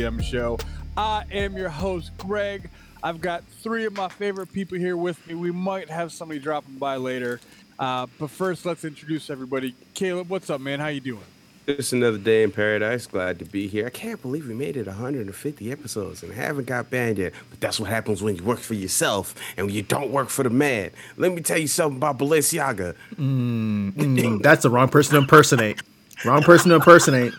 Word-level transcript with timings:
150th 0.00 0.06
episode 0.06 0.06
of 0.06 0.16
the 0.16 0.22
TDM 0.22 0.22
Show. 0.22 0.58
I 0.96 1.24
am 1.30 1.56
your 1.56 1.68
host, 1.68 2.16
Greg. 2.18 2.68
I've 3.02 3.20
got 3.20 3.44
three 3.44 3.84
of 3.86 3.96
my 3.96 4.08
favorite 4.08 4.52
people 4.52 4.78
here 4.78 4.96
with 4.96 5.26
me. 5.26 5.34
We 5.34 5.50
might 5.50 5.88
have 5.88 6.12
somebody 6.12 6.40
dropping 6.40 6.74
by 6.74 6.96
later, 6.96 7.40
uh, 7.78 8.06
but 8.18 8.30
first, 8.30 8.66
let's 8.66 8.84
introduce 8.84 9.30
everybody. 9.30 9.74
Caleb, 9.94 10.28
what's 10.28 10.50
up, 10.50 10.60
man? 10.60 10.80
How 10.80 10.88
you 10.88 11.00
doing? 11.00 11.22
Just 11.66 11.92
another 11.92 12.18
day 12.18 12.42
in 12.42 12.50
paradise. 12.50 13.06
Glad 13.06 13.38
to 13.38 13.44
be 13.44 13.68
here. 13.68 13.86
I 13.86 13.90
can't 13.90 14.20
believe 14.20 14.48
we 14.48 14.54
made 14.54 14.76
it 14.76 14.86
150 14.86 15.70
episodes 15.72 16.22
and 16.22 16.32
haven't 16.32 16.66
got 16.66 16.90
banned 16.90 17.18
yet. 17.18 17.32
But 17.48 17.60
that's 17.60 17.78
what 17.78 17.88
happens 17.88 18.22
when 18.22 18.34
you 18.36 18.42
work 18.42 18.58
for 18.58 18.74
yourself 18.74 19.34
and 19.56 19.66
when 19.66 19.74
you 19.74 19.82
don't 19.82 20.10
work 20.10 20.30
for 20.30 20.42
the 20.42 20.50
man. 20.50 20.90
Let 21.16 21.32
me 21.32 21.42
tell 21.42 21.58
you 21.58 21.68
something 21.68 21.98
about 21.98 22.18
Balenciaga. 22.18 22.96
Mm, 23.14 23.92
mm, 23.92 24.42
that's 24.42 24.62
the 24.62 24.70
wrong 24.70 24.88
person 24.88 25.14
to 25.14 25.20
impersonate. 25.20 25.80
Wrong 26.24 26.42
person 26.42 26.70
to 26.70 26.76
impersonate. 26.76 27.32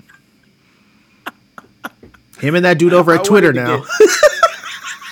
Him 2.41 2.55
and 2.55 2.65
that 2.65 2.77
dude 2.79 2.93
over 2.93 3.13
at 3.13 3.23
Twitter 3.23 3.53
now. 3.53 3.77
Get, 3.77 3.87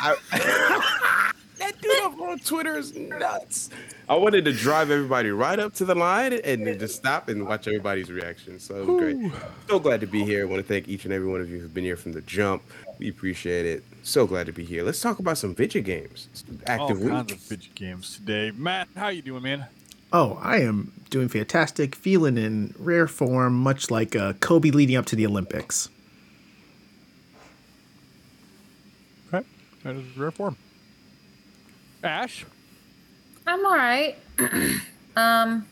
I, 0.01 0.15
that 1.59 1.79
dude 1.81 1.99
over 2.01 2.29
on 2.29 2.39
Twitter 2.39 2.77
is 2.77 2.95
nuts. 2.95 3.69
I 4.07 4.15
wanted 4.15 4.45
to 4.45 4.53
drive 4.53 4.89
everybody 4.89 5.29
right 5.29 5.59
up 5.59 5.75
to 5.75 5.85
the 5.85 5.93
line 5.93 6.33
and 6.33 6.65
then 6.65 6.79
just 6.79 6.95
stop 6.95 7.29
and 7.29 7.45
watch 7.45 7.67
everybody's 7.67 8.11
reaction. 8.11 8.59
So 8.59 8.77
it 8.77 8.87
was 8.87 8.99
great. 8.99 9.31
So 9.69 9.77
glad 9.77 10.01
to 10.01 10.07
be 10.07 10.23
here. 10.23 10.41
I 10.41 10.45
want 10.45 10.61
to 10.61 10.67
thank 10.67 10.87
each 10.87 11.05
and 11.05 11.13
every 11.13 11.27
one 11.27 11.41
of 11.41 11.49
you 11.51 11.59
who've 11.59 11.73
been 11.73 11.83
here 11.83 11.95
from 11.95 12.13
the 12.13 12.21
jump. 12.21 12.63
We 12.97 13.09
appreciate 13.09 13.67
it. 13.67 13.83
So 14.01 14.25
glad 14.25 14.47
to 14.47 14.51
be 14.51 14.65
here. 14.65 14.83
Let's 14.83 14.99
talk 14.99 15.19
about 15.19 15.37
some 15.37 15.53
video 15.53 15.83
games. 15.83 16.27
Active 16.65 16.99
All 17.03 17.09
kinds 17.09 17.31
of 17.31 17.39
video 17.41 17.69
games 17.75 18.15
today. 18.15 18.51
Matt, 18.55 18.87
how 18.95 19.09
you 19.09 19.21
doing, 19.21 19.43
man? 19.43 19.67
Oh, 20.11 20.39
I 20.41 20.61
am 20.61 20.91
doing 21.11 21.27
fantastic. 21.27 21.93
Feeling 21.93 22.37
in 22.39 22.73
rare 22.79 23.07
form, 23.07 23.53
much 23.53 23.91
like 23.91 24.15
uh, 24.15 24.33
Kobe 24.33 24.71
leading 24.71 24.95
up 24.95 25.05
to 25.07 25.15
the 25.15 25.27
Olympics. 25.27 25.89
Okay, 29.31 29.45
that 29.83 29.95
is 29.95 30.17
rare 30.17 30.31
form. 30.31 30.57
Ash. 32.03 32.45
I'm 33.45 33.65
all 33.65 33.75
right. 33.75 34.17
um, 35.15 35.67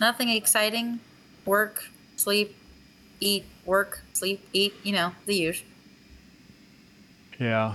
nothing 0.00 0.30
exciting. 0.30 1.00
Work, 1.44 1.84
sleep, 2.16 2.56
eat, 3.20 3.44
work, 3.64 4.02
sleep, 4.12 4.46
eat. 4.52 4.74
You 4.82 4.92
know 4.92 5.12
the 5.26 5.34
usual. 5.34 5.68
Yeah. 7.38 7.74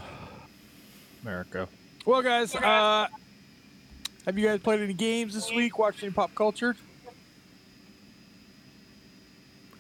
America. 1.24 1.68
Well, 2.06 2.22
guys, 2.22 2.56
uh, 2.56 3.08
have 4.26 4.38
you 4.38 4.48
guys 4.48 4.60
played 4.60 4.82
any 4.82 4.94
games 4.94 5.34
this 5.36 5.52
week? 5.52 5.78
Watched 5.78 6.04
any 6.04 6.12
pop 6.12 6.34
culture? 6.34 6.76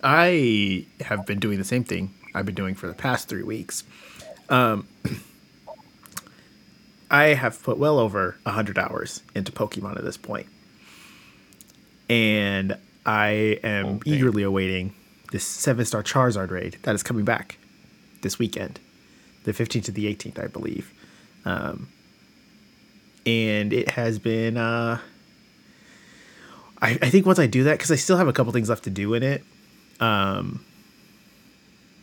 I 0.03 0.85
have 1.01 1.25
been 1.25 1.39
doing 1.39 1.57
the 1.57 1.63
same 1.63 1.83
thing 1.83 2.13
I've 2.33 2.45
been 2.45 2.55
doing 2.55 2.75
for 2.75 2.87
the 2.87 2.93
past 2.93 3.27
three 3.27 3.43
weeks. 3.43 3.83
Um, 4.49 4.87
I 7.11 7.33
have 7.33 7.61
put 7.61 7.77
well 7.77 7.99
over 7.99 8.37
100 8.43 8.79
hours 8.79 9.21
into 9.35 9.51
Pokemon 9.51 9.97
at 9.97 10.03
this 10.05 10.15
point. 10.15 10.47
And 12.09 12.77
I 13.05 13.59
am 13.63 13.85
oh, 13.85 13.99
eagerly 14.05 14.43
awaiting 14.43 14.95
this 15.31 15.43
seven 15.43 15.85
star 15.85 16.03
Charizard 16.03 16.51
raid 16.51 16.77
that 16.83 16.95
is 16.95 17.03
coming 17.03 17.25
back 17.25 17.57
this 18.21 18.39
weekend, 18.39 18.79
the 19.43 19.51
15th 19.51 19.85
to 19.85 19.91
the 19.91 20.13
18th, 20.13 20.41
I 20.41 20.47
believe. 20.47 20.93
Um, 21.43 21.89
and 23.25 23.73
it 23.73 23.89
has 23.89 24.17
been, 24.17 24.55
uh, 24.55 24.99
I, 26.81 26.91
I 27.01 27.09
think 27.09 27.25
once 27.25 27.39
I 27.39 27.47
do 27.47 27.65
that, 27.65 27.73
because 27.73 27.91
I 27.91 27.95
still 27.97 28.17
have 28.17 28.29
a 28.29 28.33
couple 28.33 28.53
things 28.53 28.69
left 28.69 28.85
to 28.85 28.89
do 28.89 29.13
in 29.15 29.23
it. 29.23 29.43
Um, 29.99 30.65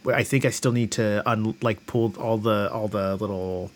I 0.06 0.22
think 0.22 0.44
I 0.44 0.50
still 0.50 0.72
need 0.72 0.92
to 0.92 1.22
un 1.28 1.56
like 1.60 1.86
pull 1.86 2.14
all 2.18 2.38
the 2.38 2.70
all 2.72 2.88
the 2.88 3.16
little 3.16 3.70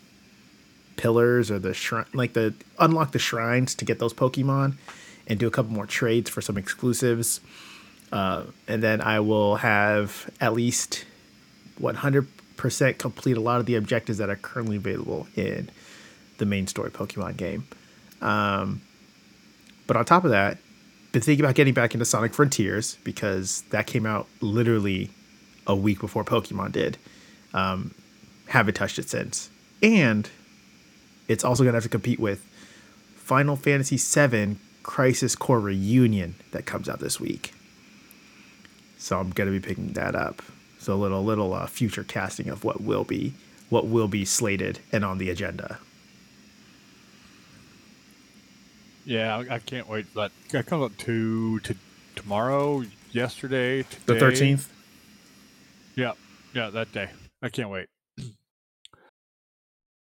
pillars 0.97 1.51
or 1.51 1.59
the 1.59 1.73
shrine, 1.73 2.05
like 2.13 2.33
the 2.33 2.53
unlock 2.79 3.11
the 3.11 3.19
shrines 3.19 3.75
to 3.75 3.85
get 3.85 3.99
those 3.99 4.13
Pokemon, 4.13 4.75
and 5.27 5.39
do 5.39 5.47
a 5.47 5.51
couple 5.51 5.71
more 5.71 5.85
trades 5.85 6.29
for 6.29 6.41
some 6.41 6.57
exclusives. 6.57 7.39
Uh, 8.11 8.43
and 8.67 8.83
then 8.83 9.01
I 9.01 9.19
will 9.19 9.55
have 9.57 10.29
at 10.39 10.53
least 10.53 11.05
100% 11.81 12.97
complete 12.97 13.37
a 13.37 13.39
lot 13.39 13.59
of 13.59 13.65
the 13.65 13.75
objectives 13.75 14.19
that 14.19 14.29
are 14.29 14.35
currently 14.35 14.77
available 14.77 15.27
in 15.35 15.69
the 16.37 16.45
main 16.45 16.67
story 16.67 16.91
Pokemon 16.91 17.37
game. 17.37 17.67
Um, 18.21 18.81
but 19.87 19.97
on 19.97 20.05
top 20.05 20.23
of 20.23 20.31
that, 20.31 20.57
been 21.11 21.21
thinking 21.21 21.45
about 21.45 21.55
getting 21.55 21.73
back 21.73 21.93
into 21.93 22.05
Sonic 22.05 22.33
Frontiers 22.33 22.97
because 23.03 23.61
that 23.69 23.87
came 23.87 24.05
out 24.05 24.27
literally 24.41 25.09
a 25.67 25.75
week 25.75 25.99
before 25.99 26.23
Pokemon 26.23 26.71
did. 26.71 26.97
Um, 27.53 27.93
haven't 28.47 28.73
touched 28.73 28.99
it 28.99 29.09
since. 29.09 29.49
And 29.81 30.29
it's 31.27 31.43
also 31.43 31.63
going 31.63 31.73
to 31.73 31.77
have 31.77 31.83
to 31.83 31.89
compete 31.89 32.19
with 32.19 32.45
Final 33.15 33.55
Fantasy 33.55 33.97
VII 33.97 34.57
Crisis 34.83 35.35
Core 35.35 35.59
Reunion 35.59 36.35
that 36.51 36.65
comes 36.65 36.89
out 36.89 36.99
this 36.99 37.19
week. 37.19 37.53
So 38.97 39.19
I'm 39.19 39.31
going 39.31 39.51
to 39.51 39.59
be 39.59 39.65
picking 39.65 39.93
that 39.93 40.15
up. 40.15 40.41
So 40.79 40.93
a 40.93 40.95
little 40.95 41.23
little 41.23 41.53
uh, 41.53 41.65
future 41.67 42.03
casting 42.03 42.49
of 42.49 42.63
what 42.63 42.81
will 42.81 43.05
be 43.05 43.33
what 43.69 43.87
will 43.87 44.07
be 44.07 44.25
slated 44.25 44.79
and 44.91 45.03
on 45.05 45.17
the 45.17 45.29
agenda. 45.29 45.79
Yeah, 49.05 49.37
I, 49.37 49.55
I 49.55 49.59
can't 49.59 49.87
wait 49.87 50.07
for 50.07 50.19
that. 50.21 50.31
That 50.51 50.65
comes 50.65 50.83
out 50.83 50.97
to 50.99 51.59
to 51.61 51.75
tomorrow, 52.15 52.83
yesterday, 53.11 53.83
today. 53.83 54.01
the 54.05 54.19
thirteenth. 54.19 54.71
Yeah, 55.95 56.13
yeah, 56.53 56.69
that 56.69 56.91
day. 56.91 57.09
I 57.41 57.49
can't 57.49 57.69
wait. 57.69 57.87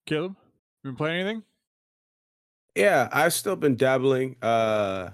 Caleb. 0.06 0.36
You 0.84 0.92
been 0.92 0.96
playing 0.96 1.22
anything? 1.22 1.44
Yeah, 2.76 3.10
I've 3.12 3.34
still 3.34 3.56
been 3.56 3.76
dabbling. 3.76 4.36
Uh 4.42 5.10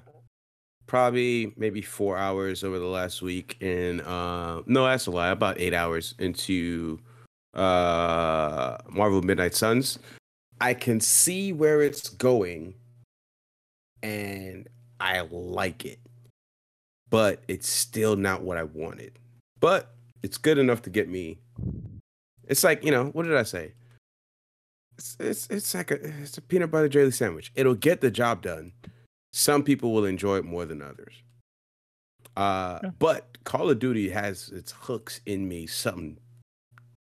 probably 0.87 1.51
maybe 1.57 1.81
four 1.81 2.17
hours 2.17 2.63
over 2.63 2.77
the 2.77 2.85
last 2.85 3.21
week 3.21 3.57
in 3.61 4.01
uh 4.01 4.61
no 4.67 4.85
that's 4.85 5.07
a 5.07 5.11
lie 5.11 5.29
about 5.29 5.59
eight 5.59 5.73
hours 5.73 6.13
into 6.19 6.99
uh 7.55 8.77
marvel 8.89 9.21
midnight 9.21 9.55
suns 9.55 9.97
i 10.61 10.73
can 10.73 10.99
see 10.99 11.51
where 11.51 11.81
it's 11.81 12.09
going 12.09 12.73
and 14.03 14.67
i 14.99 15.21
like 15.31 15.85
it 15.85 15.99
but 17.09 17.41
it's 17.47 17.69
still 17.69 18.15
not 18.15 18.41
what 18.41 18.57
i 18.57 18.63
wanted 18.63 19.17
but 19.59 19.95
it's 20.21 20.37
good 20.37 20.57
enough 20.57 20.81
to 20.81 20.89
get 20.89 21.09
me 21.09 21.39
it's 22.47 22.63
like 22.63 22.83
you 22.83 22.91
know 22.91 23.05
what 23.05 23.23
did 23.23 23.35
i 23.35 23.43
say 23.43 23.73
it's 24.97 25.17
it's 25.19 25.47
it's 25.49 25.73
like 25.73 25.91
a 25.91 25.95
it's 26.21 26.37
a 26.37 26.41
peanut 26.41 26.71
butter 26.71 26.89
jelly 26.89 27.11
sandwich. 27.11 27.51
It'll 27.55 27.75
get 27.75 28.01
the 28.01 28.11
job 28.11 28.41
done. 28.41 28.73
Some 29.33 29.63
people 29.63 29.93
will 29.93 30.05
enjoy 30.05 30.37
it 30.37 30.45
more 30.45 30.65
than 30.65 30.81
others. 30.81 31.13
Uh, 32.37 32.79
yeah. 32.83 32.89
but 32.99 33.37
Call 33.43 33.69
of 33.69 33.79
Duty 33.79 34.09
has 34.09 34.49
its 34.49 34.71
hooks 34.71 35.21
in 35.25 35.47
me 35.47 35.67
something 35.67 36.17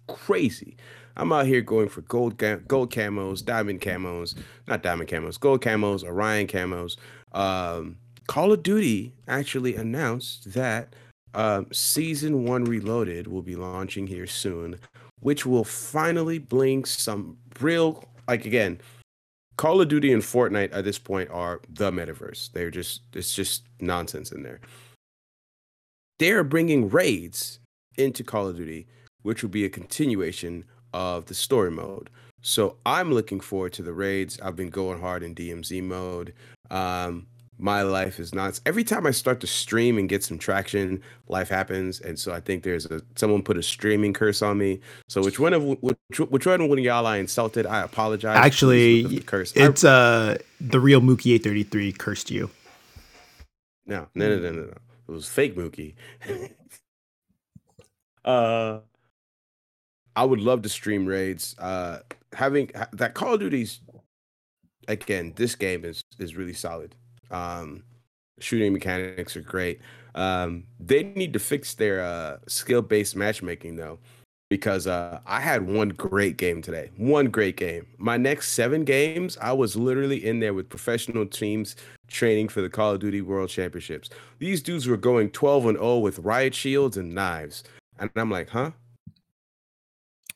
crazy. 0.08 0.78
I'm 1.18 1.32
out 1.32 1.46
here 1.46 1.62
going 1.62 1.90
for 1.90 2.02
gold 2.02 2.38
gold 2.38 2.92
camos, 2.92 3.44
diamond 3.44 3.82
camos, 3.82 4.36
not 4.68 4.84
diamond 4.84 5.10
camos, 5.10 5.40
gold 5.40 5.62
camos, 5.62 6.04
Orion 6.04 6.48
camos. 6.48 6.98
Um, 7.34 7.98
Call 8.28 8.54
of 8.54 8.64
Duty 8.64 9.14
actually 9.28 9.76
announced 9.76 10.54
that 10.54 10.96
uh, 11.34 11.64
season 11.72 12.46
one 12.46 12.64
reloaded 12.64 13.28
will 13.28 13.42
be 13.42 13.56
launching 13.56 14.08
here 14.08 14.28
soon 14.28 14.80
which 15.22 15.46
will 15.46 15.64
finally 15.64 16.38
bring 16.38 16.86
some 16.86 17.38
real 17.60 18.04
like 18.28 18.46
again 18.46 18.80
call 19.58 19.82
of 19.82 19.90
duty 19.90 20.14
and 20.14 20.24
fortnite 20.24 20.70
at 20.72 20.86
this 20.86 20.98
point 20.98 21.30
are 21.32 21.60
the 21.70 21.92
metaverse. 21.92 22.50
They're 22.54 22.72
just 22.72 23.02
it's 23.14 23.34
just 23.34 23.64
nonsense 23.82 24.32
in 24.32 24.44
there. 24.44 24.62
They're 26.18 26.46
bringing 26.46 26.90
raids 26.90 27.60
into 27.98 28.24
call 28.24 28.48
of 28.48 28.56
duty 28.56 28.88
which 29.22 29.44
will 29.44 29.50
be 29.50 29.66
a 29.66 29.70
continuation 29.70 30.64
of 30.94 31.26
the 31.26 31.34
story 31.34 31.72
mode. 31.72 32.10
So 32.42 32.78
i'm 32.86 33.12
looking 33.12 33.42
forward 33.42 33.74
to 33.74 33.84
the 33.84 33.92
raids. 33.92 34.40
I've 34.40 34.56
been 34.56 34.70
going 34.70 35.02
hard 35.02 35.24
in 35.24 35.36
dmz 35.36 35.84
mode. 35.84 36.34
Um, 36.72 37.28
my 37.60 37.82
life 37.82 38.20
is 38.20 38.34
nuts. 38.34 38.62
Every 38.66 38.86
time 38.86 39.06
I 39.06 39.12
start 39.12 39.42
to 39.42 39.48
stream 39.48 39.98
and 39.98 40.08
get 40.08 40.24
some 40.24 40.40
traction, 40.40 41.04
life 41.28 41.50
happens, 41.50 42.00
and 42.00 42.18
so 42.18 42.32
I 42.32 42.40
think 42.40 42.64
there's 42.64 42.86
a 42.86 43.02
someone 43.16 43.44
put 43.44 43.58
a 43.58 43.64
streaming 43.64 44.14
curse 44.14 44.42
on 44.42 44.58
me. 44.58 44.80
So 45.10 45.22
which 45.22 45.40
one 45.40 45.54
of 45.54 45.64
which, 45.64 46.20
which 46.20 46.46
one 46.46 46.62
of 46.62 46.80
y'all 46.80 47.06
I 47.06 47.18
insulted? 47.18 47.66
I 47.66 47.84
apologize. 47.84 48.38
Actually, 48.38 49.20
curse. 49.22 49.52
It's 49.56 49.84
I, 49.84 49.92
uh 49.92 50.38
the 50.62 50.80
real 50.80 51.02
Mookie 51.02 51.36
eight 51.36 51.44
thirty 51.44 51.64
three 51.64 51.92
cursed 51.92 52.32
you. 52.32 52.50
No, 53.86 54.08
no, 54.16 54.30
no, 54.30 54.40
no, 54.40 54.52
no, 54.52 54.62
no. 54.64 54.78
It 55.08 55.12
was 55.12 55.28
fake 55.28 55.56
Mookie. 55.56 55.96
uh, 58.24 58.80
I 60.16 60.24
would 60.24 60.40
love 60.40 60.62
to 60.62 60.70
stream 60.70 61.06
raids. 61.06 61.56
Uh, 61.60 62.00
having 62.34 62.72
that 62.94 63.16
Call 63.16 63.34
of 63.34 63.42
Duty's 63.42 63.82
again, 64.88 65.34
this 65.36 65.56
game 65.56 65.84
is 65.84 66.04
is 66.20 66.36
really 66.36 66.54
solid. 66.54 66.96
Um, 67.32 67.84
shooting 68.40 68.74
mechanics 68.74 69.36
are 69.36 69.42
great. 69.42 69.80
Um, 70.16 70.66
they 70.80 71.04
need 71.04 71.34
to 71.34 71.40
fix 71.40 71.74
their 71.76 72.02
uh, 72.02 72.38
skill 72.48 72.82
based 72.82 73.16
matchmaking 73.16 73.76
though, 73.76 74.00
because 74.50 74.88
uh, 74.88 75.20
I 75.26 75.40
had 75.40 75.68
one 75.68 75.90
great 75.90 76.38
game 76.38 76.62
today. 76.62 76.92
One 76.98 77.28
great 77.28 77.58
game. 77.58 77.88
My 77.98 78.18
next 78.18 78.54
seven 78.54 78.84
games, 78.84 79.38
I 79.42 79.54
was 79.54 79.76
literally 79.76 80.26
in 80.26 80.40
there 80.40 80.54
with 80.54 80.70
professional 80.70 81.26
teams 81.26 81.76
training 82.08 82.50
for 82.50 82.62
the 82.62 82.70
Call 82.70 82.94
of 82.94 83.00
Duty 83.00 83.22
World 83.22 83.50
Championships. 83.50 84.10
These 84.40 84.62
dudes 84.64 84.88
were 84.88 84.98
going 84.98 85.30
12 85.30 85.66
and 85.68 85.78
0 85.78 86.00
with 86.00 86.20
riot 86.20 86.56
shields 86.56 86.98
and 86.98 87.14
knives. 87.14 87.64
And 88.00 88.10
I'm 88.16 88.32
like, 88.32 88.50
huh? 88.50 88.72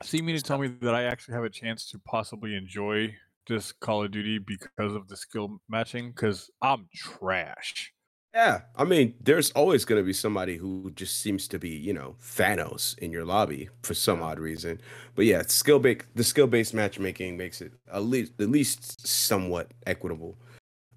So 0.03 0.17
you 0.17 0.23
mean 0.23 0.35
to 0.35 0.43
tell 0.43 0.57
me 0.57 0.67
that 0.67 0.93
I 0.93 1.03
actually 1.03 1.35
have 1.35 1.45
a 1.45 1.49
chance 1.49 1.89
to 1.91 1.99
possibly 1.99 2.55
enjoy 2.55 3.15
this 3.47 3.71
Call 3.71 4.03
of 4.05 4.11
Duty 4.11 4.39
because 4.39 4.95
of 4.95 5.07
the 5.07 5.17
skill 5.17 5.59
matching? 5.69 6.11
Because 6.11 6.49
I'm 6.61 6.87
trash. 6.95 7.91
Yeah, 8.33 8.61
I 8.75 8.83
mean, 8.83 9.13
there's 9.21 9.51
always 9.51 9.85
going 9.85 10.01
to 10.01 10.05
be 10.05 10.11
somebody 10.13 10.57
who 10.57 10.91
just 10.95 11.19
seems 11.21 11.47
to 11.49 11.59
be, 11.59 11.69
you 11.69 11.93
know, 11.93 12.15
Thanos 12.19 12.97
in 12.97 13.11
your 13.11 13.25
lobby 13.25 13.69
for 13.83 13.93
some 13.93 14.19
Yeah. 14.19 14.25
odd 14.25 14.39
reason. 14.39 14.81
But 15.13 15.25
yeah, 15.25 15.43
skill 15.43 15.77
based 15.77 16.05
the 16.15 16.23
skill 16.23 16.47
based 16.47 16.73
matchmaking 16.73 17.37
makes 17.37 17.61
it 17.61 17.73
at 17.91 18.01
least 18.03 18.31
at 18.39 18.49
least 18.49 19.05
somewhat 19.05 19.71
equitable. 19.85 20.35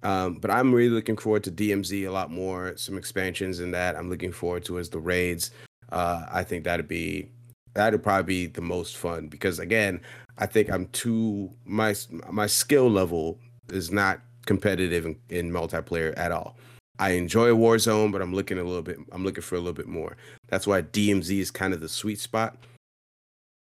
Um, 0.01 0.35
but 0.35 0.49
I'm 0.49 0.73
really 0.73 0.89
looking 0.89 1.15
forward 1.17 1.43
to 1.43 1.51
DMZ 1.51 2.07
a 2.07 2.11
lot 2.11 2.31
more. 2.31 2.75
Some 2.75 2.97
expansions 2.97 3.59
in 3.59 3.69
that 3.71 3.95
I'm 3.95 4.09
looking 4.09 4.31
forward 4.31 4.65
to 4.65 4.79
as 4.79 4.89
the 4.89 4.99
raids. 4.99 5.51
Uh, 5.91 6.25
I 6.31 6.43
think 6.43 6.63
that'd 6.63 6.87
be 6.87 7.29
that'd 7.75 8.01
probably 8.01 8.23
be 8.23 8.45
the 8.47 8.61
most 8.61 8.97
fun 8.97 9.27
because 9.27 9.59
again, 9.59 10.01
I 10.37 10.45
think 10.45 10.71
I'm 10.71 10.87
too 10.87 11.51
my 11.65 11.95
my 12.29 12.47
skill 12.47 12.89
level 12.89 13.39
is 13.69 13.91
not 13.91 14.21
competitive 14.45 15.05
in, 15.05 15.17
in 15.29 15.51
multiplayer 15.51 16.13
at 16.17 16.31
all. 16.31 16.57
I 16.99 17.11
enjoy 17.11 17.49
Warzone, 17.49 18.11
but 18.11 18.21
I'm 18.21 18.33
looking 18.33 18.57
a 18.57 18.63
little 18.63 18.81
bit. 18.81 18.97
I'm 19.11 19.23
looking 19.23 19.43
for 19.43 19.55
a 19.55 19.59
little 19.59 19.73
bit 19.73 19.87
more. 19.87 20.17
That's 20.47 20.65
why 20.65 20.81
DMZ 20.81 21.39
is 21.39 21.51
kind 21.51 21.73
of 21.73 21.81
the 21.81 21.89
sweet 21.89 22.19
spot. 22.19 22.57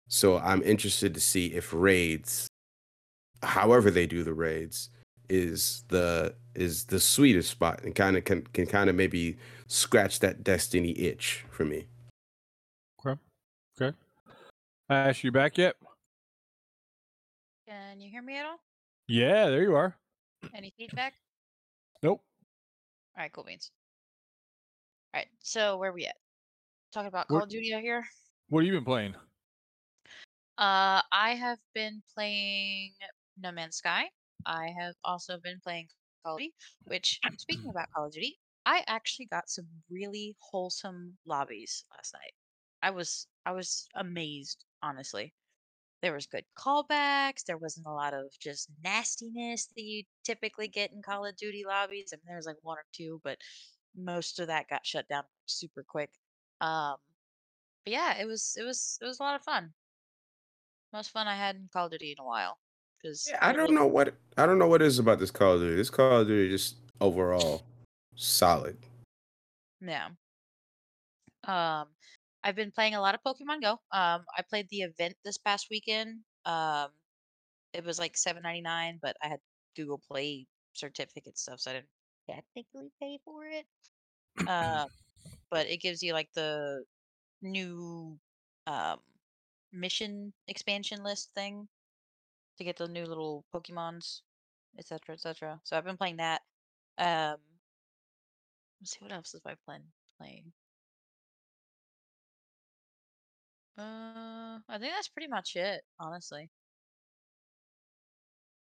So 0.08 0.38
I'm 0.38 0.62
interested 0.62 1.14
to 1.14 1.20
see 1.20 1.49
if 1.49 1.72
raids, 1.72 2.46
however 3.43 3.90
they 3.90 4.06
do 4.06 4.22
the 4.22 4.32
raids, 4.32 4.90
is 5.28 5.84
the 5.88 6.34
is 6.54 6.84
the 6.84 7.00
sweetest 7.00 7.50
spot 7.50 7.82
and 7.82 7.94
kind 7.94 8.16
of 8.16 8.25
can 8.25 8.43
can 8.52 8.66
kind 8.66 8.88
of 8.88 8.96
maybe 8.96 9.37
scratch 9.66 10.20
that 10.20 10.44
destiny 10.44 10.99
itch 10.99 11.44
for 11.50 11.64
me. 11.64 11.87
Okay. 13.04 13.19
Okay. 13.81 13.96
Ash, 14.88 15.22
you 15.25 15.32
back 15.32 15.58
yet? 15.58 15.76
Can 17.98 18.04
you 18.04 18.12
hear 18.12 18.22
me 18.22 18.36
at 18.36 18.46
all? 18.46 18.60
Yeah, 19.08 19.48
there 19.48 19.62
you 19.64 19.74
are. 19.74 19.96
Any 20.54 20.72
feedback? 20.78 21.14
Nope. 22.00 22.22
All 23.16 23.22
right, 23.24 23.32
cool 23.32 23.42
beans. 23.42 23.72
All 25.12 25.18
right, 25.18 25.26
so 25.40 25.78
where 25.78 25.92
we 25.92 26.06
at? 26.06 26.14
Talking 26.92 27.08
about 27.08 27.26
Call 27.26 27.42
of 27.42 27.48
Duty 27.48 27.74
out 27.74 27.80
here. 27.80 28.04
What 28.50 28.60
have 28.60 28.66
you 28.68 28.74
been 28.74 28.84
playing? 28.84 29.14
Uh, 30.58 31.02
I 31.10 31.34
have 31.40 31.58
been 31.74 32.00
playing 32.14 32.92
No 33.36 33.50
Man's 33.50 33.78
Sky. 33.78 34.04
I 34.46 34.68
have 34.78 34.94
also 35.02 35.36
been 35.42 35.58
playing 35.64 35.88
Call 36.24 36.34
of 36.34 36.38
Duty. 36.38 36.54
Which, 36.84 37.18
speaking 37.38 37.68
about 37.70 37.88
Call 37.92 38.06
of 38.06 38.12
Duty, 38.12 38.38
I 38.64 38.84
actually 38.86 39.26
got 39.26 39.50
some 39.50 39.66
really 39.90 40.36
wholesome 40.38 41.18
lobbies 41.26 41.82
last 41.96 42.14
night. 42.14 42.34
I 42.80 42.90
was 42.90 43.26
I 43.44 43.50
was 43.50 43.88
amazed, 43.96 44.64
honestly. 44.84 45.34
There 46.02 46.12
was 46.12 46.26
good 46.26 46.44
callbacks. 46.56 47.44
There 47.44 47.58
wasn't 47.58 47.86
a 47.86 47.92
lot 47.92 48.14
of 48.14 48.26
just 48.40 48.68
nastiness 48.84 49.66
that 49.74 49.82
you 49.82 50.04
typically 50.24 50.68
get 50.68 50.92
in 50.92 51.02
Call 51.02 51.26
of 51.26 51.36
Duty 51.36 51.64
lobbies. 51.66 52.12
I 52.12 52.16
mean, 52.16 52.26
there 52.28 52.36
was 52.36 52.46
like 52.46 52.56
one 52.62 52.78
or 52.78 52.84
two, 52.92 53.20
but 53.24 53.38
most 53.96 54.38
of 54.38 54.46
that 54.46 54.68
got 54.68 54.86
shut 54.86 55.08
down 55.08 55.24
super 55.46 55.84
quick. 55.86 56.10
Um, 56.60 56.96
but 57.84 57.92
yeah, 57.92 58.20
it 58.20 58.26
was 58.26 58.56
it 58.58 58.64
was 58.64 58.98
it 59.02 59.06
was 59.06 59.18
a 59.18 59.22
lot 59.22 59.34
of 59.34 59.42
fun. 59.42 59.70
Most 60.92 61.10
fun 61.10 61.26
I 61.26 61.36
had 61.36 61.56
in 61.56 61.68
Call 61.72 61.86
of 61.86 61.92
Duty 61.92 62.14
in 62.16 62.22
a 62.22 62.26
while. 62.26 62.58
Because 63.02 63.28
Yeah, 63.30 63.38
I 63.40 63.52
don't 63.52 63.74
know 63.74 63.86
what 63.86 64.14
I 64.36 64.46
don't 64.46 64.58
know 64.58 64.66
what 64.66 64.82
it 64.82 64.86
is 64.86 64.98
about 64.98 65.18
this 65.18 65.30
Call 65.30 65.54
of 65.54 65.60
Duty. 65.60 65.76
This 65.76 65.90
Call 65.90 66.20
of 66.20 66.26
Duty 66.26 66.54
is 66.54 66.62
just 66.62 66.80
overall 67.00 67.62
solid. 68.14 68.76
Yeah. 69.80 70.08
Um, 71.44 71.86
I've 72.48 72.56
been 72.56 72.70
playing 72.70 72.94
a 72.94 73.00
lot 73.02 73.14
of 73.14 73.20
Pokemon 73.22 73.60
Go. 73.60 73.72
Um, 73.92 74.24
I 74.34 74.42
played 74.48 74.68
the 74.70 74.80
event 74.80 75.14
this 75.22 75.36
past 75.36 75.66
weekend. 75.70 76.20
Um, 76.46 76.88
it 77.74 77.84
was 77.84 77.98
like 77.98 78.16
seven 78.16 78.42
ninety 78.42 78.62
nine, 78.62 78.98
but 79.02 79.18
I 79.22 79.28
had 79.28 79.40
Google 79.76 80.00
Play 80.10 80.46
certificate 80.72 81.36
stuff, 81.36 81.60
so 81.60 81.70
I 81.70 81.74
didn't 81.74 81.90
technically 82.26 82.90
pay 83.02 83.18
for 83.22 83.44
it. 83.44 83.66
Um, 84.48 84.86
but 85.50 85.66
it 85.66 85.82
gives 85.82 86.02
you 86.02 86.14
like 86.14 86.30
the 86.34 86.84
new 87.42 88.18
um 88.66 88.96
mission 89.70 90.32
expansion 90.48 91.04
list 91.04 91.28
thing 91.34 91.68
to 92.56 92.64
get 92.64 92.78
the 92.78 92.88
new 92.88 93.04
little 93.04 93.44
Pokemons, 93.54 94.22
etc., 94.78 95.16
etc. 95.16 95.60
So 95.64 95.76
I've 95.76 95.84
been 95.84 95.98
playing 95.98 96.16
that. 96.16 96.40
Um, 96.96 97.36
let's 98.80 98.92
see 98.92 99.00
what 99.00 99.12
else 99.12 99.34
have 99.34 99.42
I 99.44 99.54
been 99.70 99.82
playing. 100.18 100.44
Uh, 103.78 104.58
I 104.69 104.78
think 104.78 104.92
that's 104.92 105.08
pretty 105.08 105.28
much 105.28 105.54
it, 105.54 105.82
honestly. 106.00 106.50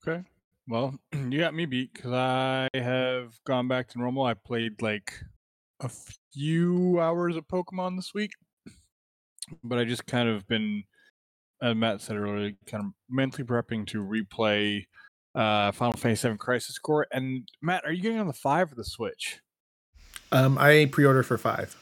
Okay. 0.07 0.23
Well, 0.67 0.95
you 1.13 1.39
got 1.39 1.53
me 1.53 1.65
beat 1.65 1.93
because 1.93 2.13
I 2.13 2.69
have 2.73 3.33
gone 3.45 3.67
back 3.67 3.89
to 3.89 3.99
normal. 3.99 4.23
I 4.23 4.33
played 4.33 4.81
like 4.81 5.13
a 5.81 5.89
few 6.33 6.99
hours 6.99 7.35
of 7.35 7.47
Pokemon 7.47 7.97
this 7.97 8.13
week, 8.13 8.31
but 9.63 9.77
I 9.77 9.83
just 9.83 10.05
kind 10.05 10.29
of 10.29 10.47
been, 10.47 10.83
as 11.61 11.75
Matt 11.75 12.01
said 12.01 12.15
earlier, 12.15 12.53
kind 12.65 12.85
of 12.85 12.91
mentally 13.09 13.43
prepping 13.43 13.85
to 13.87 14.03
replay 14.03 14.85
uh, 15.35 15.71
Final 15.73 15.97
Fantasy 15.97 16.29
VII 16.29 16.37
Crisis 16.37 16.79
Core. 16.79 17.07
And 17.11 17.47
Matt, 17.61 17.83
are 17.85 17.91
you 17.91 18.01
getting 18.01 18.19
on 18.19 18.27
the 18.27 18.33
five 18.33 18.71
or 18.71 18.75
the 18.75 18.85
Switch? 18.85 19.39
Um, 20.31 20.57
I 20.57 20.87
pre-order 20.89 21.23
for 21.23 21.37
five. 21.37 21.75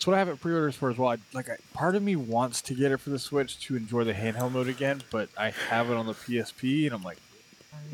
That's 0.00 0.06
what 0.06 0.16
I 0.16 0.18
have 0.18 0.30
it 0.30 0.40
pre-orders 0.40 0.74
for 0.76 0.88
as 0.88 0.96
well. 0.96 1.10
I, 1.10 1.18
like, 1.34 1.50
I, 1.50 1.56
part 1.74 1.94
of 1.94 2.02
me 2.02 2.16
wants 2.16 2.62
to 2.62 2.74
get 2.74 2.90
it 2.90 2.96
for 2.96 3.10
the 3.10 3.18
Switch 3.18 3.60
to 3.66 3.76
enjoy 3.76 4.04
the 4.04 4.14
handheld 4.14 4.52
mode 4.52 4.68
again, 4.68 5.02
but 5.10 5.28
I 5.36 5.50
have 5.68 5.90
it 5.90 5.94
on 5.94 6.06
the 6.06 6.14
PSP, 6.14 6.86
and 6.86 6.94
I'm 6.94 7.02
like, 7.02 7.18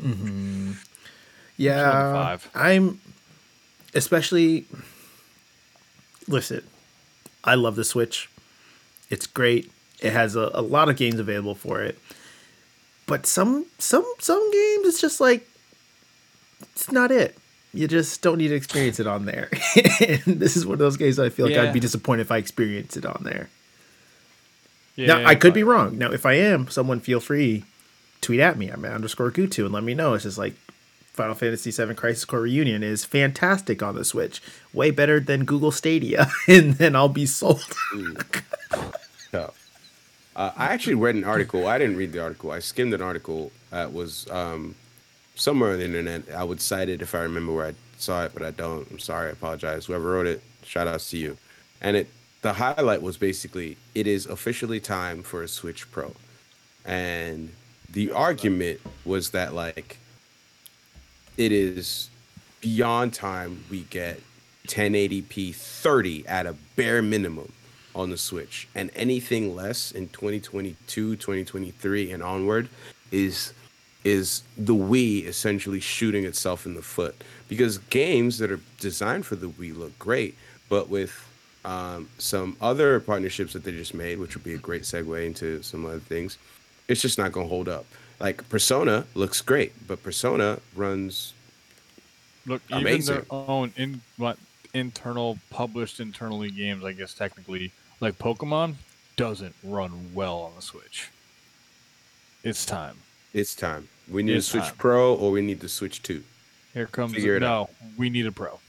Mm-hmm. 0.01 0.71
Yeah, 1.57 2.13
five. 2.13 2.49
I'm 2.55 3.01
especially. 3.93 4.65
Listen, 6.29 6.63
I 7.43 7.55
love 7.55 7.75
the 7.75 7.83
Switch. 7.83 8.29
It's 9.09 9.27
great. 9.27 9.69
It 9.99 10.13
has 10.13 10.37
a, 10.37 10.49
a 10.53 10.61
lot 10.61 10.87
of 10.87 10.95
games 10.95 11.19
available 11.19 11.55
for 11.55 11.81
it, 11.81 11.99
but 13.05 13.25
some 13.25 13.65
some 13.79 14.05
some 14.19 14.49
games 14.51 14.87
it's 14.87 15.01
just 15.01 15.19
like 15.19 15.45
it's 16.61 16.89
not 16.89 17.11
it. 17.11 17.37
You 17.73 17.87
just 17.87 18.21
don't 18.21 18.37
need 18.37 18.47
to 18.49 18.55
experience 18.55 18.99
it 18.99 19.07
on 19.07 19.25
there. 19.25 19.49
and 19.99 20.39
this 20.39 20.55
is 20.57 20.65
one 20.65 20.73
of 20.73 20.79
those 20.79 20.97
games 20.97 21.19
I 21.19 21.29
feel 21.29 21.45
like 21.47 21.55
Yeah. 21.55 21.63
I'd 21.63 21.73
be 21.73 21.79
disappointed 21.79 22.21
if 22.21 22.31
I 22.31 22.37
experienced 22.37 22.97
it 22.97 23.05
on 23.05 23.21
there. 23.23 23.49
yeah. 24.95 25.07
now 25.07 25.25
I 25.25 25.35
could 25.35 25.49
but- 25.49 25.55
be 25.55 25.63
wrong. 25.63 25.97
Now 25.97 26.11
if 26.11 26.25
I 26.25 26.33
am, 26.33 26.69
someone 26.69 26.99
feel 26.99 27.19
free 27.19 27.65
tweet 28.21 28.39
at 28.39 28.57
me. 28.57 28.69
I'm 28.69 28.83
at 28.85 28.93
underscore 28.93 29.31
Gutu 29.31 29.65
and 29.65 29.73
let 29.73 29.83
me 29.83 29.93
know. 29.93 30.13
It's 30.15 30.23
just 30.23 30.37
like 30.37 30.55
Final 31.13 31.35
Fantasy 31.35 31.71
VII 31.71 31.93
Crisis 31.93 32.25
Core 32.25 32.41
Reunion 32.41 32.83
is 32.83 33.03
fantastic 33.05 33.81
on 33.83 33.95
the 33.95 34.05
Switch, 34.05 34.41
way 34.73 34.91
better 34.91 35.19
than 35.19 35.45
Google 35.45 35.71
Stadia, 35.71 36.29
and 36.47 36.75
then 36.75 36.95
I'll 36.95 37.09
be 37.09 37.25
sold. 37.25 37.63
Uh, 39.33 40.51
I 40.55 40.65
actually 40.67 40.93
read 40.95 41.15
an 41.15 41.23
article. 41.23 41.65
I 41.67 41.79
didn't 41.79 41.97
read 41.97 42.11
the 42.11 42.21
article. 42.21 42.51
I 42.51 42.59
skimmed 42.59 42.93
an 42.93 43.01
article 43.01 43.51
that 43.71 43.91
was 43.91 44.29
um, 44.29 44.75
somewhere 45.37 45.71
on 45.71 45.79
the 45.79 45.85
internet. 45.85 46.23
I 46.35 46.43
would 46.43 46.59
cite 46.59 46.89
it 46.89 47.01
if 47.01 47.15
I 47.15 47.19
remember 47.19 47.53
where 47.53 47.67
I 47.67 47.73
saw 47.97 48.25
it, 48.25 48.31
but 48.33 48.43
I 48.43 48.51
don't. 48.51 48.89
I'm 48.91 48.99
sorry. 48.99 49.29
I 49.29 49.31
apologize. 49.31 49.85
Whoever 49.85 50.11
wrote 50.11 50.27
it, 50.27 50.41
shout 50.63 50.87
outs 50.87 51.09
to 51.11 51.17
you. 51.17 51.37
And 51.81 51.95
it, 51.95 52.07
the 52.41 52.53
highlight 52.53 53.01
was 53.01 53.17
basically, 53.17 53.77
it 53.95 54.07
is 54.07 54.25
officially 54.25 54.79
time 54.79 55.23
for 55.23 55.43
a 55.43 55.47
Switch 55.47 55.89
Pro, 55.91 56.13
and 56.85 57.51
the 57.91 58.11
argument 58.11 58.81
was 59.05 59.31
that 59.31 59.53
like, 59.53 59.97
it 61.37 61.51
is 61.51 62.09
beyond 62.61 63.13
time 63.13 63.63
we 63.69 63.81
get 63.83 64.19
1080p 64.67 65.55
30 65.55 66.27
at 66.27 66.45
a 66.45 66.55
bare 66.75 67.01
minimum 67.01 67.51
on 67.95 68.09
the 68.09 68.17
Switch. 68.17 68.67
And 68.75 68.91
anything 68.95 69.55
less 69.55 69.91
in 69.91 70.07
2022, 70.09 71.15
2023 71.15 72.11
and 72.11 72.23
onward 72.23 72.69
is 73.11 73.53
is 74.07 74.43
the 74.57 74.73
Wii 74.73 75.25
essentially 75.25 75.81
shooting 75.81 76.23
itself 76.23 76.65
in 76.65 76.75
the 76.75 76.81
foot 76.81 77.13
because 77.49 77.77
games 77.89 78.37
that 78.37 78.49
are 78.49 78.61
designed 78.79 79.25
for 79.25 79.35
the 79.35 79.49
Wii 79.49 79.77
look 79.77 79.99
great, 79.99 80.37
but 80.69 80.87
with 80.89 81.13
um, 81.65 82.07
some 82.17 82.55
other 82.61 83.01
partnerships 83.01 83.51
that 83.51 83.65
they 83.65 83.71
just 83.71 83.93
made, 83.93 84.17
which 84.17 84.33
would 84.33 84.45
be 84.45 84.53
a 84.53 84.57
great 84.57 84.83
segue 84.83 85.25
into 85.25 85.61
some 85.61 85.85
other 85.85 85.99
things, 85.99 86.37
it's 86.87 87.01
just 87.01 87.17
not 87.17 87.33
going 87.33 87.47
to 87.47 87.49
hold 87.49 87.67
up. 87.67 87.85
Like 88.21 88.47
Persona 88.47 89.05
looks 89.13 89.41
great, 89.41 89.73
but 89.85 90.01
Persona 90.01 90.59
runs 90.73 91.33
Look, 92.45 92.61
even 92.69 92.81
Amazing. 92.81 93.15
their 93.15 93.25
own 93.29 93.73
in 93.75 93.99
what 94.15 94.37
internal 94.73 95.37
published 95.49 95.99
internally 95.99 96.49
games, 96.49 96.85
I 96.85 96.93
guess 96.93 97.13
technically, 97.13 97.73
like 97.99 98.17
Pokemon, 98.17 98.75
doesn't 99.17 99.53
run 99.63 100.11
well 100.13 100.37
on 100.39 100.55
the 100.55 100.61
Switch. 100.61 101.09
It's 102.45 102.65
time. 102.65 102.95
It's 103.33 103.55
time. 103.55 103.87
We 104.09 104.23
need 104.23 104.37
It's 104.37 104.47
to 104.47 104.51
Switch 104.53 104.63
time. 104.63 104.75
Pro 104.77 105.13
or 105.13 105.31
we 105.31 105.41
need 105.41 105.61
to 105.61 105.69
Switch 105.69 106.01
2. 106.01 106.23
Here 106.73 106.85
comes 106.87 107.13
Figure 107.13 107.37
it 107.37 107.39
no. 107.39 107.69
We 107.97 108.09
need 108.09 108.25
a 108.27 108.31
Pro. 108.31 108.59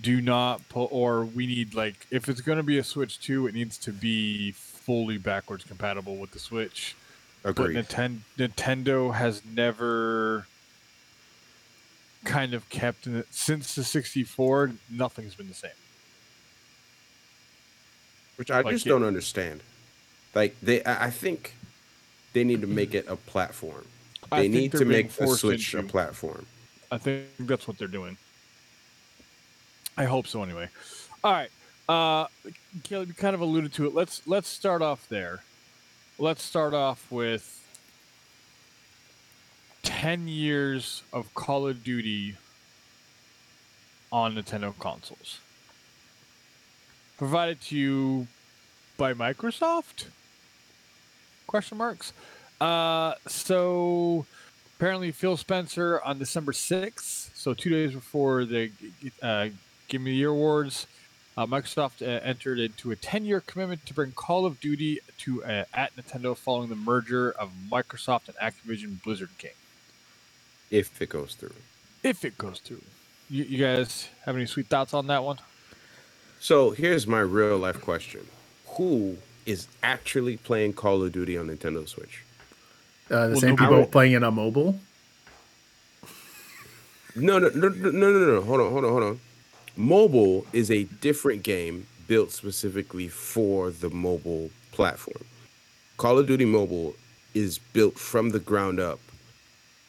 Do 0.00 0.22
not 0.22 0.66
pull, 0.70 0.88
or 0.90 1.24
we 1.24 1.46
need 1.46 1.74
like 1.74 2.06
if 2.10 2.28
it's 2.28 2.40
going 2.40 2.56
to 2.56 2.62
be 2.62 2.78
a 2.78 2.84
Switch 2.84 3.20
two, 3.20 3.46
it 3.46 3.52
needs 3.54 3.76
to 3.78 3.92
be 3.92 4.52
fully 4.52 5.18
backwards 5.18 5.64
compatible 5.64 6.16
with 6.16 6.30
the 6.30 6.38
Switch. 6.38 6.96
Agreed. 7.44 7.74
But 7.74 7.88
Ninten- 7.88 8.20
Nintendo 8.38 9.12
has 9.12 9.42
never 9.44 10.46
kind 12.24 12.54
of 12.54 12.68
kept 12.70 13.06
in 13.06 13.16
it 13.16 13.26
since 13.30 13.74
the 13.74 13.84
64. 13.84 14.72
Nothing's 14.90 15.34
been 15.34 15.48
the 15.48 15.54
same. 15.54 15.70
Which 18.36 18.50
I 18.50 18.62
Like 18.62 18.72
just 18.72 18.86
don't 18.86 19.04
understand. 19.04 19.62
Like 20.34 20.56
they, 20.62 20.82
I 20.86 21.10
think 21.10 21.54
they 22.32 22.44
need 22.44 22.62
to 22.62 22.66
make 22.66 22.94
it 22.94 23.04
a 23.08 23.16
platform. 23.16 23.84
They 24.36 24.48
need 24.48 24.72
to 24.72 24.84
make 24.84 25.18
a 25.20 25.26
Switch 25.28 25.74
a 25.74 25.82
platform. 25.82 26.46
I 26.90 26.98
think 26.98 27.26
that's 27.40 27.66
what 27.66 27.78
they're 27.78 27.88
doing. 27.88 28.16
I 29.96 30.04
hope 30.04 30.26
so. 30.26 30.42
Anyway, 30.42 30.68
all 31.22 31.32
right. 31.32 31.50
Uh, 31.88 32.26
Caleb, 32.84 33.08
you 33.08 33.14
kind 33.14 33.34
of 33.34 33.40
alluded 33.40 33.72
to 33.74 33.86
it. 33.86 33.94
Let's 33.94 34.26
let's 34.26 34.48
start 34.48 34.82
off 34.82 35.08
there. 35.08 35.42
Let's 36.18 36.42
start 36.42 36.74
off 36.74 37.10
with 37.10 37.60
ten 39.82 40.28
years 40.28 41.02
of 41.12 41.32
Call 41.34 41.66
of 41.66 41.82
Duty 41.84 42.36
on 44.10 44.34
Nintendo 44.34 44.78
consoles, 44.78 45.40
provided 47.16 47.60
to 47.62 47.76
you 47.76 48.26
by 48.96 49.14
Microsoft? 49.14 50.06
Question 51.46 51.78
marks. 51.78 52.12
Uh, 52.62 53.16
so 53.26 54.24
apparently 54.76 55.10
Phil 55.10 55.36
Spencer 55.36 56.00
on 56.04 56.20
December 56.20 56.52
6th, 56.52 57.34
so 57.34 57.54
two 57.54 57.70
days 57.70 57.92
before 57.92 58.44
the 58.44 58.70
uh, 59.20 59.48
Game 59.88 60.02
of 60.02 60.04
the 60.04 60.14
Year 60.14 60.28
Awards, 60.28 60.86
uh, 61.36 61.44
Microsoft 61.44 62.02
uh, 62.02 62.20
entered 62.22 62.60
into 62.60 62.92
a 62.92 62.96
10-year 62.96 63.40
commitment 63.40 63.84
to 63.86 63.94
bring 63.94 64.12
Call 64.12 64.46
of 64.46 64.60
Duty 64.60 65.00
to 65.18 65.42
uh, 65.42 65.64
at 65.74 65.96
Nintendo 65.96 66.36
following 66.36 66.68
the 66.68 66.76
merger 66.76 67.32
of 67.32 67.50
Microsoft 67.68 68.28
and 68.28 68.36
Activision 68.36 69.02
Blizzard 69.02 69.30
King. 69.38 69.50
If 70.70 71.02
it 71.02 71.08
goes 71.08 71.34
through. 71.34 71.56
If 72.04 72.24
it 72.24 72.38
goes 72.38 72.60
through, 72.60 72.82
you, 73.28 73.42
you 73.42 73.58
guys 73.58 74.08
have 74.24 74.36
any 74.36 74.46
sweet 74.46 74.68
thoughts 74.68 74.94
on 74.94 75.08
that 75.08 75.24
one? 75.24 75.38
So 76.38 76.70
here's 76.70 77.08
my 77.08 77.20
real 77.20 77.58
life 77.58 77.80
question: 77.80 78.28
Who 78.76 79.16
is 79.46 79.66
actually 79.82 80.36
playing 80.36 80.74
Call 80.74 81.02
of 81.02 81.10
Duty 81.10 81.36
on 81.36 81.48
Nintendo 81.48 81.88
Switch? 81.88 82.22
Uh, 83.12 83.26
the 83.26 83.32
Well, 83.32 83.40
same 83.40 83.50
nobody- 83.50 83.66
people 83.66 83.80
would- 83.82 83.92
playing 83.92 84.12
it 84.12 84.24
on 84.24 84.34
mobile. 84.34 84.80
No, 87.14 87.38
no, 87.38 87.48
no, 87.50 87.68
no, 87.68 87.90
no, 87.90 88.10
no, 88.10 88.18
no. 88.36 88.40
Hold 88.42 88.60
on, 88.62 88.72
hold 88.72 88.84
on, 88.84 88.90
hold 88.90 89.02
on. 89.02 89.20
Mobile 89.76 90.46
is 90.54 90.70
a 90.70 90.84
different 90.84 91.42
game 91.42 91.86
built 92.08 92.30
specifically 92.32 93.08
for 93.08 93.70
the 93.70 93.90
mobile 93.90 94.50
platform. 94.72 95.24
Call 95.98 96.18
of 96.18 96.26
Duty 96.26 96.46
Mobile 96.46 96.94
is 97.34 97.58
built 97.58 97.98
from 97.98 98.30
the 98.30 98.38
ground 98.38 98.80
up 98.80 98.98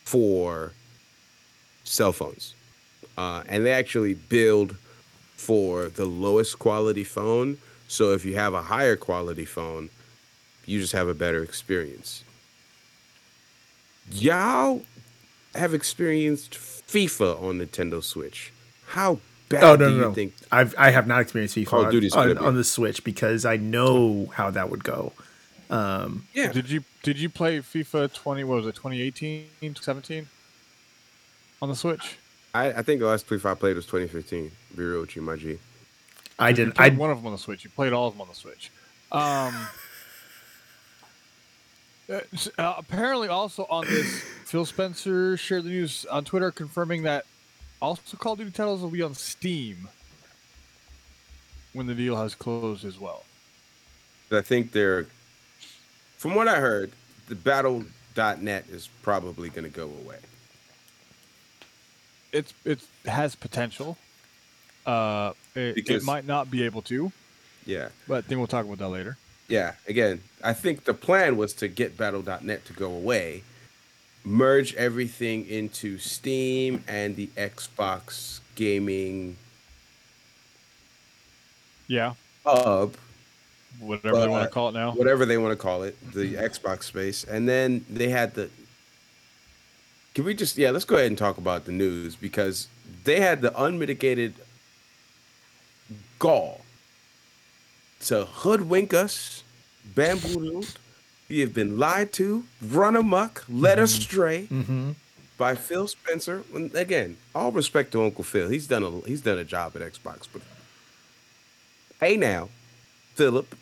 for 0.03 0.73
cell 1.85 2.11
phones. 2.11 2.55
Uh, 3.17 3.43
and 3.47 3.65
they 3.65 3.71
actually 3.71 4.15
build 4.15 4.75
for 5.37 5.85
the 5.87 6.05
lowest 6.05 6.59
quality 6.59 7.03
phone. 7.05 7.57
So 7.87 8.11
if 8.11 8.25
you 8.25 8.35
have 8.35 8.53
a 8.53 8.61
higher 8.63 8.95
quality 8.97 9.45
phone, 9.45 9.89
you 10.65 10.79
just 10.81 10.93
have 10.93 11.07
a 11.07 11.13
better 11.13 11.41
experience. 11.43 12.23
Y'all 14.11 14.81
have 15.55 15.73
experienced 15.73 16.53
FIFA 16.53 17.41
on 17.41 17.59
Nintendo 17.59 18.03
Switch. 18.03 18.51
How 18.87 19.19
bad 19.49 19.63
Oh 19.63 19.75
no, 19.75 19.77
do 19.77 19.83
no, 19.85 19.95
you 19.95 20.01
no! 20.01 20.13
think? 20.13 20.33
I've 20.51 20.75
I 20.77 20.91
have 20.91 21.07
not 21.07 21.21
experienced 21.21 21.55
FIFA 21.55 21.65
Call 21.67 21.79
of 21.81 21.85
on- 21.87 21.91
Duty's 21.91 22.13
on, 22.13 22.27
gonna 22.33 22.45
on 22.47 22.55
the 22.55 22.63
Switch 22.63 23.03
because 23.03 23.45
I 23.45 23.57
know 23.57 24.27
how 24.33 24.49
that 24.51 24.69
would 24.69 24.83
go. 24.83 25.13
Yeah, 25.69 26.51
Did 26.51 26.69
you 26.69 26.83
did 27.01 27.17
you 27.17 27.29
play 27.29 27.57
FIFA 27.59 28.13
20? 28.13 28.43
What 28.43 28.57
was 28.57 28.67
it? 28.67 28.75
2018, 28.75 29.75
17 29.75 30.27
on 31.61 31.69
the 31.69 31.75
Switch? 31.75 32.17
I, 32.53 32.71
I 32.71 32.81
think 32.83 32.99
the 32.99 33.07
last 33.07 33.27
FIFA 33.27 33.51
I 33.51 33.53
played 33.55 33.75
was 33.75 33.85
2015. 33.85 34.51
Be 34.75 34.83
real 34.83 35.01
with 35.01 35.15
you, 35.15 35.23
my 35.23 35.35
G. 35.35 35.57
I 36.37 36.51
didn't. 36.51 36.75
played 36.75 36.93
I 36.93 36.95
one 36.95 37.09
of 37.09 37.17
them 37.17 37.25
on 37.27 37.31
the 37.31 37.39
Switch. 37.39 37.63
You 37.63 37.71
played 37.71 37.93
all 37.93 38.07
of 38.07 38.13
them 38.13 38.21
on 38.21 38.27
the 38.27 38.35
Switch. 38.35 38.69
Um, 39.11 39.55
uh, 42.13 42.19
uh, 42.57 42.75
apparently, 42.77 43.27
also 43.27 43.65
on 43.69 43.85
this, 43.85 44.21
Phil 44.45 44.65
Spencer 44.65 45.37
shared 45.37 45.63
the 45.63 45.69
news 45.69 46.05
on 46.05 46.23
Twitter 46.23 46.51
confirming 46.51 47.03
that 47.03 47.25
also 47.81 48.17
Call 48.17 48.33
of 48.33 48.39
Duty 48.39 48.51
titles 48.51 48.81
will 48.81 48.89
be 48.89 49.01
on 49.01 49.13
Steam 49.13 49.87
when 51.73 51.87
the 51.87 51.95
deal 51.95 52.15
has 52.15 52.35
closed 52.35 52.85
as 52.85 52.99
well. 52.99 53.23
I 54.31 54.41
think 54.41 54.71
they're, 54.71 55.07
from 56.17 56.33
what 56.35 56.47
I 56.47 56.55
heard, 56.55 56.91
the 57.27 57.35
Battle.net 57.35 58.65
is 58.69 58.89
probably 59.01 59.49
going 59.49 59.69
to 59.69 59.75
go 59.75 59.85
away. 59.85 60.17
It's 62.31 62.53
it 62.65 62.79
has 63.05 63.35
potential. 63.35 63.97
Uh, 64.85 65.33
it, 65.55 65.87
it 65.89 66.03
might 66.03 66.25
not 66.25 66.49
be 66.49 66.63
able 66.63 66.81
to, 66.83 67.11
Yeah, 67.65 67.89
but 68.07 68.27
then 68.27 68.39
we'll 68.39 68.47
talk 68.47 68.65
about 68.65 68.79
that 68.79 68.89
later. 68.89 69.17
Yeah. 69.47 69.73
Again, 69.87 70.21
I 70.43 70.53
think 70.53 70.85
the 70.85 70.93
plan 70.93 71.37
was 71.37 71.53
to 71.55 71.67
get 71.67 71.97
Battle.net 71.97 72.65
to 72.65 72.73
go 72.73 72.91
away, 72.91 73.43
merge 74.23 74.73
everything 74.75 75.47
into 75.47 75.97
Steam 75.97 76.83
and 76.87 77.15
the 77.15 77.27
Xbox 77.37 78.39
gaming 78.55 79.37
Yeah, 81.87 82.13
hub, 82.45 82.95
whatever 83.79 84.19
they 84.19 84.27
want 84.27 84.43
to 84.43 84.49
uh, 84.49 84.51
call 84.51 84.69
it 84.69 84.73
now. 84.73 84.91
whatever 84.93 85.25
they 85.25 85.37
want 85.37 85.51
to 85.51 85.61
call 85.61 85.83
it, 85.83 85.97
the 86.13 86.35
Xbox 86.35 86.83
space, 86.83 87.23
and 87.23 87.47
then 87.47 87.85
they 87.89 88.09
had 88.09 88.33
the. 88.35 88.49
Can 90.15 90.25
we 90.25 90.33
just 90.33 90.57
yeah? 90.57 90.71
Let's 90.71 90.85
go 90.85 90.95
ahead 90.95 91.07
and 91.07 91.17
talk 91.17 91.37
about 91.37 91.65
the 91.65 91.71
news 91.71 92.15
because 92.15 92.67
they 93.03 93.19
had 93.19 93.41
the 93.41 93.51
unmitigated 93.61 94.33
gall 96.19 96.62
to 98.07 98.25
hoodwink 98.25 98.93
us, 98.93 99.43
bamboozled. 99.95 100.77
We 101.29 101.39
have 101.39 101.53
been 101.53 101.77
lied 101.79 102.11
to, 102.13 102.43
run 102.61 102.95
amok, 102.95 103.43
led 103.49 103.79
astray 103.79 104.47
Mhm. 104.51 104.95
by 105.37 105.55
Phil 105.55 105.87
Spencer. 105.87 106.43
And 106.53 106.73
again, 106.75 107.17
all 107.33 107.51
respect 107.51 107.91
to 107.93 108.03
Uncle 108.03 108.23
Phil. 108.23 108.49
He's 108.49 108.67
done 108.67 108.83
a 108.83 108.91
he's 109.07 109.21
done 109.21 109.37
a 109.39 109.43
job 109.43 109.75
at 109.75 109.81
Xbox, 109.81 110.27
but 110.31 110.41
hey 111.99 112.17
now, 112.17 112.49
Philip, 113.15 113.55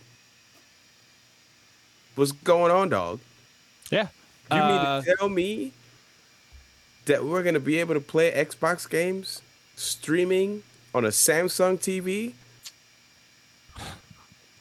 what's 2.15 2.31
going 2.31 2.71
on, 2.71 2.89
dog? 2.89 3.19
Yeah. 3.89 4.07
You 4.51 4.57
Uh, 4.57 4.67
mean 4.67 5.03
to 5.05 5.15
tell 5.17 5.29
me 5.29 5.71
that 7.05 7.23
we're 7.23 7.43
gonna 7.43 7.59
be 7.59 7.77
able 7.79 7.93
to 7.93 8.01
play 8.01 8.31
Xbox 8.31 8.89
games 8.89 9.41
streaming 9.75 10.63
on 10.93 11.05
a 11.05 11.09
Samsung 11.09 11.79
TV? 11.79 12.33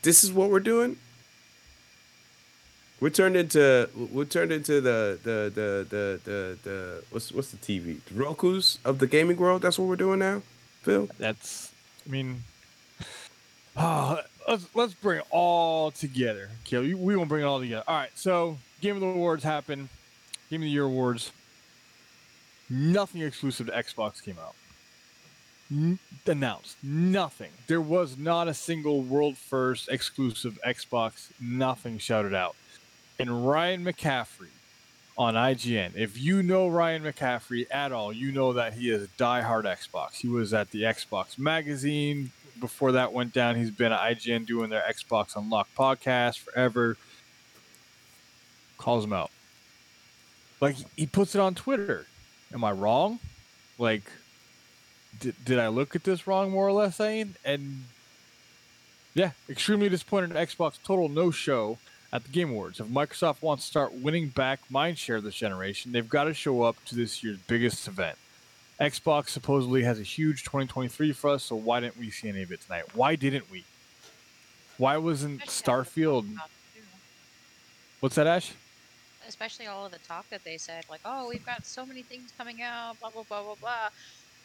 This 0.02 0.24
is 0.24 0.32
what 0.32 0.50
we're 0.50 0.60
doing. 0.60 0.96
We're 3.00 3.10
turned 3.10 3.36
into 3.36 3.88
we're 4.12 4.26
turned 4.26 4.52
into 4.52 4.80
the 4.80 5.18
the 5.22 5.50
the 5.54 5.86
the 5.88 6.20
the, 6.24 6.58
the 6.62 7.04
what's 7.10 7.32
what's 7.32 7.50
the 7.50 7.56
TV? 7.56 8.00
The 8.04 8.14
Roku's 8.14 8.78
of 8.84 8.98
the 8.98 9.06
gaming 9.06 9.38
world. 9.38 9.62
That's 9.62 9.78
what 9.78 9.88
we're 9.88 9.96
doing 9.96 10.18
now, 10.18 10.42
Phil. 10.82 11.08
That's, 11.18 11.72
I 12.06 12.10
mean, 12.10 12.44
oh, 13.76 14.20
let's 14.48 14.66
let's 14.74 14.92
bring 14.92 15.20
it 15.20 15.26
all 15.30 15.90
together. 15.90 16.50
Okay, 16.66 16.78
we, 16.78 16.94
we 16.94 17.16
won't 17.16 17.30
bring 17.30 17.42
it 17.42 17.46
all 17.46 17.60
together. 17.60 17.84
All 17.88 17.96
right, 17.96 18.10
so 18.14 18.58
Game 18.82 18.96
of 18.96 19.00
the 19.00 19.06
Awards 19.06 19.44
happened. 19.44 19.88
Game 20.50 20.60
of 20.60 20.64
the 20.64 20.70
Year 20.70 20.84
awards. 20.84 21.32
Nothing 22.68 23.22
exclusive 23.22 23.66
to 23.66 23.72
Xbox 23.72 24.22
came 24.22 24.36
out. 24.38 24.54
N- 25.70 25.98
announced 26.26 26.76
nothing. 26.82 27.50
There 27.66 27.80
was 27.80 28.18
not 28.18 28.48
a 28.48 28.54
single 28.54 29.02
world 29.02 29.36
first 29.36 29.88
exclusive 29.88 30.58
Xbox. 30.66 31.30
Nothing 31.40 31.98
shouted 31.98 32.34
out. 32.34 32.56
And 33.18 33.46
Ryan 33.46 33.84
McCaffrey 33.84 34.48
on 35.18 35.34
IGN. 35.34 35.92
If 35.96 36.18
you 36.18 36.42
know 36.42 36.68
Ryan 36.68 37.02
McCaffrey 37.02 37.66
at 37.70 37.92
all, 37.92 38.12
you 38.12 38.32
know 38.32 38.54
that 38.54 38.72
he 38.74 38.90
is 38.90 39.06
diehard 39.18 39.64
Xbox. 39.64 40.14
He 40.14 40.28
was 40.28 40.54
at 40.54 40.70
the 40.70 40.82
Xbox 40.82 41.38
magazine 41.38 42.32
before 42.58 42.92
that 42.92 43.12
went 43.12 43.32
down. 43.32 43.56
He's 43.56 43.70
been 43.70 43.92
at 43.92 44.00
IGN 44.00 44.46
doing 44.46 44.70
their 44.70 44.82
Xbox 44.88 45.36
Unlocked 45.36 45.74
podcast 45.74 46.38
forever. 46.38 46.96
Calls 48.78 49.04
him 49.04 49.12
out. 49.12 49.30
Like 50.60 50.76
he 50.96 51.06
puts 51.06 51.34
it 51.34 51.40
on 51.40 51.54
Twitter. 51.54 52.06
Am 52.52 52.64
I 52.64 52.72
wrong? 52.72 53.18
Like 53.78 54.04
did, 55.18 55.44
did 55.44 55.58
I 55.58 55.68
look 55.68 55.96
at 55.96 56.04
this 56.04 56.26
wrong, 56.26 56.50
more 56.50 56.68
or 56.68 56.72
less, 56.72 56.96
Zane? 56.96 57.34
And 57.44 57.84
yeah, 59.14 59.32
extremely 59.48 59.88
disappointed 59.88 60.30
in 60.30 60.36
Xbox 60.36 60.78
total 60.82 61.08
no 61.08 61.30
show 61.30 61.78
at 62.12 62.24
the 62.24 62.30
Game 62.30 62.50
Awards. 62.50 62.80
If 62.80 62.86
Microsoft 62.86 63.42
wants 63.42 63.64
to 63.64 63.70
start 63.70 63.92
winning 63.94 64.28
back 64.28 64.60
mindshare 64.72 65.22
this 65.22 65.34
generation, 65.34 65.92
they've 65.92 66.08
got 66.08 66.24
to 66.24 66.34
show 66.34 66.62
up 66.62 66.82
to 66.86 66.94
this 66.94 67.22
year's 67.22 67.38
biggest 67.38 67.86
event. 67.88 68.16
Xbox 68.80 69.28
supposedly 69.28 69.82
has 69.82 70.00
a 70.00 70.02
huge 70.02 70.42
2023 70.44 71.12
for 71.12 71.30
us, 71.30 71.44
so 71.44 71.56
why 71.56 71.80
didn't 71.80 71.98
we 71.98 72.10
see 72.10 72.28
any 72.28 72.42
of 72.42 72.50
it 72.50 72.62
tonight? 72.62 72.84
Why 72.94 73.14
didn't 73.14 73.50
we? 73.50 73.64
Why 74.78 74.96
wasn't 74.96 75.42
Starfield? 75.42 76.26
What's 78.00 78.14
that, 78.14 78.26
Ash? 78.26 78.52
Especially 79.28 79.66
all 79.66 79.84
of 79.84 79.92
the 79.92 79.98
talk 79.98 80.28
that 80.30 80.42
they 80.42 80.56
said, 80.56 80.84
like, 80.88 81.02
"Oh, 81.04 81.28
we've 81.28 81.44
got 81.44 81.66
so 81.66 81.84
many 81.84 82.02
things 82.02 82.32
coming 82.38 82.62
out," 82.62 82.98
blah 82.98 83.10
blah 83.10 83.22
blah 83.22 83.42
blah 83.42 83.54
blah. 83.56 83.88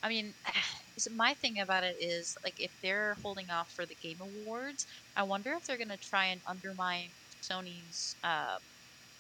I 0.04 0.10
mean, 0.10 0.34
so 0.98 1.12
my 1.14 1.34
thing 1.36 1.60
about 1.60 1.84
it 1.84 1.98
is 2.00 2.38
like 2.44 2.60
if 2.60 2.72
they're 2.82 3.16
holding 3.22 3.50
off 3.50 3.72
for 3.76 3.86
the 3.86 3.96
Game 3.96 4.18
Awards, 4.22 4.86
I 5.16 5.24
wonder 5.24 5.54
if 5.54 5.66
they're 5.66 5.78
gonna 5.78 5.98
try 5.98 6.26
and 6.26 6.42
undermine 6.48 7.10
Sony's 7.42 8.16
uh, 8.24 8.58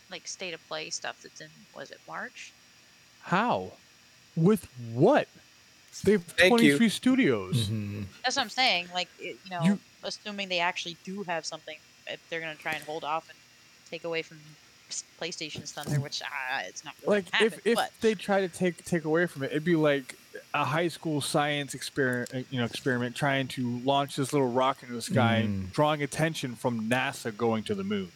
like 0.09 0.27
state 0.27 0.53
of 0.53 0.65
play 0.67 0.89
stuff 0.89 1.17
that's 1.23 1.41
in 1.41 1.49
was 1.73 1.91
it 1.91 1.99
March? 2.07 2.53
How? 3.21 3.71
With 4.35 4.67
what? 4.93 5.27
They 6.03 6.13
have 6.13 6.23
Thank 6.23 6.61
you. 6.61 6.77
23 6.77 6.89
studios. 6.89 7.69
Mhm. 7.69 8.05
That's 8.23 8.35
what 8.35 8.43
I'm 8.43 8.49
saying. 8.49 8.89
Like, 8.93 9.07
it, 9.17 9.37
you 9.43 9.49
know, 9.49 9.63
You- 9.63 9.79
assuming 10.03 10.49
they 10.49 10.59
actually 10.59 10.97
do 11.05 11.23
have 11.27 11.45
something, 11.45 11.77
if 12.07 12.19
they're 12.29 12.41
gonna 12.41 12.55
try 12.55 12.73
and 12.73 12.83
hold 12.83 13.03
off 13.03 13.29
and 13.29 13.37
take 13.89 14.03
away 14.03 14.21
from 14.21 14.39
PlayStation's 15.19 15.71
thunder, 15.71 15.99
which 15.99 16.21
uh, 16.21 16.59
it's 16.65 16.83
not 16.83 16.93
really 17.01 17.17
Like 17.17 17.31
gonna 17.31 17.45
if 17.45 17.53
happen, 17.53 17.71
if 17.71 17.75
but 17.75 17.91
they 18.01 18.13
try 18.13 18.41
to 18.41 18.49
take 18.49 18.83
take 18.83 19.05
away 19.05 19.25
from 19.25 19.43
it, 19.43 19.51
it'd 19.51 19.63
be 19.63 19.75
like 19.75 20.15
a 20.61 20.65
high 20.65 20.87
school 20.87 21.21
science 21.21 21.73
experiment, 21.73 22.47
you 22.49 22.59
know, 22.59 22.65
experiment 22.65 23.15
trying 23.15 23.47
to 23.49 23.79
launch 23.79 24.15
this 24.15 24.31
little 24.33 24.49
rock 24.51 24.81
into 24.81 24.93
the 24.95 25.01
sky, 25.01 25.45
Mm. 25.47 25.71
drawing 25.71 26.01
attention 26.01 26.55
from 26.55 26.89
NASA 26.89 27.35
going 27.35 27.63
to 27.65 27.75
the 27.75 27.83
moon 27.83 28.09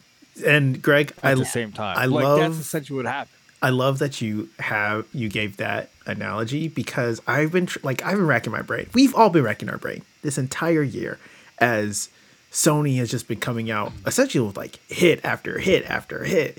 And 0.46 0.80
Greg, 0.80 1.12
at 1.22 1.32
I 1.32 1.34
the 1.34 1.44
same 1.44 1.70
time. 1.72 1.96
I 1.98 2.06
like 2.06 2.24
love- 2.24 2.40
that's 2.40 2.56
essentially 2.58 2.96
what 2.96 3.06
happened. 3.06 3.36
I 3.62 3.68
love 3.68 3.98
that 3.98 4.22
you 4.22 4.48
have 4.58 5.04
you 5.12 5.28
gave 5.28 5.58
that 5.58 5.90
analogy 6.06 6.68
because 6.68 7.20
I've 7.26 7.52
been 7.52 7.66
tr- 7.66 7.78
like 7.82 8.02
I've 8.02 8.16
been 8.16 8.26
racking 8.26 8.52
my 8.52 8.62
brain. 8.62 8.88
We've 8.94 9.14
all 9.14 9.28
been 9.28 9.42
racking 9.44 9.68
our 9.68 9.76
brain 9.76 10.00
this 10.22 10.38
entire 10.38 10.82
year 10.82 11.18
as 11.58 12.08
Sony 12.50 12.96
has 12.96 13.10
just 13.10 13.28
been 13.28 13.38
coming 13.38 13.70
out 13.70 13.92
essentially 14.06 14.46
with 14.46 14.56
like 14.56 14.78
hit 14.88 15.22
after 15.24 15.58
hit 15.58 15.84
after 15.90 16.24
hit, 16.24 16.56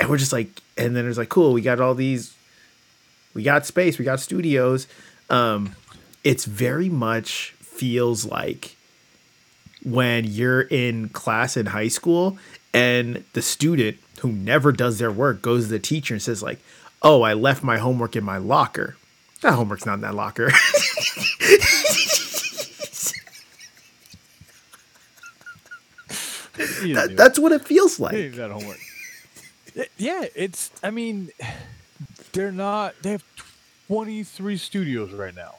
and 0.00 0.08
we're 0.08 0.16
just 0.16 0.32
like, 0.32 0.48
and 0.78 0.96
then 0.96 1.06
it's 1.06 1.18
like, 1.18 1.28
cool, 1.28 1.52
we 1.52 1.60
got 1.60 1.80
all 1.80 1.94
these, 1.94 2.34
we 3.36 3.42
got 3.42 3.66
space, 3.66 3.98
we 3.98 4.04
got 4.06 4.18
studios. 4.18 4.88
Um, 5.28 5.76
it's 6.24 6.46
very 6.46 6.88
much 6.88 7.50
feels 7.60 8.24
like 8.24 8.76
when 9.84 10.24
you're 10.24 10.62
in 10.62 11.10
class 11.10 11.54
in 11.56 11.66
high 11.66 11.88
school 11.88 12.38
and 12.72 13.22
the 13.34 13.42
student 13.42 13.98
who 14.20 14.32
never 14.32 14.72
does 14.72 14.98
their 14.98 15.12
work 15.12 15.42
goes 15.42 15.64
to 15.64 15.70
the 15.70 15.78
teacher 15.78 16.14
and 16.14 16.22
says 16.22 16.42
like 16.42 16.58
oh 17.02 17.20
i 17.22 17.34
left 17.34 17.62
my 17.62 17.76
homework 17.76 18.16
in 18.16 18.24
my 18.24 18.38
locker 18.38 18.96
that 19.42 19.52
homework's 19.52 19.84
not 19.84 19.94
in 19.94 20.00
that 20.00 20.14
locker 20.14 20.50
You 26.82 26.94
didn't 26.94 27.08
do 27.10 27.16
that, 27.16 27.16
that's 27.16 27.38
what 27.38 27.52
it 27.52 27.64
feels 27.64 28.00
like 28.00 28.32
that 28.34 28.50
homework. 28.50 28.78
Yeah, 29.98 30.24
it's. 30.34 30.70
I 30.82 30.90
mean, 30.90 31.30
they're 32.36 32.52
not. 32.52 32.94
They 33.02 33.12
have 33.12 33.24
23 33.88 34.56
studios 34.56 35.12
right 35.12 35.34
now. 35.34 35.56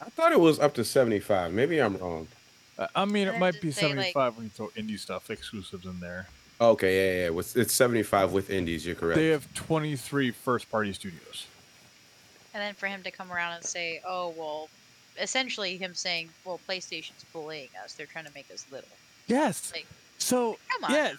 I 0.00 0.10
thought 0.10 0.32
it 0.32 0.40
was 0.40 0.60
up 0.60 0.74
to 0.74 0.84
75. 0.84 1.52
Maybe 1.52 1.78
I'm 1.80 1.96
wrong. 1.96 2.28
I- 2.78 2.88
I 2.94 3.04
mean, 3.04 3.28
it 3.28 3.38
might 3.38 3.60
be 3.60 3.70
say, 3.72 3.86
like- 3.94 4.12
75 4.12 4.36
when 4.36 4.44
you 4.46 4.50
throw 4.50 4.68
indie 4.76 4.98
stuff 4.98 5.30
exclusives 5.30 5.86
in 5.86 6.00
there. 6.00 6.28
Okay, 6.60 6.94
yeah, 6.96 7.12
yeah. 7.24 7.30
yeah. 7.32 7.38
It's- 7.38 7.56
It's 7.56 7.72
75 7.74 8.32
with 8.32 8.50
indies. 8.50 8.84
You're 8.86 8.94
correct. 8.96 9.16
They 9.16 9.28
have 9.28 9.52
23 9.54 10.30
first 10.30 10.70
party 10.70 10.92
studios. 10.92 11.46
and 12.52 12.62
then 12.62 12.72
for 12.74 12.86
him 12.86 13.02
to 13.02 13.10
come 13.10 13.32
around 13.32 13.54
and 13.54 13.64
say, 13.64 14.00
"Oh, 14.06 14.28
well," 14.38 14.68
essentially 15.18 15.76
him 15.76 15.92
saying, 15.92 16.30
"Well, 16.44 16.60
PlayStation's 16.68 17.24
bullying 17.32 17.68
us. 17.82 17.94
They're 17.94 18.06
trying 18.06 18.26
to 18.26 18.32
make 18.32 18.48
us 18.52 18.64
little." 18.70 18.88
Yes. 19.26 19.72
Like, 19.74 19.86
So 20.18 20.56
come 20.68 20.84
on. 20.84 20.90
yes. 20.92 21.16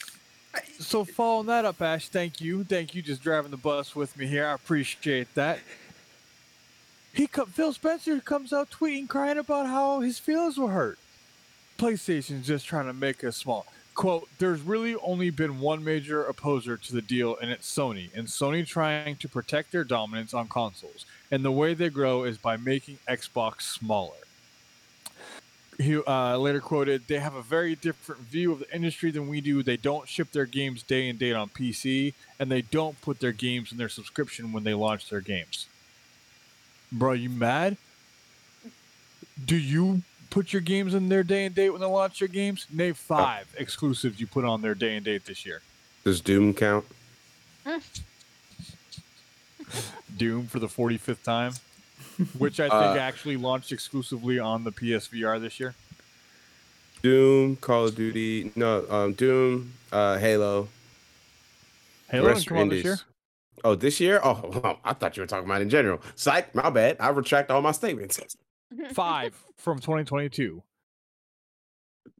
So 0.79 1.03
following 1.03 1.47
that 1.47 1.65
up, 1.65 1.81
Ash, 1.81 2.09
thank 2.09 2.39
you, 2.41 2.63
thank 2.63 2.93
you, 2.93 3.01
just 3.01 3.21
driving 3.21 3.51
the 3.51 3.57
bus 3.57 3.95
with 3.95 4.15
me 4.17 4.27
here. 4.27 4.45
I 4.47 4.53
appreciate 4.53 5.33
that. 5.35 5.59
He 7.13 7.27
co- 7.27 7.45
Phil 7.45 7.71
Spencer 7.73 8.19
comes 8.19 8.51
out 8.51 8.69
tweeting, 8.69 9.07
crying 9.07 9.37
about 9.37 9.67
how 9.67 10.01
his 10.01 10.19
feelings 10.19 10.57
were 10.57 10.71
hurt. 10.71 10.99
PlayStation's 11.77 12.45
just 12.45 12.65
trying 12.65 12.87
to 12.87 12.93
make 12.93 13.23
us 13.23 13.37
small. 13.37 13.65
Quote, 13.95 14.27
there's 14.39 14.59
really 14.59 14.95
only 14.95 15.29
been 15.29 15.61
one 15.61 15.81
major 15.81 16.25
opposer 16.25 16.75
to 16.75 16.93
the 16.93 17.01
deal, 17.01 17.37
and 17.41 17.49
it's 17.49 17.73
Sony. 17.73 18.13
And 18.13 18.27
Sony 18.27 18.67
trying 18.67 19.15
to 19.15 19.29
protect 19.29 19.71
their 19.71 19.85
dominance 19.85 20.33
on 20.33 20.49
consoles. 20.49 21.05
And 21.31 21.45
the 21.45 21.51
way 21.51 21.73
they 21.73 21.89
grow 21.89 22.25
is 22.25 22.37
by 22.37 22.57
making 22.57 22.99
Xbox 23.07 23.61
smaller. 23.61 24.24
He 25.77 25.97
uh, 25.97 26.37
later 26.37 26.61
quoted, 26.61 27.07
They 27.07 27.19
have 27.19 27.35
a 27.35 27.41
very 27.41 27.75
different 27.75 28.21
view 28.21 28.51
of 28.53 28.59
the 28.59 28.73
industry 28.73 29.11
than 29.11 29.27
we 29.27 29.41
do. 29.41 29.61
They 29.61 29.77
don't 29.77 30.07
ship 30.07 30.31
their 30.31 30.45
games 30.45 30.83
day 30.83 31.09
and 31.09 31.19
date 31.19 31.33
on 31.33 31.49
PC, 31.49 32.13
and 32.39 32.49
they 32.51 32.61
don't 32.61 32.99
put 33.01 33.19
their 33.19 33.33
games 33.33 33.71
in 33.71 33.77
their 33.77 33.89
subscription 33.89 34.53
when 34.53 34.63
they 34.63 34.73
launch 34.73 35.09
their 35.09 35.21
games. 35.21 35.67
Bro, 36.91 37.13
you 37.13 37.29
mad? 37.29 37.75
Do 39.43 39.57
you 39.57 40.03
put 40.29 40.53
your 40.53 40.61
games 40.61 40.93
in 40.93 41.09
their 41.09 41.23
day 41.23 41.45
and 41.45 41.53
date 41.53 41.71
when 41.71 41.81
they 41.81 41.87
launch 41.87 42.21
your 42.21 42.29
games? 42.29 42.67
Name 42.71 42.93
five 42.93 43.53
exclusives 43.57 44.19
you 44.19 44.27
put 44.27 44.45
on 44.45 44.61
their 44.61 44.75
day 44.75 44.95
and 44.95 45.03
date 45.05 45.25
this 45.25 45.45
year. 45.45 45.61
Does 46.05 46.21
Doom 46.21 46.53
count? 46.53 46.85
Doom 50.17 50.47
for 50.47 50.59
the 50.59 50.67
45th 50.67 51.23
time, 51.23 51.53
which 52.37 52.59
I 52.59 52.63
think 52.69 52.73
Uh, 52.73 52.97
actually 52.99 53.37
launched 53.37 53.71
exclusively 53.71 54.39
on 54.39 54.63
the 54.63 54.71
PSVR 54.71 55.39
this 55.41 55.59
year. 55.59 55.75
Doom, 57.01 57.55
Call 57.57 57.85
of 57.85 57.95
Duty, 57.95 58.51
no, 58.55 58.85
um, 58.89 59.13
Doom, 59.13 59.73
uh, 59.91 60.17
Halo. 60.17 60.67
Halo 62.09 62.27
rest 62.27 62.47
didn't 62.47 62.57
come 62.57 62.67
out 62.67 62.69
this 62.71 62.83
year. 62.83 62.97
Oh, 63.63 63.75
this 63.75 63.99
year? 63.99 64.19
Oh, 64.23 64.77
I 64.83 64.93
thought 64.93 65.15
you 65.17 65.21
were 65.21 65.27
talking 65.27 65.45
about 65.45 65.61
in 65.61 65.69
general. 65.69 66.01
Psych, 66.15 66.53
my 66.55 66.69
bad. 66.69 66.97
I 66.99 67.09
retract 67.09 67.51
all 67.51 67.61
my 67.61 67.71
statements. 67.71 68.19
Five 68.93 69.35
from 69.57 69.79
2022. 69.79 70.61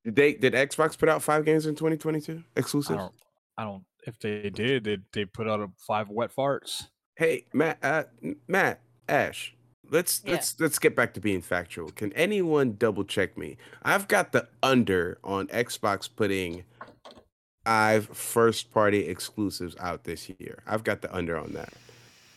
Did 0.03 0.15
they 0.15 0.33
did 0.33 0.53
Xbox 0.53 0.97
put 0.97 1.09
out 1.09 1.23
five 1.23 1.45
games 1.45 1.65
in 1.65 1.73
2022 1.75 2.43
I 2.55 2.59
exclusive? 2.59 2.97
don't. 2.97 3.13
I 3.57 3.63
don't. 3.63 3.83
If 4.05 4.19
they 4.19 4.49
did, 4.51 4.83
they 4.83 4.97
they 5.13 5.25
put 5.25 5.47
out 5.47 5.59
a 5.61 5.69
five 5.79 6.09
wet 6.09 6.31
farts. 6.35 6.87
Hey, 7.15 7.45
Matt, 7.53 7.79
uh, 7.81 8.03
Matt, 8.47 8.81
Ash, 9.09 9.55
let's 9.91 10.21
Yeah. 10.25 10.33
let's 10.33 10.59
let's 10.59 10.79
get 10.79 10.95
back 10.95 11.13
to 11.15 11.19
being 11.19 11.41
factual. 11.41 11.89
Can 11.91 12.11
anyone 12.13 12.75
double 12.77 13.03
check 13.03 13.37
me? 13.37 13.57
I've 13.83 14.07
got 14.07 14.31
the 14.31 14.47
under 14.63 15.17
on 15.23 15.47
Xbox 15.47 16.09
putting 16.13 16.63
five 17.65 18.07
first 18.15 18.71
party 18.73 19.07
exclusives 19.07 19.75
out 19.79 20.03
this 20.03 20.29
year. 20.39 20.59
I've 20.67 20.83
got 20.83 21.01
the 21.01 21.13
under 21.15 21.37
on 21.37 21.53
that. 21.53 21.73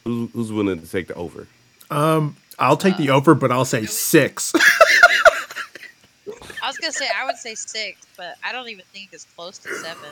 Who, 0.05 0.31
who's 0.33 0.51
willing 0.53 0.81
to 0.81 0.87
take 0.87 1.09
the 1.09 1.15
over? 1.15 1.47
um 1.91 2.37
i'll 2.59 2.77
take 2.77 2.99
the 2.99 3.09
over 3.09 3.35
but 3.35 3.51
i'll 3.51 3.65
say 3.65 3.87
six 3.87 4.53
I 6.63 6.67
was 6.67 6.77
gonna 6.77 6.93
say 6.93 7.07
I 7.19 7.25
would 7.25 7.37
say 7.37 7.55
six, 7.55 8.07
but 8.15 8.37
I 8.45 8.53
don't 8.53 8.69
even 8.69 8.85
think 8.93 9.09
it's 9.13 9.25
close 9.37 9.57
to 9.59 9.75
seven. 9.77 10.11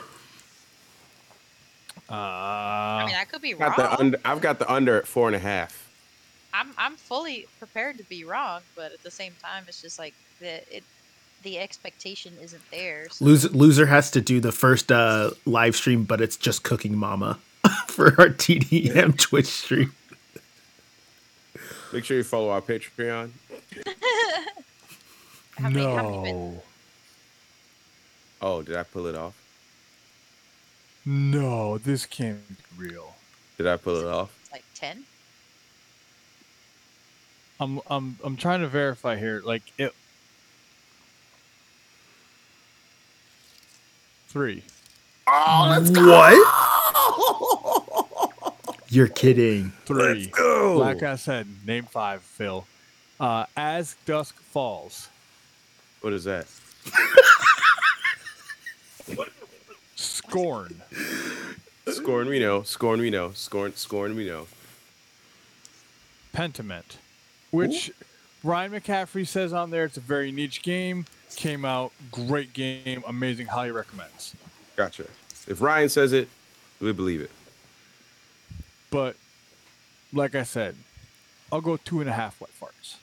Uh, 2.09 2.13
I 2.13 3.03
mean, 3.05 3.15
I 3.15 3.25
could 3.25 3.41
be 3.43 3.53
Got 3.53 3.77
wrong. 3.77 3.89
the 3.91 3.99
under, 3.99 4.19
I've 4.25 4.41
got 4.41 4.57
the 4.59 4.71
under 4.71 4.97
at 4.97 5.05
four 5.05 5.27
and 5.27 5.35
a 5.35 5.39
half. 5.39 5.86
I'm 6.57 6.73
I'm 6.77 6.95
fully 6.95 7.45
prepared 7.59 7.97
to 7.99 8.03
be 8.05 8.23
wrong, 8.23 8.61
but 8.75 8.91
at 8.91 9.03
the 9.03 9.11
same 9.11 9.33
time, 9.43 9.65
it's 9.67 9.81
just 9.81 9.99
like 9.99 10.13
the 10.39 10.61
it 10.75 10.83
the 11.43 11.59
expectation 11.59 12.33
isn't 12.41 12.63
there. 12.71 13.07
So 13.09 13.23
loser 13.25 13.49
loser 13.49 13.85
has 13.85 14.09
to 14.11 14.21
do 14.21 14.39
the 14.39 14.51
first 14.51 14.91
uh 14.91 15.31
live 15.45 15.75
stream 15.75 16.03
but 16.03 16.19
it's 16.19 16.35
just 16.35 16.63
cooking 16.63 16.97
mama 16.97 17.37
for 17.87 18.07
our 18.19 18.29
tdm 18.29 19.17
twitch 19.17 19.45
stream 19.45 19.93
Make 21.93 22.03
sure 22.03 22.17
you 22.17 22.23
follow 22.23 22.49
our 22.49 22.59
Patreon. 22.61 23.29
how 25.57 25.69
many, 25.69 25.85
how 25.85 26.09
many 26.09 26.31
no, 26.33 26.61
Oh, 28.41 28.61
did 28.61 28.75
I 28.75 28.83
pull 28.83 29.07
it 29.07 29.15
off? 29.15 29.33
no, 31.05 31.77
this 31.77 32.05
can't 32.05 32.39
be 32.49 32.89
real. 32.89 33.15
Did 33.57 33.67
I 33.67 33.77
pull 33.77 33.95
it 33.95 34.05
off? 34.05 34.29
Like 34.51 34.65
ten? 34.75 35.05
I'm 37.59 37.79
I'm 37.89 38.17
I'm 38.23 38.37
trying 38.37 38.61
to 38.61 38.67
verify 38.67 39.15
here. 39.17 39.41
Like 39.43 39.63
it. 39.77 39.93
Three. 44.27 44.63
Oh, 45.27 45.67
let's 45.69 45.89
what 45.91 46.33
you're 48.89 49.07
kidding 49.07 49.71
Three. 49.85 49.97
let's 50.01 50.27
go. 50.27 50.77
Like 50.77 51.03
I 51.03 51.15
said, 51.15 51.47
name 51.65 51.85
five, 51.85 52.21
Phil. 52.21 52.65
Uh, 53.19 53.45
As 53.55 53.95
Dusk 54.05 54.35
Falls. 54.39 55.09
What 56.01 56.13
is 56.13 56.23
that? 56.25 56.45
Scorn. 59.95 60.81
Scorn 61.87 62.27
we 62.27 62.39
know. 62.39 62.61
Scorn 62.63 62.99
we 62.99 63.09
know. 63.09 63.31
Scorn 63.31 63.75
scorn 63.75 64.15
we 64.15 64.25
know. 64.27 64.47
Pentiment, 66.33 66.97
which 67.57 67.91
Ryan 68.43 68.71
McCaffrey 68.71 69.27
says 69.27 69.53
on 69.53 69.71
there 69.71 69.85
it's 69.85 69.97
a 69.97 70.01
very 70.01 70.31
niche 70.31 70.61
game. 70.61 71.05
Came 71.35 71.65
out, 71.65 71.91
great 72.11 72.53
game, 72.53 73.03
amazing, 73.07 73.47
highly 73.47 73.71
recommends. 73.71 74.35
Gotcha. 74.75 75.05
If 75.47 75.61
Ryan 75.61 75.89
says 75.89 76.13
it, 76.13 76.29
we 76.79 76.91
believe 76.93 77.21
it. 77.21 77.31
But 78.89 79.15
like 80.13 80.35
I 80.35 80.43
said, 80.43 80.75
I'll 81.51 81.61
go 81.61 81.77
two 81.77 81.99
and 81.99 82.09
a 82.09 82.13
half 82.13 82.39
wet 82.39 82.49
farts. 82.59 82.95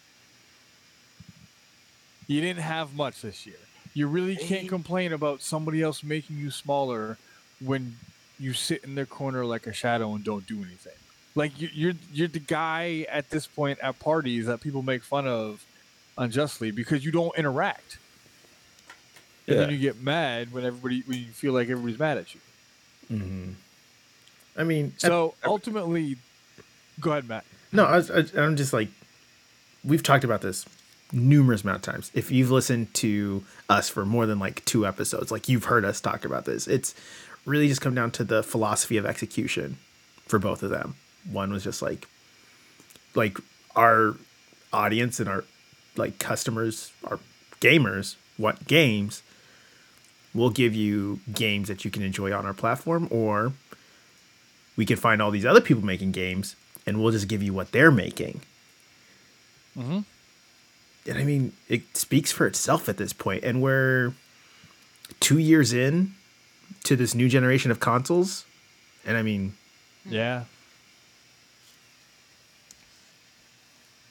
You 2.27 2.41
didn't 2.41 2.63
have 2.63 2.95
much 2.95 3.23
this 3.23 3.47
year. 3.47 3.57
You 3.93 4.07
really 4.09 4.37
can't 4.37 4.69
complain 4.69 5.13
about 5.13 5.43
somebody 5.43 5.83
else 5.83 6.03
making 6.03 6.39
you 6.39 6.51
smaller 6.51 7.19
when 7.61 7.97
you 8.41 8.53
sit 8.53 8.83
in 8.83 8.95
their 8.95 9.07
corner 9.07 9.45
like 9.45 9.67
a 9.67 9.73
shadow 9.73 10.15
and 10.15 10.25
don't 10.25 10.47
do 10.47 10.57
anything. 10.57 10.95
Like 11.35 11.61
you- 11.61 11.71
you're 11.73 11.93
you're 12.13 12.29
the 12.29 12.39
guy 12.39 13.07
at 13.11 13.31
this 13.31 13.47
point 13.47 13.79
at 13.81 13.99
parties 13.99 14.47
that 14.47 14.61
people 14.61 14.83
make 14.83 15.03
fun 15.03 15.27
of 15.27 15.65
unjustly 16.17 16.71
because 16.71 17.05
you 17.05 17.11
don't 17.11 17.37
interact. 17.37 17.99
And 19.47 19.59
then 19.59 19.71
you 19.71 19.79
get 19.79 20.01
mad 20.01 20.53
when 20.53 20.65
everybody 20.65 21.03
when 21.07 21.19
you 21.19 21.27
feel 21.27 21.53
like 21.53 21.69
everybody's 21.69 21.99
mad 21.99 22.17
at 22.19 22.35
you. 22.35 22.41
Mm-hmm. 23.13 23.51
I 24.57 24.65
mean, 24.65 24.95
So 24.99 25.35
ultimately, 25.45 26.17
go 27.01 27.11
ahead, 27.11 27.29
Matt. 27.29 27.45
No, 27.73 27.85
I 27.85 27.97
was, 27.97 28.11
I, 28.11 28.25
I'm 28.41 28.57
just 28.57 28.73
like, 28.73 28.89
we've 29.83 30.03
talked 30.03 30.23
about 30.25 30.41
this 30.41 30.65
numerous 31.13 31.63
amount 31.63 31.77
of 31.87 31.93
times. 31.93 32.11
If 32.15 32.31
you've 32.31 32.51
listened 32.53 32.95
to 32.95 33.45
us 33.69 33.89
for 33.89 34.07
more 34.07 34.25
than 34.27 34.39
like 34.39 34.65
two 34.65 34.87
episodes, 34.87 35.31
like 35.33 35.49
you've 35.49 35.65
heard 35.65 35.85
us 35.85 36.01
talk 36.01 36.25
about 36.25 36.45
this. 36.45 36.67
It's 36.69 36.95
really 37.45 37.69
just 37.69 37.81
come 37.81 37.95
down 37.95 38.13
to 38.13 38.25
the 38.25 38.43
philosophy 38.43 38.97
of 38.97 39.05
execution 39.05 39.77
for 40.25 40.39
both 40.39 40.63
of 40.63 40.71
them. 40.71 40.95
One 41.31 41.53
was 41.53 41.65
just 41.65 41.83
like, 41.83 42.07
like 43.15 43.39
our 43.75 44.17
audience 44.73 45.21
and 45.21 45.29
our 45.29 45.45
like 45.97 46.19
customers, 46.19 46.93
our 47.05 47.19
gamers, 47.61 48.17
want 48.39 48.67
games. 48.67 49.23
We'll 50.35 50.51
give 50.51 50.75
you 50.75 51.21
games 51.33 51.69
that 51.69 51.85
you 51.85 51.91
can 51.91 52.03
enjoy 52.03 52.33
on 52.33 52.45
our 52.45 52.55
platform, 52.55 53.07
or 53.11 53.53
we 54.77 54.85
can 54.85 54.97
find 54.97 55.23
all 55.23 55.31
these 55.31 55.47
other 55.47 55.61
people 55.61 55.85
making 55.85 56.11
games 56.13 56.57
and 56.87 57.01
we'll 57.01 57.13
just 57.13 57.29
give 57.29 57.43
you 57.43 57.53
what 57.53 57.73
they're 57.73 57.91
making. 57.91 58.43
Mm-hmm. 59.77 60.01
And 61.07 61.19
I 61.19 61.25
mean, 61.25 61.53
it 61.69 61.97
speaks 61.97 62.33
for 62.33 62.47
itself 62.47 62.89
at 62.89 62.97
this 62.97 63.13
point. 63.13 63.45
And 63.45 63.63
we're 63.63 64.15
two 65.21 65.39
years 65.39 65.73
in 65.73 66.15
to 66.85 66.97
this 66.97 67.15
new 67.15 67.29
generation 67.29 67.71
of 67.71 67.81
consoles. 67.81 68.45
And 69.05 69.17
I 69.17 69.23
mean, 69.23 69.55
Yeah. 70.07 70.45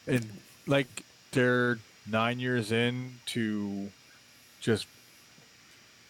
And 0.08 0.28
like 0.68 1.04
they're 1.32 1.80
nine 2.06 2.40
years 2.40 2.72
in 2.72 3.20
to 3.28 3.90
just 4.60 4.88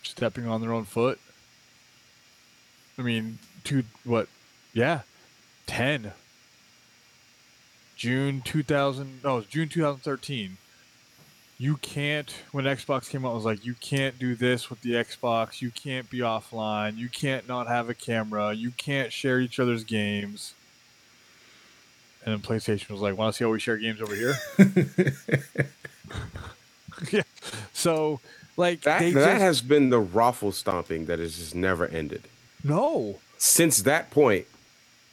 stepping 0.03 0.47
on 0.47 0.61
their 0.61 0.73
own 0.73 0.85
foot. 0.85 1.19
I 2.97 3.01
mean, 3.01 3.39
two 3.63 3.83
what? 4.03 4.27
Yeah, 4.73 5.01
ten. 5.65 6.13
June 7.95 8.41
two 8.41 8.63
thousand. 8.63 9.23
No, 9.23 9.41
June 9.41 9.69
two 9.69 9.81
thousand 9.81 10.01
thirteen. 10.01 10.57
You 11.57 11.77
can't. 11.77 12.33
When 12.51 12.65
Xbox 12.65 13.09
came 13.09 13.25
out, 13.25 13.31
it 13.31 13.35
was 13.35 13.45
like 13.45 13.65
you 13.65 13.75
can't 13.75 14.19
do 14.19 14.35
this 14.35 14.69
with 14.69 14.81
the 14.81 14.93
Xbox. 14.93 15.61
You 15.61 15.71
can't 15.71 16.09
be 16.09 16.19
offline. 16.19 16.97
You 16.97 17.07
can't 17.07 17.47
not 17.47 17.67
have 17.67 17.89
a 17.89 17.93
camera. 17.93 18.53
You 18.53 18.71
can't 18.71 19.13
share 19.13 19.39
each 19.39 19.59
other's 19.59 19.83
games. 19.83 20.55
And 22.25 22.33
then 22.33 22.39
PlayStation 22.39 22.89
was 22.89 23.01
like, 23.01 23.17
"Want 23.17 23.33
to 23.33 23.37
see 23.37 23.43
how 23.43 23.51
we 23.51 23.59
share 23.59 23.77
games 23.77 24.01
over 24.01 24.15
here?" 24.15 24.35
yeah. 27.11 27.23
So, 27.73 28.19
like, 28.57 28.81
That 28.81 28.99
that 28.99 29.11
just, 29.13 29.41
has 29.41 29.61
been 29.61 29.89
the 29.89 29.99
raffle 29.99 30.51
stomping 30.51 31.05
that 31.07 31.19
has 31.19 31.37
just 31.37 31.55
never 31.55 31.87
ended. 31.87 32.23
no. 32.63 33.19
Since 33.37 33.81
that 33.81 34.09
point, 34.09 34.45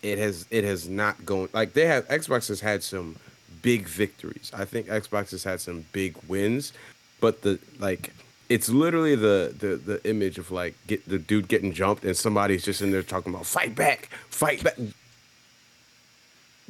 it 0.03 0.19
has 0.19 0.47
it 0.51 0.63
has 0.63 0.89
not 0.89 1.27
gone 1.27 1.49
like 1.53 1.73
they 1.73 1.87
have 1.87 2.07
Xbox 2.07 2.47
has 2.47 2.61
had 2.61 2.85
some 2.85 3.17
big 3.61 3.89
victories. 3.89 4.53
I 4.55 4.65
think 4.65 4.87
Xbox 4.87 5.33
has 5.33 5.43
had 5.43 5.61
some 5.61 5.85
big 5.93 6.17
wins, 6.29 6.73
but 7.21 7.43
the 7.43 7.59
like 7.81 8.13
it's 8.49 8.69
literally 8.69 9.17
the 9.17 9.53
the 9.59 9.77
the 9.77 10.09
image 10.09 10.39
of 10.39 10.53
like 10.53 10.75
get 10.87 11.09
the 11.09 11.19
dude 11.19 11.49
getting 11.49 11.73
jumped 11.73 12.05
and 12.05 12.17
somebody's 12.17 12.65
just 12.65 12.83
in 12.83 12.93
there 12.93 13.03
talking 13.03 13.35
about 13.35 13.47
fight 13.47 13.75
back, 13.75 14.09
fight 14.29 14.63
back. 14.63 14.77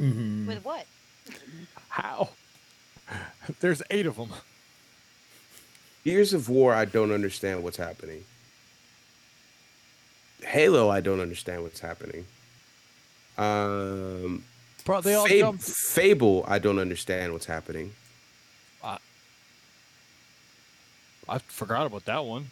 With 0.00 0.64
what? 0.64 0.86
How? 1.90 2.30
There's 3.60 3.82
eight 3.90 4.06
of 4.06 4.16
them. 4.16 4.30
Gears 6.04 6.32
of 6.32 6.48
War, 6.48 6.72
I 6.72 6.86
don't 6.86 7.12
understand 7.12 7.62
what's 7.62 7.76
happening. 7.76 8.24
Halo, 10.42 10.88
I 10.88 11.00
don't 11.00 11.20
understand 11.20 11.62
what's 11.62 11.80
happening. 11.80 12.24
Um, 13.36 14.44
Bro, 14.84 15.02
they 15.02 15.14
all 15.14 15.26
Fab- 15.26 15.38
jumped. 15.38 15.64
Fable, 15.64 16.44
I 16.48 16.58
don't 16.58 16.78
understand 16.78 17.32
what's 17.32 17.46
happening. 17.46 17.92
I 21.30 21.38
forgot 21.38 21.86
about 21.86 22.06
that 22.06 22.24
one. 22.24 22.50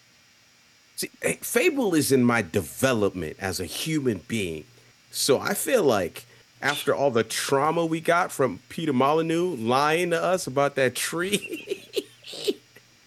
See, 0.94 1.10
eh, 1.22 1.34
Fable 1.40 1.94
is 1.94 2.12
in 2.12 2.22
my 2.22 2.42
development 2.42 3.36
as 3.40 3.58
a 3.58 3.64
human 3.64 4.20
being, 4.28 4.64
so 5.10 5.40
I 5.40 5.54
feel 5.54 5.82
like 5.82 6.26
after 6.62 6.94
all 6.94 7.10
the 7.10 7.24
trauma 7.24 7.86
we 7.86 8.00
got 8.00 8.32
from 8.32 8.60
Peter 8.68 8.92
Molyneux 8.92 9.56
lying 9.56 10.10
to 10.10 10.22
us 10.22 10.46
about 10.46 10.74
that 10.76 10.94
tree, 10.94 11.84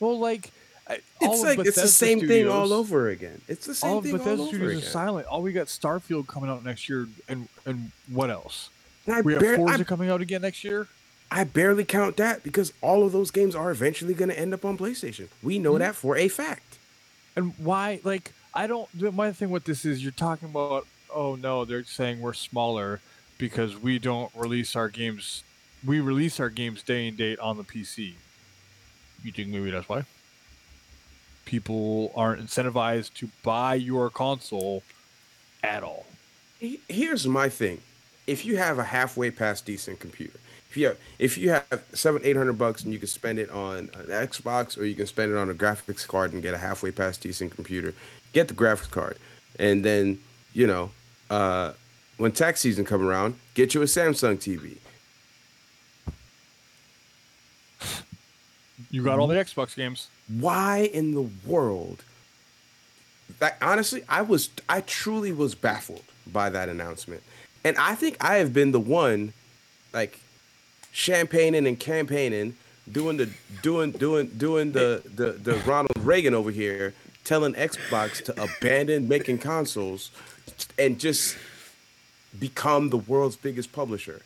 Well, 0.02 0.18
like, 0.20 0.52
I- 0.88 1.00
it's 1.22 1.44
like 1.44 1.60
it's 1.60 1.82
the 1.82 1.88
same 1.88 2.28
thing 2.28 2.50
all 2.50 2.74
over 2.74 3.08
again. 3.10 3.40
It's 3.48 3.68
the 3.68 3.76
same 3.76 3.92
All 3.92 4.02
thing 4.02 4.14
Bethesda 4.14 4.32
all 4.32 4.42
over 4.42 4.50
studios 4.50 4.72
again. 4.78 4.84
are 4.84 4.92
silent. 4.92 5.28
All 5.28 5.42
we 5.42 5.54
got 5.54 5.68
Starfield 5.68 6.28
coming 6.28 6.50
out 6.50 6.66
next 6.66 6.90
year, 6.90 7.08
and 7.30 7.48
and 7.66 7.92
what 8.12 8.30
else? 8.30 8.72
And 9.06 9.16
I, 9.16 9.22
We 9.22 9.34
have 9.34 9.42
bar- 9.42 9.56
Forza 9.56 9.82
I, 9.82 9.84
coming 9.84 10.10
out 10.10 10.22
again 10.22 10.42
next 10.42 10.64
year. 10.64 10.88
I 11.30 11.44
barely 11.46 11.86
count 11.86 12.18
that 12.18 12.44
because 12.44 12.74
all 12.82 13.06
of 13.06 13.14
those 13.14 13.32
games 13.32 13.56
are 13.56 13.72
eventually 13.72 14.14
going 14.14 14.30
to 14.30 14.38
end 14.38 14.54
up 14.54 14.66
on 14.66 14.78
PlayStation. 14.78 15.28
We 15.42 15.60
know 15.60 15.74
hmm? 15.74 15.80
that 15.80 15.96
for 15.96 16.18
a 16.18 16.28
fact. 16.28 16.80
And 17.36 17.54
why? 17.58 18.02
Like, 18.04 18.34
I 18.54 18.68
don't. 18.68 18.90
My 19.14 19.32
thing 19.32 19.52
with 19.52 19.66
this 19.66 19.86
is 19.86 20.02
you're 20.04 20.12
talking 20.12 20.50
about. 20.50 20.88
Oh 21.14 21.36
no, 21.36 21.64
they're 21.64 21.84
saying 21.84 22.22
we're 22.22 22.34
smaller 22.34 23.02
because 23.42 23.76
we 23.76 23.98
don't 23.98 24.32
release 24.36 24.76
our 24.76 24.88
games. 24.88 25.44
We 25.84 26.00
release 26.00 26.40
our 26.40 26.52
games 26.52 26.84
day 26.84 27.08
and 27.08 27.18
date 27.18 27.40
on 27.40 27.58
the 27.58 27.64
PC. 27.64 28.14
You 29.24 29.32
think 29.32 29.50
maybe 29.50 29.72
that's 29.72 29.90
why? 29.90 30.04
People 31.46 32.14
aren't 32.16 32.40
incentivized 32.40 33.16
to 33.16 33.30
buy 33.42 33.74
your 33.74 34.12
console 34.12 34.84
at 35.64 35.82
all. 35.82 36.06
Here's 36.88 37.26
my 37.26 37.50
thing: 37.50 37.82
if 38.28 38.46
you 38.46 38.58
have 38.58 38.78
a 38.78 38.84
halfway 38.84 39.32
past 39.32 39.66
decent 39.66 40.00
computer, 40.00 40.40
if 40.70 40.78
you 40.78 40.88
have 40.90 40.98
if 41.18 41.36
you 41.36 41.50
have 41.50 41.84
seven 41.94 42.22
eight 42.24 42.38
hundred 42.38 42.60
bucks 42.60 42.84
and 42.84 42.94
you 42.94 43.00
can 43.00 43.08
spend 43.08 43.40
it 43.40 43.50
on 43.50 43.90
an 43.96 44.06
Xbox 44.08 44.78
or 44.78 44.86
you 44.86 44.94
can 44.94 45.08
spend 45.08 45.32
it 45.32 45.38
on 45.38 45.50
a 45.50 45.56
graphics 45.56 46.08
card 46.08 46.32
and 46.34 46.44
get 46.44 46.54
a 46.54 46.60
halfway 46.60 46.92
past 46.92 47.22
decent 47.22 47.56
computer, 47.56 47.96
get 48.34 48.48
the 48.48 48.54
graphics 48.54 48.92
card, 48.92 49.18
and 49.58 49.84
then 49.84 50.20
you 50.54 50.68
know, 50.68 50.92
uh, 51.32 51.74
when 52.22 52.32
tax 52.32 52.60
season 52.60 52.86
come 52.86 53.02
around, 53.02 53.34
get 53.56 53.74
you 53.74 53.82
a 53.82 53.86
Samsung 53.86 54.38
TV. 54.38 54.78
You 58.92 59.04
got 59.04 59.18
all 59.18 59.26
the 59.26 59.34
Xbox 59.34 59.76
games. 59.76 60.08
why 60.28 60.90
in 60.94 61.16
the 61.16 61.28
world 61.46 62.04
that 63.40 63.58
honestly 63.62 64.04
i 64.08 64.22
was 64.22 64.50
i 64.70 64.82
truly 64.82 65.32
was 65.32 65.56
baffled 65.56 66.04
by 66.28 66.50
that 66.50 66.70
announcement 66.70 67.24
and 67.64 67.76
i 67.78 67.96
think 67.96 68.16
i 68.22 68.36
have 68.36 68.54
been 68.54 68.72
the 68.72 68.80
one 68.80 69.34
like 69.94 70.20
champagning 70.94 71.66
and 71.66 71.80
campaigning 71.80 72.56
doing 72.92 73.18
the 73.18 73.30
doing 73.62 73.92
doing 73.92 74.28
doing 74.38 74.72
the 74.74 75.02
the, 75.16 75.32
the 75.32 75.56
ronald 75.66 75.98
reagan 76.00 76.34
over 76.34 76.52
here 76.52 76.94
telling 77.24 77.54
xbox 77.54 78.24
to 78.24 78.32
abandon 78.42 79.08
making 79.08 79.38
consoles 79.38 80.12
and 80.78 81.00
just 81.00 81.36
become 82.40 82.90
the 82.90 82.98
world's 82.98 83.36
biggest 83.36 83.72
publisher 83.72 84.22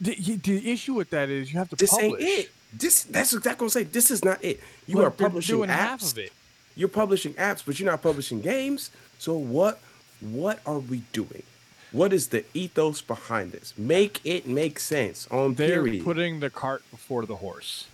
The, 0.00 0.14
the 0.36 0.70
issue 0.72 0.94
with 0.94 1.10
that 1.10 1.28
is 1.28 1.52
you 1.52 1.58
have 1.58 1.68
to 1.70 1.76
this 1.76 1.90
publish. 1.90 2.22
ain't 2.22 2.38
it 2.40 2.50
this 2.76 3.04
that's 3.04 3.32
exactly 3.34 3.64
what 3.64 3.66
i'm 3.66 3.70
saying 3.70 3.88
this 3.92 4.10
is 4.10 4.24
not 4.24 4.42
it 4.42 4.60
you 4.86 4.96
Look, 4.96 5.06
are 5.06 5.10
they're 5.10 5.28
publishing 5.28 5.56
doing 5.56 5.68
apps 5.68 5.72
half 5.72 6.02
of 6.02 6.18
it. 6.18 6.32
you're 6.74 6.88
publishing 6.88 7.34
apps, 7.34 7.62
but 7.66 7.78
you're 7.78 7.90
not 7.90 8.00
publishing 8.02 8.40
games. 8.40 8.90
So 9.18 9.34
what 9.36 9.78
what 10.20 10.60
are 10.64 10.78
we 10.78 11.02
doing? 11.12 11.42
What 11.90 12.12
is 12.14 12.28
the 12.28 12.44
ethos 12.54 13.02
behind 13.02 13.52
this? 13.52 13.74
Make 13.76 14.20
it 14.24 14.46
make 14.46 14.78
sense 14.78 15.28
on 15.30 15.52
They're 15.54 15.68
period. 15.82 16.04
putting 16.04 16.40
the 16.40 16.48
cart 16.48 16.82
before 16.90 17.26
the 17.26 17.36
horse. 17.36 17.86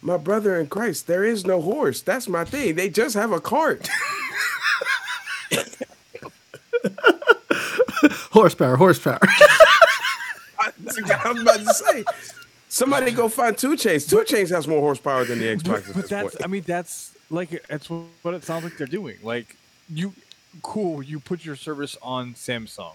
My 0.00 0.16
brother 0.16 0.58
in 0.58 0.68
Christ, 0.68 1.06
there 1.06 1.24
is 1.24 1.44
no 1.44 1.60
horse. 1.60 2.00
That's 2.00 2.26
my 2.28 2.44
thing. 2.46 2.74
They 2.76 2.88
just 2.88 3.14
have 3.14 3.32
a 3.32 3.40
cart. 3.40 3.88
horsepower, 8.32 8.76
horsepower. 8.76 9.20
I 10.58 10.72
was 10.78 11.42
about 11.42 11.58
to 11.58 11.74
say. 11.74 12.04
Somebody 12.68 13.10
go 13.10 13.28
find 13.28 13.56
2 13.56 13.72
Chainz. 13.72 14.08
2 14.08 14.16
Chainz 14.34 14.48
has 14.48 14.66
more 14.66 14.80
horsepower 14.80 15.24
than 15.24 15.38
the 15.38 15.44
Xbox. 15.44 15.64
But, 15.64 15.78
at 15.78 15.86
but 15.86 15.94
this 15.94 16.08
that's, 16.08 16.34
point. 16.34 16.44
I 16.44 16.46
mean, 16.46 16.62
that's 16.66 17.16
like 17.30 17.66
that's 17.68 17.90
what 17.90 18.34
it 18.34 18.44
sounds 18.44 18.64
like 18.64 18.78
they're 18.78 18.86
doing. 18.86 19.18
Like 19.22 19.56
you, 19.88 20.14
cool. 20.62 21.02
You 21.02 21.20
put 21.20 21.44
your 21.44 21.56
service 21.56 21.96
on 22.02 22.34
Samsung. 22.34 22.94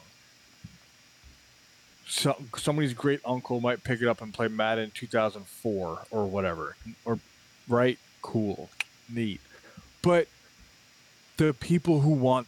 So 2.07 2.37
somebody's 2.55 2.93
great 2.93 3.19
uncle 3.25 3.59
might 3.59 3.83
pick 3.83 4.01
it 4.01 4.07
up 4.07 4.21
and 4.21 4.33
play 4.33 4.47
Madden 4.47 4.91
2004 4.95 6.05
or 6.09 6.25
whatever, 6.25 6.75
or 7.03 7.19
right? 7.67 7.99
Cool, 8.21 8.69
neat. 9.13 9.41
But 10.01 10.27
the 11.35 11.53
people 11.53 11.99
who 11.99 12.11
want 12.11 12.47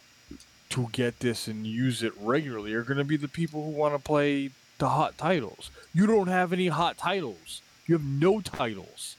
to 0.70 0.88
get 0.92 1.20
this 1.20 1.48
and 1.48 1.66
use 1.66 2.02
it 2.02 2.12
regularly 2.20 2.72
are 2.74 2.82
going 2.82 2.98
to 2.98 3.04
be 3.04 3.16
the 3.16 3.28
people 3.28 3.64
who 3.64 3.70
want 3.70 3.94
to 3.94 4.00
play 4.00 4.50
the 4.78 4.88
hot 4.88 5.18
titles. 5.18 5.70
You 5.92 6.06
don't 6.06 6.28
have 6.28 6.52
any 6.52 6.68
hot 6.68 6.96
titles. 6.96 7.60
You 7.86 7.96
have 7.96 8.04
no 8.04 8.40
titles. 8.40 9.16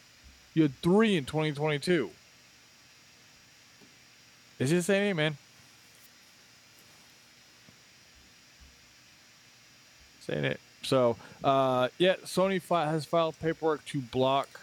You 0.54 0.64
had 0.64 0.76
three 0.82 1.16
in 1.16 1.26
2022. 1.26 2.10
It's 4.60 4.70
just 4.70 4.88
saying, 4.88 5.12
it 5.12 5.14
man. 5.16 5.38
Saying 10.22 10.46
it. 10.46 10.60
So, 10.84 11.18
uh, 11.44 11.90
yeah, 11.98 12.16
Sony 12.26 12.62
fi- 12.62 12.86
has 12.86 13.06
filed 13.06 13.40
paperwork 13.40 13.84
to 13.86 14.02
block 14.02 14.62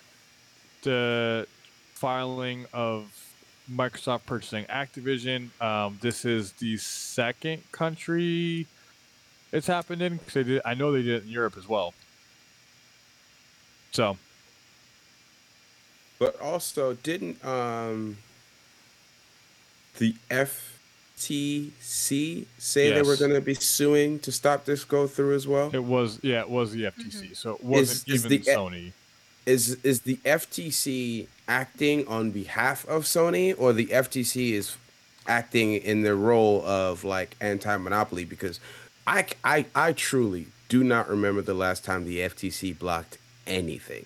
the 0.83 1.47
filing 1.95 2.67
of 2.73 3.28
Microsoft 3.71 4.25
purchasing 4.27 4.65
Activision. 4.67 5.49
Um, 5.61 5.99
this 6.01 6.25
is 6.25 6.53
the 6.53 6.77
second 6.79 7.63
country 7.73 8.67
it's 9.53 9.67
happened 9.67 10.03
in. 10.03 10.19
'cause 10.19 10.35
they 10.35 10.43
did, 10.43 10.63
I 10.65 10.75
know 10.75 10.93
they 10.93 11.03
did 11.03 11.23
it 11.23 11.25
in 11.25 11.29
Europe 11.31 11.57
as 11.57 11.67
well. 11.69 11.95
So, 13.93 14.19
But 16.19 16.39
also, 16.41 16.95
didn't 16.95 17.43
um 17.45 18.19
the 19.99 20.15
FTC 20.31 22.47
say 22.59 22.91
they 22.93 23.03
were 23.03 23.17
going 23.17 23.33
to 23.33 23.41
be 23.41 23.55
suing 23.55 24.19
to 24.21 24.31
stop 24.33 24.65
this 24.65 24.85
go 24.85 25.07
through 25.07 25.35
as 25.35 25.47
well? 25.47 25.71
it 25.75 25.83
was, 25.83 26.19
yeah, 26.23 26.41
it 26.41 26.51
was 26.51 26.73
the 26.73 26.85
FTC. 26.85 27.35
So 27.37 27.55
it 27.55 27.65
wasn't 27.65 28.09
is 28.09 28.25
even 28.27 28.31
the- 28.31 28.39
Sony. 28.41 28.93
Is 29.49 29.79
is 29.83 30.03
the 30.03 30.17
FTC 30.27 31.27
acting 31.49 32.07
on 32.07 32.33
behalf 32.33 32.87
of 32.87 33.05
Sony, 33.05 33.55
or 33.57 33.73
the 33.73 33.87
FTC 33.87 34.53
is 34.53 34.77
acting 35.27 35.73
in 35.73 36.03
the 36.03 36.15
role 36.15 36.63
of 36.67 37.03
like 37.03 37.35
anti-monopoly? 37.41 38.27
Because 38.27 38.61
I 39.07 39.25
I 39.43 39.65
I 39.75 39.95
truly 39.95 40.49
do 40.69 40.85
not 40.85 41.09
remember 41.09 41.41
the 41.41 41.55
last 41.55 41.83
time 41.83 42.05
the 42.05 42.19
FTC 42.19 42.79
blocked 42.79 43.17
anything. 43.47 44.05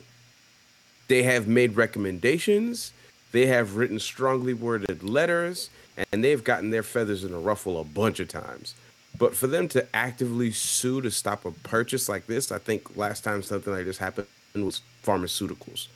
They 1.09 1.25
have 1.25 1.49
made 1.49 1.75
recommendations. 1.75 2.93
They 3.33 3.47
have 3.47 3.75
written 3.75 3.99
strongly 3.99 4.55
worded 4.55 5.03
letters, 5.03 5.71
and 6.13 6.23
they've 6.23 6.45
gotten 6.45 6.71
their 6.71 6.85
feathers 6.85 7.25
in 7.25 7.35
a 7.35 7.41
ruffle 7.41 7.81
a 7.81 7.85
bunch 7.85 8.21
of 8.21 8.29
times. 8.29 8.77
But 9.19 9.35
for 9.35 9.49
them 9.49 9.67
to 9.71 9.85
actively 9.93 10.53
sue 10.53 11.01
to 11.01 11.11
stop 11.11 11.45
a 11.45 11.51
purchase 11.51 12.09
like 12.09 12.27
this, 12.29 12.53
I 12.53 12.59
think 12.59 12.97
last 12.97 13.25
time 13.25 13.43
something 13.43 13.73
like 13.73 13.87
this 13.87 13.99
happened 13.99 14.29
was 14.61 14.83
pharmaceuticals. 15.03 15.89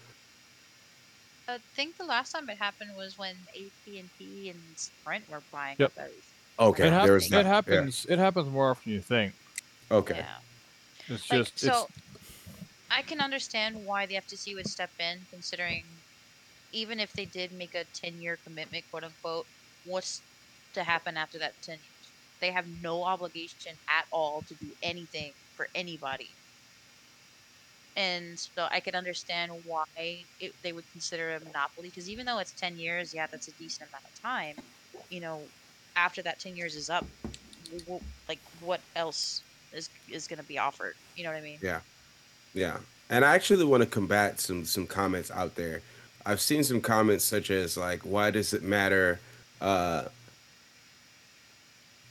I 1.49 1.59
think 1.75 1.97
the 1.97 2.05
last 2.05 2.33
time 2.33 2.49
it 2.49 2.57
happened 2.59 2.90
was 2.97 3.19
when 3.19 3.37
AT 3.55 3.87
and 3.99 4.09
T 4.19 4.49
and 4.51 4.59
Sprint 4.77 5.29
were 5.31 5.42
buying 5.53 5.77
Yep. 5.79 5.95
those. 5.95 6.11
Okay, 6.59 6.87
it, 6.88 6.92
hap- 6.92 7.05
there 7.05 7.12
was 7.14 7.27
it 7.27 7.31
that. 7.31 7.45
yeah. 7.45 7.53
happens. 7.53 8.07
It 8.09 8.19
happens 8.19 8.49
more 8.49 8.71
often 8.71 8.83
than 8.90 8.95
you 8.95 9.01
think. 9.03 9.35
Okay, 9.90 10.16
Yeah. 10.16 11.14
It's 11.14 11.31
Like, 11.31 11.38
just 11.40 11.59
so, 11.61 11.87
it's 11.88 12.01
I 12.90 13.03
can 13.03 13.21
understand 13.21 13.85
why 13.87 14.07
the 14.07 14.14
FTC 14.16 14.55
would 14.55 14.66
step 14.66 14.90
in, 14.99 15.19
considering 15.31 15.85
even 16.73 16.99
if 16.99 17.12
they 17.12 17.27
did 17.27 17.53
make 17.53 17.75
a 17.75 17.85
10 17.95 18.21
year 18.21 18.38
commitment, 18.42 18.85
quote 18.90 19.05
unquote, 19.05 19.47
what's 19.85 20.21
to 20.75 20.83
happen 20.83 21.16
after 21.16 21.38
that 21.38 21.53
10 21.62 21.75
years? 21.75 21.83
They 22.40 22.51
have 22.51 22.66
no 22.83 23.05
obligation 23.05 23.73
at 23.88 24.07
all 24.11 24.42
to 24.49 24.55
do 24.55 24.66
anything 24.83 25.33
for 25.57 25.69
anybody. 25.75 26.29
And 27.97 28.39
so 28.39 28.69
I 28.71 28.81
could 28.81 28.95
understand 28.95 29.53
why 29.65 29.85
it, 30.39 30.55
they 30.63 30.73
would 30.73 30.85
consider 30.93 31.35
a 31.35 31.41
monopoly, 31.41 31.89
because 31.89 32.11
even 32.11 32.27
though 32.27 32.39
it's 32.39 32.53
10 32.53 32.77
years, 32.77 33.15
yeah, 33.15 33.27
that's 33.27 33.49
a 33.49 33.53
decent 33.53 33.89
amount 33.91 34.05
of 34.05 34.21
time. 34.21 34.55
You 35.09 35.21
know, 35.21 35.41
after 35.97 36.21
that 36.23 36.39
10 36.39 36.57
years 36.57 36.77
is 36.77 36.91
up, 36.91 37.07
w- 37.65 37.81
w- 37.85 38.01
like, 38.29 38.39
what 38.61 38.81
else 38.97 39.41
is, 39.73 39.89
is 40.11 40.27
going 40.27 40.39
to 40.39 40.45
be 40.45 40.59
offered? 40.59 40.95
You 41.17 41.25
know 41.25 41.31
what 41.31 41.39
I 41.39 41.43
mean? 41.43 41.59
Yeah. 41.63 41.81
Yeah. 42.53 42.79
And 43.09 43.25
I 43.25 43.35
actually 43.35 43.65
want 43.65 43.83
to 43.83 43.89
combat 43.89 44.41
some 44.41 44.65
some 44.65 44.87
comments 44.87 45.31
out 45.31 45.55
there. 45.55 45.81
I've 46.25 46.41
seen 46.41 46.65
some 46.65 46.81
comments 46.81 47.25
such 47.25 47.51
as 47.51 47.77
like, 47.77 48.01
why 48.01 48.31
does 48.33 48.53
it 48.53 48.63
matter? 48.63 49.21
Uh 49.61 50.07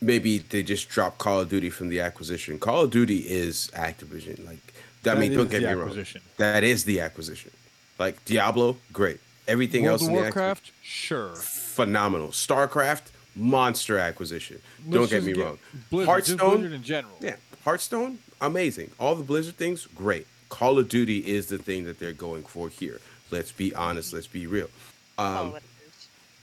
maybe 0.02 0.38
they 0.38 0.64
just 0.64 0.88
dropped 0.88 1.18
Call 1.18 1.42
of 1.42 1.50
Duty 1.50 1.70
from 1.70 1.90
the 1.90 2.00
acquisition. 2.00 2.60
Call 2.60 2.84
of 2.84 2.92
Duty 2.92 3.20
is 3.20 3.70
Activision. 3.74 4.46
Like 4.46 4.74
I 5.08 5.14
that 5.16 5.20
mean, 5.20 5.34
don't 5.34 5.50
get 5.50 5.62
me 5.64 5.72
wrong. 5.74 6.06
That 6.38 6.64
is 6.64 6.84
the 6.86 7.00
acquisition. 7.02 7.52
Like 8.00 8.24
Diablo, 8.26 8.78
great. 8.92 9.20
Everything 9.48 9.84
World 9.84 9.94
else 9.94 10.02
of 10.04 10.08
in 10.10 10.16
the 10.16 10.20
acqui- 10.22 10.24
Warcraft, 10.24 10.72
sure. 10.82 11.36
phenomenal. 11.36 12.30
StarCraft, 12.30 13.04
monster 13.36 13.98
acquisition. 14.00 14.60
Let's 14.88 14.96
don't 14.96 15.10
get 15.10 15.24
me 15.24 15.34
get 15.34 15.46
wrong. 15.46 15.60
Blizzard, 15.90 16.26
just 16.26 16.30
Hearthstone, 16.40 16.56
Blizzard 16.62 16.74
in 16.74 16.84
general. 16.84 17.14
Yeah, 17.22 17.36
Hearthstone, 17.64 18.18
amazing. 18.42 18.92
All 19.00 19.16
the 19.16 19.24
Blizzard 19.24 19.56
things, 19.58 19.88
great. 19.96 20.26
Call 20.50 20.80
of 20.80 20.90
Duty 20.90 21.20
is 21.20 21.48
the 21.48 21.58
thing 21.58 21.86
that 21.86 22.00
they're 22.00 22.14
going 22.14 22.44
for 22.44 22.70
here. 22.70 23.00
Let's 23.32 23.52
be 23.52 23.74
honest. 23.76 24.14
Let's 24.14 24.28
be 24.28 24.48
real. 24.48 24.70
Call 25.18 25.26
it 25.26 25.40
Um, 25.40 25.52
what 25.52 25.64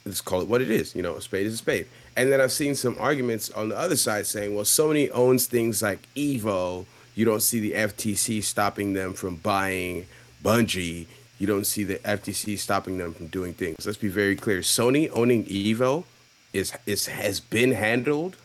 let's 0.04 0.20
call 0.20 0.40
it 0.40 0.48
what 0.48 0.60
it 0.62 0.70
is. 0.70 0.94
You 0.94 1.02
know, 1.02 1.16
a 1.16 1.20
spade 1.22 1.46
is 1.46 1.54
a 1.54 1.56
spade. 1.58 1.86
And 2.16 2.30
then 2.30 2.40
I've 2.40 2.52
seen 2.52 2.74
some 2.74 2.96
arguments 3.00 3.50
on 3.50 3.68
the 3.70 3.78
other 3.78 3.96
side 3.96 4.26
saying, 4.26 4.54
well, 4.54 4.64
Sony 4.64 5.08
owns 5.12 5.46
things 5.46 5.82
like 5.82 6.00
Evo. 6.14 6.84
You 7.14 7.24
don't 7.24 7.42
see 7.42 7.60
the 7.60 7.72
FTC 7.72 8.42
stopping 8.42 8.94
them 8.94 9.12
from 9.12 9.36
buying 9.36 10.06
Bungie. 10.42 11.06
You 11.38 11.46
don't 11.46 11.66
see 11.66 11.84
the 11.84 11.96
FTC 11.96 12.58
stopping 12.58 12.98
them 12.98 13.12
from 13.12 13.26
doing 13.26 13.52
things. 13.52 13.84
Let's 13.84 13.98
be 13.98 14.08
very 14.08 14.36
clear. 14.36 14.60
Sony 14.60 15.10
owning 15.12 15.44
Evo 15.44 16.04
is 16.52 16.72
is 16.86 17.06
has 17.06 17.40
been 17.40 17.72
handled 17.72 18.36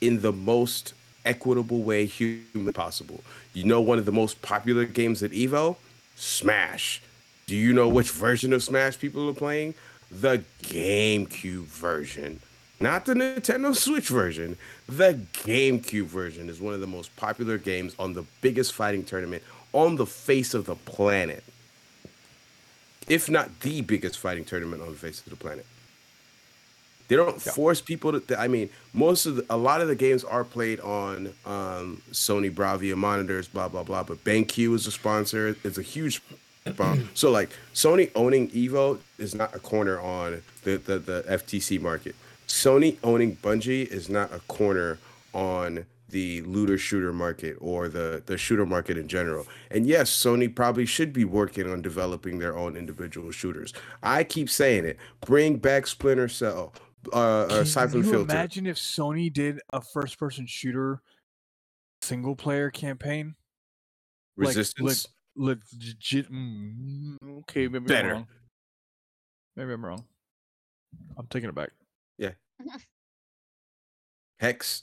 in 0.00 0.20
the 0.22 0.32
most 0.32 0.94
equitable 1.24 1.82
way 1.82 2.06
human 2.06 2.72
possible. 2.72 3.22
You 3.52 3.64
know 3.64 3.80
one 3.80 3.98
of 3.98 4.04
the 4.06 4.12
most 4.12 4.40
popular 4.42 4.84
games 4.84 5.22
at 5.22 5.30
Evo? 5.32 5.76
Smash. 6.16 7.02
Do 7.46 7.56
you 7.56 7.72
know 7.72 7.88
which 7.88 8.10
version 8.10 8.52
of 8.52 8.62
Smash 8.62 8.98
people 8.98 9.28
are 9.28 9.34
playing? 9.34 9.74
The 10.10 10.42
GameCube 10.62 11.64
version. 11.64 12.40
Not 12.80 13.06
the 13.06 13.14
Nintendo 13.14 13.74
Switch 13.74 14.08
version. 14.08 14.56
The 14.88 15.18
GameCube 15.32 16.04
version 16.04 16.48
is 16.48 16.60
one 16.60 16.74
of 16.74 16.80
the 16.80 16.86
most 16.86 17.14
popular 17.16 17.58
games 17.58 17.94
on 17.98 18.12
the 18.12 18.24
biggest 18.40 18.72
fighting 18.72 19.04
tournament 19.04 19.42
on 19.72 19.96
the 19.96 20.06
face 20.06 20.54
of 20.54 20.66
the 20.66 20.76
planet. 20.76 21.42
If 23.08 23.28
not 23.28 23.60
the 23.60 23.80
biggest 23.80 24.18
fighting 24.18 24.44
tournament 24.44 24.82
on 24.82 24.88
the 24.88 24.96
face 24.96 25.20
of 25.20 25.30
the 25.30 25.36
planet. 25.36 25.66
They 27.08 27.16
don't 27.16 27.40
force 27.40 27.80
people 27.80 28.20
to. 28.20 28.38
I 28.38 28.48
mean, 28.48 28.68
most 28.92 29.24
of 29.24 29.36
the, 29.36 29.46
a 29.48 29.56
lot 29.56 29.80
of 29.80 29.88
the 29.88 29.94
games 29.94 30.24
are 30.24 30.44
played 30.44 30.78
on 30.80 31.32
um, 31.46 32.02
Sony 32.12 32.54
Bravia 32.54 32.96
monitors, 32.96 33.48
blah 33.48 33.66
blah 33.68 33.82
blah. 33.82 34.02
But 34.02 34.22
BenQ 34.24 34.74
is 34.74 34.86
a 34.86 34.90
sponsor. 34.90 35.56
It's 35.64 35.78
a 35.78 35.82
huge 35.82 36.20
sponsor. 36.68 37.06
so 37.14 37.30
like 37.30 37.48
Sony 37.72 38.10
owning 38.14 38.50
Evo 38.50 38.98
is 39.16 39.34
not 39.34 39.56
a 39.56 39.58
corner 39.58 39.98
on 39.98 40.42
the, 40.64 40.76
the 40.76 40.98
the 40.98 41.24
FTC 41.26 41.80
market. 41.80 42.14
Sony 42.48 42.96
owning 43.04 43.36
Bungie 43.36 43.86
is 43.86 44.08
not 44.08 44.32
a 44.32 44.40
corner 44.40 44.98
on 45.32 45.86
the 46.08 46.40
looter 46.42 46.78
shooter 46.78 47.12
market 47.12 47.56
or 47.60 47.88
the 47.88 48.22
the 48.26 48.38
shooter 48.38 48.64
market 48.64 48.96
in 48.96 49.08
general. 49.08 49.46
And 49.70 49.86
yes, 49.86 50.10
Sony 50.10 50.52
probably 50.52 50.86
should 50.86 51.12
be 51.12 51.24
working 51.24 51.70
on 51.70 51.82
developing 51.82 52.38
their 52.38 52.56
own 52.56 52.76
individual 52.76 53.30
shooters. 53.30 53.74
I 54.02 54.24
keep 54.24 54.48
saying 54.48 54.86
it. 54.86 54.96
Bring 55.20 55.56
back 55.56 55.86
Splinter 55.86 56.28
Cell, 56.28 56.72
uh, 57.12 57.16
uh 57.16 57.48
Can 57.48 57.66
Syphon 57.66 58.04
you 58.04 58.10
Filter. 58.10 58.32
imagine 58.32 58.66
if 58.66 58.76
Sony 58.76 59.30
did 59.32 59.60
a 59.72 59.80
first-person 59.82 60.46
shooter 60.46 61.02
single-player 62.00 62.70
campaign? 62.70 63.34
Like, 64.36 64.48
Resistance. 64.48 65.08
Like, 65.36 65.58
legit. 65.60 66.32
Mm, 66.32 67.16
okay, 67.40 67.68
maybe 67.68 67.86
Better. 67.86 68.08
I'm 68.08 68.14
wrong. 68.14 68.26
Maybe 69.56 69.72
I'm 69.72 69.84
wrong. 69.84 70.04
I'm 71.18 71.26
taking 71.26 71.48
it 71.48 71.54
back. 71.54 71.70
Mm-hmm. 72.20 72.76
Hex. 74.40 74.82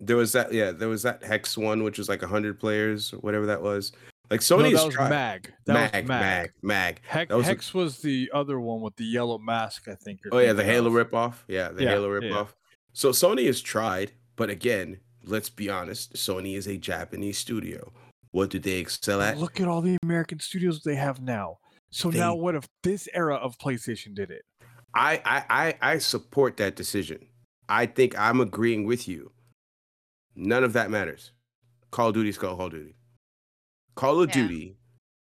There 0.00 0.16
was 0.16 0.32
that, 0.32 0.52
yeah. 0.52 0.72
There 0.72 0.88
was 0.88 1.02
that 1.02 1.22
Hex 1.24 1.56
one, 1.56 1.82
which 1.82 1.98
was 1.98 2.08
like 2.08 2.22
hundred 2.22 2.58
players, 2.60 3.12
or 3.12 3.18
whatever 3.18 3.46
that 3.46 3.62
was. 3.62 3.92
Like 4.30 4.40
No, 4.50 4.56
Sony's 4.58 4.74
that 4.78 4.86
was 4.86 4.94
tried- 4.94 5.08
Mag. 5.10 5.52
That 5.66 5.72
Mag, 5.92 6.02
was 6.04 6.08
Mag. 6.08 6.20
Mag, 6.20 6.52
Mag. 6.62 7.00
Hex, 7.06 7.28
That 7.28 7.36
was 7.36 7.46
a- 7.46 7.48
Hex 7.50 7.72
was 7.74 7.98
the 8.02 8.30
other 8.34 8.58
one 8.60 8.80
with 8.80 8.96
the 8.96 9.04
yellow 9.04 9.38
mask, 9.38 9.88
I 9.88 9.94
think. 9.94 10.20
Oh 10.32 10.38
yeah, 10.38 10.52
the 10.52 10.64
Halo 10.64 10.94
of. 10.96 11.06
ripoff. 11.10 11.34
Yeah, 11.48 11.68
the 11.68 11.84
Yeah, 11.84 11.90
Halo 11.90 12.12
yeah. 12.18 12.28
ripoff. 12.30 12.48
So 12.92 13.10
Sony 13.10 13.46
has 13.46 13.60
tried, 13.60 14.12
but 14.36 14.50
again, 14.50 14.98
let's 15.22 15.48
be 15.48 15.70
honest. 15.70 16.14
Sony 16.14 16.56
is 16.56 16.66
a 16.66 16.76
Japanese 16.76 17.38
studio. 17.38 17.92
What 18.32 18.50
do 18.50 18.58
they 18.58 18.78
excel 18.78 19.22
at? 19.22 19.38
Look 19.38 19.60
at 19.60 19.68
all 19.68 19.80
the 19.80 19.96
American 20.02 20.40
studios 20.40 20.82
they 20.82 20.96
have 20.96 21.20
now. 21.22 21.58
So 21.90 22.10
now, 22.10 22.34
what 22.34 22.54
if 22.56 22.66
this 22.82 23.08
era 23.14 23.36
of 23.36 23.56
PlayStation 23.58 24.14
did 24.14 24.30
it? 24.30 24.42
I, 24.96 25.20
I 25.24 25.44
I 25.50 25.92
I 25.92 25.98
support 25.98 26.56
that 26.56 26.76
decision. 26.76 27.26
I 27.68 27.86
think 27.86 28.18
I'm 28.18 28.40
agreeing 28.40 28.84
with 28.84 29.06
you. 29.08 29.32
None 30.34 30.64
of 30.64 30.72
that 30.74 30.90
matters. 30.90 31.32
Call 31.90 32.08
of 32.08 32.14
Duty 32.14 32.26
Duty's 32.28 32.38
Call 32.38 32.60
of 32.60 32.70
Duty. 32.70 32.94
Call 33.94 34.22
of 34.22 34.28
Yeah. 34.30 34.42
Duty 34.42 34.76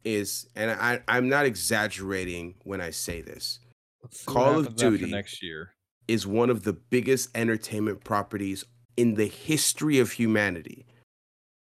is, 0.04 0.48
and 0.56 0.70
I 0.70 1.00
I'm 1.08 1.28
not 1.28 1.46
exaggerating 1.46 2.54
when 2.64 2.80
I 2.80 2.90
say 2.90 3.20
this. 3.20 3.60
Let's 4.02 4.20
see 4.20 4.24
what 4.26 4.34
Call 4.34 4.58
of 4.58 4.76
Duty 4.76 5.10
next 5.10 5.42
year. 5.42 5.72
is 6.08 6.26
one 6.26 6.50
of 6.50 6.62
the 6.64 6.72
biggest 6.72 7.30
entertainment 7.36 8.02
properties 8.04 8.64
in 8.96 9.14
the 9.14 9.26
history 9.26 9.98
of 9.98 10.12
humanity. 10.12 10.86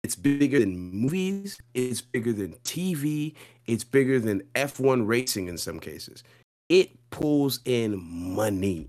It's 0.02 0.16
bigger 0.16 0.58
than 0.58 0.76
movies, 0.76 1.58
it's 1.74 2.00
bigger 2.00 2.32
than 2.32 2.54
TV, 2.64 3.34
it's 3.66 3.84
bigger 3.84 4.18
than 4.18 4.42
F1 4.54 5.06
racing 5.06 5.46
in 5.48 5.56
some 5.56 5.78
cases. 5.78 6.24
It 6.68 6.90
pulls 7.10 7.60
in 7.64 7.98
money. 7.98 8.88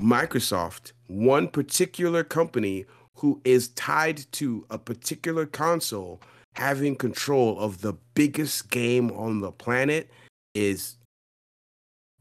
Microsoft, 0.00 0.92
one 1.08 1.48
particular 1.48 2.22
company 2.22 2.86
who 3.14 3.40
is 3.44 3.68
tied 3.68 4.24
to 4.32 4.64
a 4.70 4.78
particular 4.78 5.44
console, 5.44 6.22
having 6.54 6.96
control 6.96 7.58
of 7.58 7.80
the 7.80 7.94
biggest 8.14 8.70
game 8.70 9.10
on 9.12 9.40
the 9.40 9.50
planet 9.50 10.10
is 10.54 10.96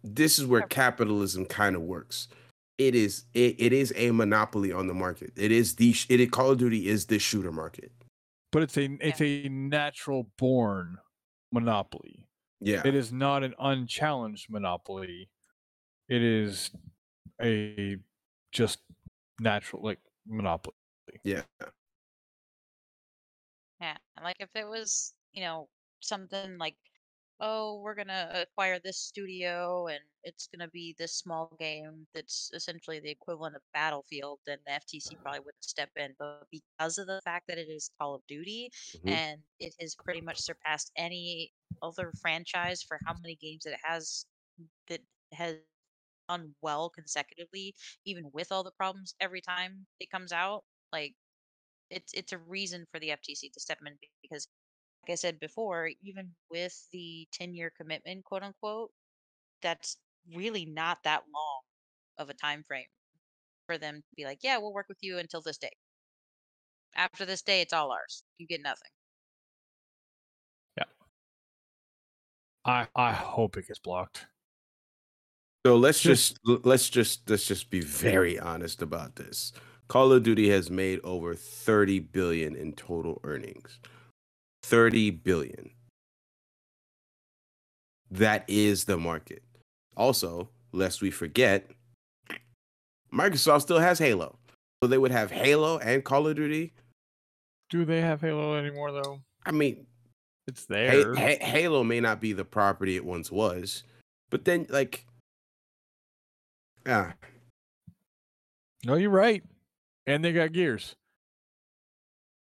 this 0.03 0.39
is 0.39 0.45
where 0.45 0.61
capitalism 0.61 1.45
kind 1.45 1.75
of 1.75 1.81
works. 1.81 2.27
It 2.77 2.93
is 2.93 3.25
it, 3.33 3.55
it 3.59 3.73
is 3.73 3.91
a 3.95 4.11
monopoly 4.11 4.71
on 4.71 4.87
the 4.87 4.93
market. 4.93 5.31
It 5.35 5.51
is 5.51 5.75
the 5.75 5.93
sh- 5.93 6.07
it 6.09 6.31
Call 6.31 6.51
of 6.51 6.59
Duty 6.59 6.87
is 6.87 7.05
the 7.05 7.19
shooter 7.19 7.51
market. 7.51 7.91
But 8.51 8.63
it's 8.63 8.77
a 8.77 8.97
it's 9.01 9.21
a 9.21 9.49
natural 9.49 10.29
born 10.37 10.97
monopoly. 11.51 12.26
Yeah. 12.59 12.81
It 12.85 12.95
is 12.95 13.11
not 13.11 13.43
an 13.43 13.53
unchallenged 13.59 14.49
monopoly. 14.49 15.29
It 16.09 16.23
is 16.23 16.71
a 17.41 17.97
just 18.51 18.79
natural 19.39 19.83
like 19.83 19.99
monopoly. 20.25 20.75
Yeah. 21.23 21.43
Yeah, 23.79 23.97
like 24.23 24.37
if 24.39 24.49
it 24.55 24.67
was, 24.67 25.13
you 25.33 25.41
know, 25.43 25.69
something 25.99 26.57
like, 26.57 26.75
oh, 27.39 27.79
we're 27.81 27.95
gonna 27.95 28.29
acquire 28.33 28.79
this 28.79 28.97
studio 28.99 29.87
and 29.87 30.01
it's 30.23 30.47
gonna 30.47 30.69
be 30.69 30.95
this 30.97 31.13
small 31.15 31.55
game 31.59 32.07
that's 32.13 32.51
essentially 32.53 32.99
the 32.99 33.11
equivalent 33.11 33.55
of 33.55 33.61
Battlefield, 33.73 34.39
then 34.45 34.59
the 34.65 34.71
FTC 34.73 35.17
probably 35.21 35.39
wouldn't 35.41 35.63
step 35.63 35.91
in. 35.95 36.15
But 36.19 36.47
because 36.51 36.97
of 36.97 37.07
the 37.07 37.21
fact 37.23 37.47
that 37.47 37.57
it 37.57 37.69
is 37.69 37.89
Call 37.99 38.15
of 38.15 38.25
Duty 38.27 38.71
Mhm. 38.93 39.07
and 39.07 39.43
it 39.59 39.75
has 39.79 39.95
pretty 39.95 40.21
much 40.21 40.39
surpassed 40.39 40.91
any 40.95 41.53
other 41.81 42.11
franchise 42.13 42.81
for 42.83 43.01
how 43.05 43.15
many 43.21 43.35
games 43.35 43.63
that 43.65 43.73
it 43.73 43.79
has 43.83 44.25
that 44.87 45.01
has 45.33 45.59
done 46.29 46.55
well 46.61 46.89
consecutively, 46.89 47.75
even 48.05 48.31
with 48.33 48.51
all 48.51 48.63
the 48.63 48.71
problems 48.71 49.15
every 49.19 49.41
time 49.41 49.87
it 49.99 50.09
comes 50.11 50.31
out, 50.33 50.65
like 50.93 51.15
it's 51.89 52.13
it's 52.13 52.33
a 52.33 52.37
reason 52.37 52.85
for 52.91 52.99
the 52.99 53.11
FTC 53.11 53.49
to 53.53 53.59
step 53.61 53.79
in 53.85 53.97
because, 54.21 54.47
I 55.09 55.15
said 55.15 55.39
before, 55.39 55.89
even 56.01 56.35
with 56.51 56.87
the 56.91 57.27
ten 57.31 57.53
year 57.55 57.71
commitment, 57.75 58.25
quote 58.25 58.43
unquote, 58.43 58.91
that's 59.61 59.97
really 60.35 60.65
not 60.65 61.03
that 61.03 61.23
long 61.33 61.61
of 62.17 62.29
a 62.29 62.33
time 62.35 62.63
frame 62.63 62.87
for 63.67 63.77
them 63.77 63.97
to 63.97 64.15
be 64.15 64.25
like, 64.25 64.39
yeah, 64.43 64.57
we'll 64.57 64.73
work 64.73 64.89
with 64.89 64.99
you 65.03 65.19
until 65.19 65.41
this 65.41 65.57
day. 65.57 65.71
After 66.95 67.25
this 67.25 67.41
day, 67.43 67.61
it's 67.61 67.71
all 67.71 67.93
ours. 67.93 68.23
You 68.37 68.45
get 68.45 68.61
nothing. 68.61 68.91
Yeah. 70.77 70.85
I 72.65 72.87
I 72.95 73.13
hope 73.13 73.57
it 73.57 73.65
gets 73.67 73.79
blocked. 73.79 74.27
So 75.65 75.75
let's 75.75 76.01
Just- 76.01 76.37
just 76.45 76.65
let's 76.65 76.89
just 76.89 77.29
let's 77.29 77.45
just 77.45 77.69
be 77.69 77.81
very 77.81 78.39
honest 78.39 78.81
about 78.81 79.15
this. 79.15 79.51
Call 79.87 80.11
of 80.11 80.23
Duty 80.23 80.49
has 80.49 80.69
made 80.69 80.99
over 81.03 81.33
30 81.35 81.99
billion 81.99 82.55
in 82.55 82.73
total 82.73 83.19
earnings. 83.23 83.79
30 84.67 85.11
billion. 85.11 85.71
That 88.11 88.45
is 88.47 88.85
the 88.85 88.97
market. 88.97 89.43
Also, 89.95 90.49
lest 90.71 91.01
we 91.01 91.09
forget, 91.11 91.69
Microsoft 93.13 93.61
still 93.61 93.79
has 93.79 93.99
Halo. 93.99 94.37
So 94.83 94.87
they 94.87 94.97
would 94.97 95.11
have 95.11 95.31
Halo 95.31 95.77
and 95.79 96.03
Call 96.03 96.27
of 96.27 96.35
Duty. 96.35 96.73
Do 97.69 97.83
they 97.85 98.01
have 98.01 98.21
Halo 98.21 98.55
anymore 98.55 98.91
though? 98.91 99.21
I 99.45 99.51
mean, 99.51 99.85
It's 100.47 100.61
Ha- 100.67 100.73
there. 100.73 101.15
Ha- 101.15 101.37
Halo 101.45 101.83
may 101.83 101.99
not 101.99 102.21
be 102.21 102.31
the 102.33 102.45
property 102.45 102.95
it 102.95 103.03
once 103.05 103.31
was, 103.31 103.83
but 104.29 104.45
then 104.45 104.65
like 104.69 105.05
yeah, 106.85 107.13
No, 108.85 108.95
you're 108.95 109.09
right. 109.09 109.43
And 110.05 110.23
they 110.23 110.31
got 110.31 110.53
gears. 110.53 110.95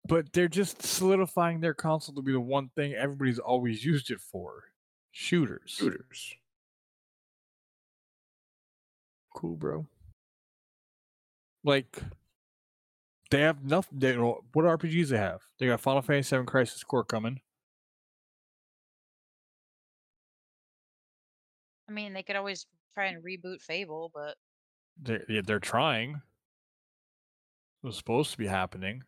But 0.07 0.33
they're 0.33 0.49
just 0.49 0.83
solidifying 0.83 1.61
their 1.61 1.75
console 1.75 2.15
to 2.17 2.23
be 2.23 2.33
the 2.33 2.41
one 2.41 2.71
thing 2.75 2.95
everybody's 2.95 3.39
always 3.39 3.85
used 3.85 4.11
it 4.11 4.21
for. 4.21 4.65
Shooters. 5.13 5.61
shooters. 5.67 6.35
Cool, 9.35 9.57
bro. 9.57 9.87
Like 11.65 12.03
they 13.31 13.41
have 13.41 13.65
nothing. 13.65 13.99
They 13.99 14.13
don't, 14.13 14.43
what 14.53 14.65
RPGs 14.65 15.09
they 15.09 15.19
have? 15.19 15.43
They 15.59 15.67
got 15.67 15.81
Final 15.81 16.03
Fantasy 16.03 16.37
VII 16.37 16.45
Crisis 16.45 16.83
Core 16.85 17.05
coming. 17.05 17.41
I 21.89 21.93
mean, 21.93 22.13
they 22.13 22.23
could 22.23 22.37
always 22.37 22.67
try 22.95 23.07
and 23.07 23.23
reboot 23.23 23.61
Fable, 23.61 24.11
but 24.15 24.37
They're 25.01 25.25
yeah, 25.29 25.43
they're 25.45 25.61
trying. 25.61 26.21
It 27.83 27.87
was 27.87 27.97
supposed 27.97 28.33
to 28.33 28.39
be 28.39 28.47
happening. 28.47 29.03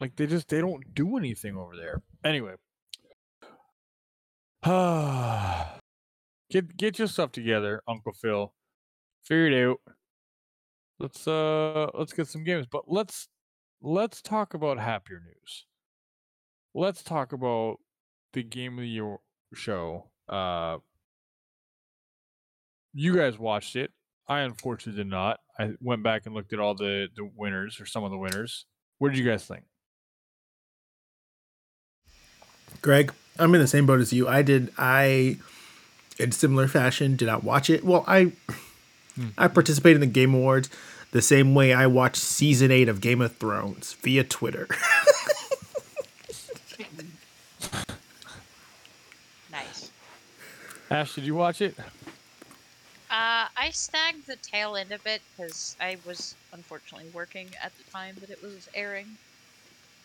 Like 0.00 0.16
they 0.16 0.26
just 0.26 0.48
they 0.48 0.60
don't 0.60 0.94
do 0.94 1.16
anything 1.16 1.56
over 1.56 1.76
there. 1.76 2.02
Anyway. 2.24 2.54
get 6.50 6.76
get 6.76 6.98
your 6.98 7.08
stuff 7.08 7.32
together, 7.32 7.82
Uncle 7.88 8.12
Phil. 8.12 8.52
Figure 9.24 9.46
it 9.46 9.68
out. 9.68 9.80
Let's 10.98 11.26
uh 11.26 11.86
let's 11.94 12.12
get 12.12 12.28
some 12.28 12.44
games. 12.44 12.66
But 12.70 12.84
let's 12.88 13.28
let's 13.80 14.20
talk 14.20 14.54
about 14.54 14.78
happier 14.78 15.20
news. 15.20 15.66
Let's 16.74 17.02
talk 17.02 17.32
about 17.32 17.76
the 18.32 18.42
game 18.42 18.74
of 18.74 18.80
the 18.80 18.88
year 18.88 19.16
show. 19.54 20.10
Uh 20.28 20.78
you 22.92 23.14
guys 23.14 23.38
watched 23.38 23.76
it. 23.76 23.92
I 24.28 24.40
unfortunately 24.40 25.02
did 25.02 25.10
not. 25.10 25.38
I 25.58 25.72
went 25.80 26.02
back 26.02 26.26
and 26.26 26.34
looked 26.34 26.52
at 26.52 26.60
all 26.60 26.74
the 26.74 27.08
the 27.14 27.30
winners 27.36 27.80
or 27.80 27.86
some 27.86 28.04
of 28.04 28.10
the 28.10 28.18
winners. 28.18 28.66
What 28.98 29.10
did 29.10 29.18
you 29.18 29.24
guys 29.24 29.44
think? 29.46 29.64
Greg, 32.82 33.12
I'm 33.38 33.54
in 33.54 33.60
the 33.60 33.66
same 33.66 33.86
boat 33.86 34.00
as 34.00 34.12
you. 34.12 34.28
I 34.28 34.42
did. 34.42 34.72
I, 34.78 35.38
in 36.18 36.32
similar 36.32 36.68
fashion, 36.68 37.16
did 37.16 37.26
not 37.26 37.44
watch 37.44 37.70
it. 37.70 37.84
Well, 37.84 38.04
I, 38.06 38.32
I 39.36 39.48
participated 39.48 39.96
in 39.96 40.08
the 40.08 40.12
Game 40.12 40.34
Awards 40.34 40.70
the 41.12 41.22
same 41.22 41.54
way 41.54 41.72
I 41.72 41.86
watched 41.86 42.16
season 42.16 42.70
eight 42.70 42.88
of 42.88 43.00
Game 43.00 43.20
of 43.20 43.36
Thrones 43.36 43.94
via 43.94 44.24
Twitter. 44.24 44.68
nice. 49.50 49.90
Ash, 50.90 51.14
did 51.14 51.24
you 51.24 51.34
watch 51.34 51.60
it? 51.60 51.74
Uh, 53.08 53.46
I 53.56 53.70
snagged 53.72 54.26
the 54.26 54.36
tail 54.36 54.76
end 54.76 54.92
of 54.92 55.06
it 55.06 55.22
because 55.36 55.76
I 55.80 55.96
was 56.04 56.34
unfortunately 56.52 57.08
working 57.14 57.48
at 57.62 57.72
the 57.78 57.84
time 57.90 58.16
that 58.20 58.28
it 58.30 58.42
was 58.42 58.68
airing. 58.74 59.16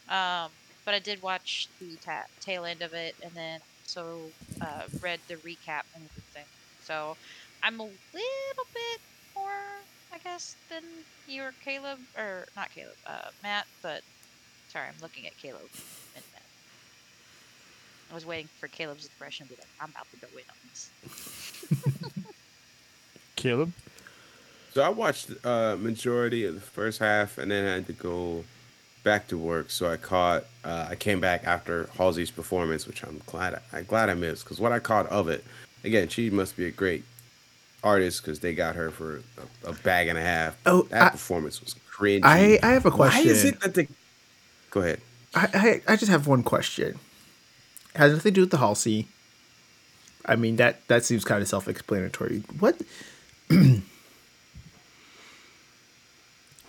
Um, 0.08 0.50
but 0.86 0.94
I 0.94 1.00
did 1.00 1.22
watch 1.22 1.68
the 1.80 1.96
ta- 1.98 2.26
tail 2.40 2.66
end 2.66 2.82
of 2.82 2.94
it 2.94 3.16
and 3.24 3.32
then 3.34 3.60
so 3.92 4.20
uh, 4.62 4.84
read 5.02 5.20
the 5.28 5.36
recap 5.36 5.84
and 5.94 6.06
everything. 6.10 6.46
So 6.82 7.18
I'm 7.62 7.80
a 7.80 7.84
little 7.84 8.68
bit 8.74 9.02
more, 9.36 9.52
I 10.14 10.18
guess, 10.24 10.56
than 10.70 10.84
you 11.28 11.44
or 11.44 11.54
Caleb, 11.64 12.00
or 12.18 12.46
not 12.56 12.74
Caleb, 12.74 12.96
uh, 13.06 13.30
Matt. 13.44 13.68
But 13.82 14.02
sorry, 14.70 14.88
I'm 14.88 15.02
looking 15.02 15.28
at 15.28 15.38
Caleb 15.38 15.70
and 16.16 16.24
Matt. 16.34 16.44
I 18.12 18.14
was 18.14 18.26
waiting 18.26 18.48
for 18.60 18.68
Caleb's 18.68 19.06
expression 19.06 19.48
to 19.48 19.54
be 19.54 19.60
like, 19.60 19.68
"I'm 19.82 19.90
about 19.90 20.08
to 20.12 20.18
go 20.18 20.28
in 20.38 20.44
on 20.50 20.56
this." 20.70 22.24
Caleb? 23.36 23.74
So 24.74 24.82
I 24.84 24.90
watched 24.90 25.32
uh 25.46 25.76
majority 25.78 26.46
of 26.46 26.56
the 26.56 26.62
first 26.62 27.00
half, 27.00 27.38
and 27.38 27.52
then 27.52 27.68
I 27.68 27.74
had 27.74 27.88
to 27.88 27.94
go 27.94 28.46
back 29.04 29.28
to 29.30 29.38
work. 29.38 29.70
So 29.70 29.90
I 29.90 29.98
caught. 29.98 30.46
Uh, 30.64 30.88
I 30.90 30.96
came 30.96 31.20
back 31.20 31.46
after 31.46 31.90
Halsey's 31.98 32.32
performance, 32.32 32.88
which 32.88 33.04
I'm 33.04 33.22
glad. 33.26 33.60
I, 33.74 33.80
am 33.80 33.86
glad 33.86 34.10
I 34.10 34.14
missed 34.14 34.44
because 34.44 34.60
what 34.60 34.72
I 34.72 34.80
caught 34.80 35.08
of 35.08 35.28
it. 35.28 35.44
Again, 35.84 36.08
she 36.10 36.30
must 36.30 36.56
be 36.56 36.66
a 36.66 36.72
great 36.72 37.04
artist 37.84 38.22
because 38.22 38.40
they 38.40 38.54
got 38.54 38.76
her 38.76 38.92
for 38.92 39.24
a, 39.66 39.70
a, 39.70 39.74
bag 39.74 40.08
and 40.08 40.18
a 40.18 40.22
half. 40.22 40.56
Oh, 40.66 40.84
that 40.84 41.02
I, 41.02 41.10
performance 41.10 41.60
was 41.62 41.76
cringy. 41.92 42.22
I 42.24 42.60
I 42.62 42.74
have 42.74 42.86
a 42.86 42.92
question. 42.92 43.26
Why 43.26 43.32
is 43.32 43.44
it 43.44 43.60
that 43.62 43.74
they? 43.74 43.88
Go 44.70 44.82
ahead. 44.82 45.02
I, 45.34 45.82
I 45.88 45.94
I 45.94 45.96
just 45.96 46.12
have 46.12 46.28
one 46.28 46.44
question. 46.44 47.00
It 47.96 47.98
has 47.98 48.14
nothing 48.14 48.32
to 48.34 48.36
do 48.36 48.42
with 48.42 48.52
the 48.52 48.58
Halsey. 48.58 49.08
I 50.26 50.36
mean 50.36 50.58
that 50.58 50.88
that 50.88 51.04
seems 51.04 51.26
kind 51.26 51.42
of 51.42 51.48
self-explanatory. 51.48 52.44
What? 52.60 52.80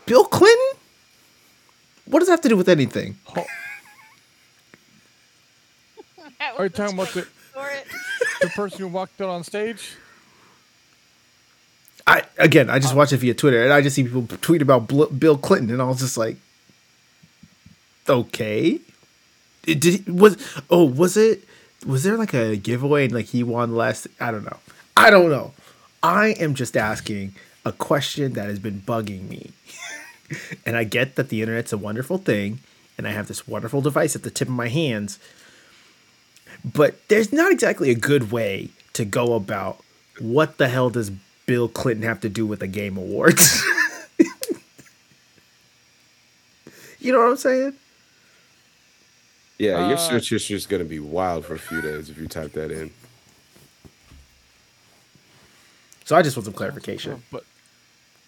Bill 0.07 0.25
Clinton? 0.25 0.82
What 2.07 2.19
does 2.21 2.29
that 2.29 2.35
have 2.35 2.41
to 2.43 2.49
do 2.49 2.57
with 2.57 2.69
anything? 2.69 3.17
Are 6.59 6.65
you 6.65 6.69
talking 6.69 6.95
about 6.95 7.09
the, 7.09 7.27
the 8.41 8.49
person 8.49 8.81
who 8.81 8.89
walked 8.89 9.21
out 9.21 9.29
on 9.29 9.45
stage? 9.45 9.97
I 12.07 12.25
again, 12.39 12.69
I 12.69 12.79
just 12.79 12.95
watch 12.97 13.13
it 13.13 13.19
via 13.19 13.35
Twitter, 13.35 13.63
and 13.63 13.73
I 13.73 13.81
just 13.81 13.95
see 13.97 14.03
people 14.03 14.27
tweet 14.41 14.61
about 14.61 14.89
Bill 15.19 15.39
Clinton, 15.39 15.71
and 15.71 15.81
I 15.81 15.85
was 15.85 16.01
just 16.01 16.17
like, 16.17 16.37
okay, 18.09 18.81
it 19.67 19.81
did 19.81 20.09
was 20.09 20.37
oh 20.69 20.85
was 20.85 21.17
it 21.17 21.45
was 21.87 22.03
there 22.03 22.17
like 22.17 22.35
a 22.35 22.57
giveaway 22.57 23.05
and 23.05 23.15
like 23.15 23.27
he 23.27 23.43
won 23.43 23.75
last? 23.75 24.09
I 24.21 24.31
don't 24.31 24.45
know. 24.45 24.59
I 24.97 25.11
don't 25.11 25.31
know. 25.31 25.53
I 26.03 26.29
am 26.41 26.55
just 26.55 26.77
asking 26.77 27.35
a 27.65 27.73
question 27.73 28.33
that 28.33 28.47
has 28.47 28.59
been 28.59 28.81
bugging 28.81 29.29
me. 29.29 29.53
and 30.67 30.77
I 30.77 30.85
get 30.85 31.17
that 31.17 31.29
the 31.29 31.43
internet's 31.43 31.73
a 31.73 31.79
wonderful 31.79 32.19
thing, 32.19 32.61
and 32.97 33.07
I 33.07 33.11
have 33.11 33.29
this 33.29 33.47
wonderful 33.49 33.81
device 33.81 34.17
at 34.17 34.23
the 34.23 34.31
tip 34.31 34.49
of 34.49 34.55
my 34.55 34.69
hands. 34.69 35.19
But 36.65 37.09
there's 37.09 37.33
not 37.33 37.51
exactly 37.51 37.91
a 37.91 37.95
good 37.95 38.31
way 38.31 38.71
to 38.93 39.05
go 39.05 39.35
about 39.35 39.83
what 40.21 40.59
the 40.59 40.69
hell 40.69 40.91
does 40.91 41.11
Bill 41.47 41.69
Clinton 41.69 42.07
have 42.07 42.21
to 42.21 42.29
do 42.29 42.47
with 42.47 42.61
the 42.61 42.67
Game 42.67 42.97
Awards? 42.97 43.65
you 47.01 47.13
know 47.13 47.19
what 47.19 47.31
I'm 47.31 47.37
saying? 47.37 47.75
Yeah, 49.59 49.87
your 49.89 49.97
uh, 49.97 50.01
search 50.01 50.31
history 50.31 50.57
is 50.57 50.67
going 50.67 50.83
to 50.83 50.89
be 50.89 50.99
wild 50.99 51.47
for 51.47 51.55
a 51.55 51.59
few 51.59 51.81
days 51.81 52.11
if 52.11 52.19
you 52.19 52.27
type 52.27 52.53
that 52.53 52.71
in. 52.71 52.91
So 56.05 56.17
I 56.17 56.23
just 56.23 56.37
want 56.37 56.47
some 56.47 56.55
clarification. 56.55 57.23
But, 57.31 57.45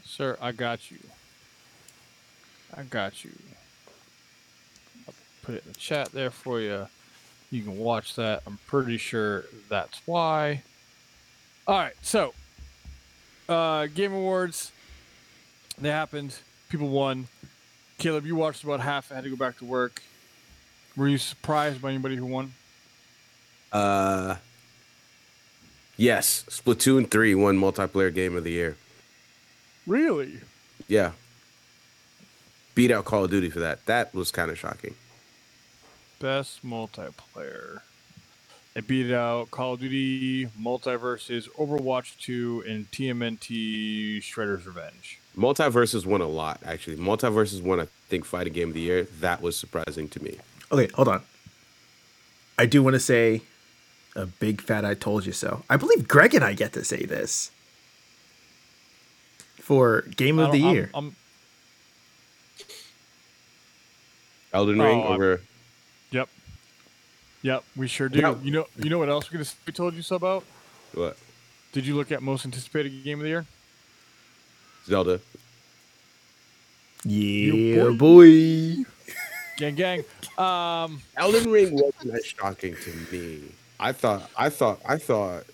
sir, 0.05 0.39
I 0.41 0.53
got 0.53 0.91
you. 0.91 0.99
I 2.77 2.83
got 2.83 3.25
you. 3.25 3.31
I'll 5.07 5.15
put 5.43 5.55
it 5.55 5.65
in 5.65 5.73
the 5.73 5.79
chat 5.79 6.11
there 6.13 6.31
for 6.31 6.61
you. 6.61 6.87
You 7.51 7.63
can 7.63 7.79
watch 7.79 8.17
that. 8.17 8.43
I'm 8.47 8.59
pretty 8.67 8.97
sure 8.97 9.45
that's 9.69 10.01
why. 10.07 10.63
All 11.67 11.79
right, 11.79 11.95
so 12.03 12.35
uh, 13.49 13.87
Game 13.87 14.13
Awards. 14.13 14.73
They 15.79 15.89
happened. 15.89 16.37
People 16.69 16.89
won. 16.89 17.29
Caleb, 17.99 18.27
you 18.27 18.37
watched 18.37 18.65
about 18.65 18.81
half. 18.81 19.11
I 19.11 19.17
had 19.17 19.25
to 19.25 19.31
go 19.31 19.37
back 19.37 19.59
to 19.59 19.65
work. 19.65 20.03
Were 20.97 21.09
you 21.09 21.19
surprised 21.19 21.83
by 21.83 21.91
anybody 21.91 22.17
who 22.17 22.27
won? 22.27 22.55
Uh, 23.73 24.37
yes. 25.97 26.45
Splatoon 26.49 27.11
three 27.11 27.35
won 27.35 27.59
multiplayer 27.59 28.15
game 28.15 28.37
of 28.37 28.45
the 28.45 28.53
year. 28.53 28.77
Really? 29.87 30.41
Yeah. 30.87 31.13
Beat 32.75 32.91
out 32.91 33.05
Call 33.05 33.25
of 33.25 33.31
Duty 33.31 33.51
for 33.51 33.61
that. 33.61 33.85
That 33.87 34.15
was 34.15 34.31
kind 34.31 34.51
of 34.51 34.59
shocking. 34.59 34.95
Best 36.19 36.65
multiplayer. 36.65 37.81
It 38.75 38.89
beat 38.89 39.13
out 39.13 39.53
Call 39.53 39.75
of 39.75 39.81
Duty, 39.81 40.47
MultiVersus, 40.61 41.49
Overwatch 41.51 42.19
2, 42.21 42.65
and 42.67 42.91
TMNT 42.91 44.19
Shredder's 44.19 44.67
Revenge. 44.67 45.21
MultiVersus 45.37 46.05
won 46.05 46.21
a 46.21 46.27
lot, 46.27 46.61
actually. 46.65 46.97
MultiVersus 46.97 47.63
won, 47.63 47.81
I 47.81 47.87
think, 48.09 48.25
Fighting 48.25 48.53
Game 48.53 48.69
of 48.69 48.75
the 48.75 48.81
Year. 48.81 49.05
That 49.21 49.41
was 49.43 49.57
surprising 49.57 50.09
to 50.09 50.23
me. 50.23 50.39
Okay, 50.73 50.89
hold 50.95 51.07
on. 51.07 51.23
I 52.59 52.67
do 52.67 52.83
want 52.83 52.95
to 52.95 53.01
say 53.01 53.43
a 54.17 54.27
big 54.27 54.61
fat 54.61 54.85
I 54.85 54.95
told 54.95 55.27
you 55.27 55.33
so. 55.33 55.63
I 55.71 55.77
believe 55.77 56.09
Greg 56.09 56.35
and 56.35 56.45
I 56.45 56.55
get 56.55 56.73
to 56.73 56.85
say 56.85 57.05
this 57.05 57.51
for 59.61 60.03
Game 60.17 60.39
of 60.39 60.53
the 60.53 60.59
Year. 60.59 60.91
I'm, 60.95 61.07
I'm... 61.07 61.17
Elden 64.55 64.81
Ring 64.81 65.03
oh, 65.03 65.15
over. 65.15 65.41
Yep. 66.13 66.29
Yep, 67.43 67.65
we 67.77 67.89
sure 67.89 68.09
do. 68.09 68.23
Now, 68.23 68.37
you 68.43 68.53
know, 68.53 68.67
you 68.79 68.89
know 68.89 68.99
what 68.99 69.11
else 69.11 69.31
we, 69.31 69.39
we 69.67 69.73
told 69.73 69.95
you 69.95 70.03
so 70.03 70.17
about? 70.17 70.45
What? 70.95 71.19
Did 71.73 71.87
you 71.87 71.97
look 71.97 72.13
at 72.13 72.23
most 72.23 72.47
anticipated 72.47 73.03
game 73.03 73.19
of 73.19 73.25
the 73.25 73.31
year? 73.31 73.47
Zelda. 74.87 75.21
Yeah, 77.05 77.91
boy. 77.91 77.97
boy. 77.97 78.85
gang, 79.57 79.75
gang. 79.75 80.05
Um, 80.39 81.03
Elden 81.17 81.51
Ring 81.51 81.75
wasn't 81.75 82.13
that 82.13 82.25
shocking 82.25 82.77
to 82.77 82.91
me. 83.13 83.43
I 83.81 83.91
thought, 83.91 84.31
I 84.39 84.51
thought, 84.51 84.81
I 84.87 84.97
thought 84.99 85.45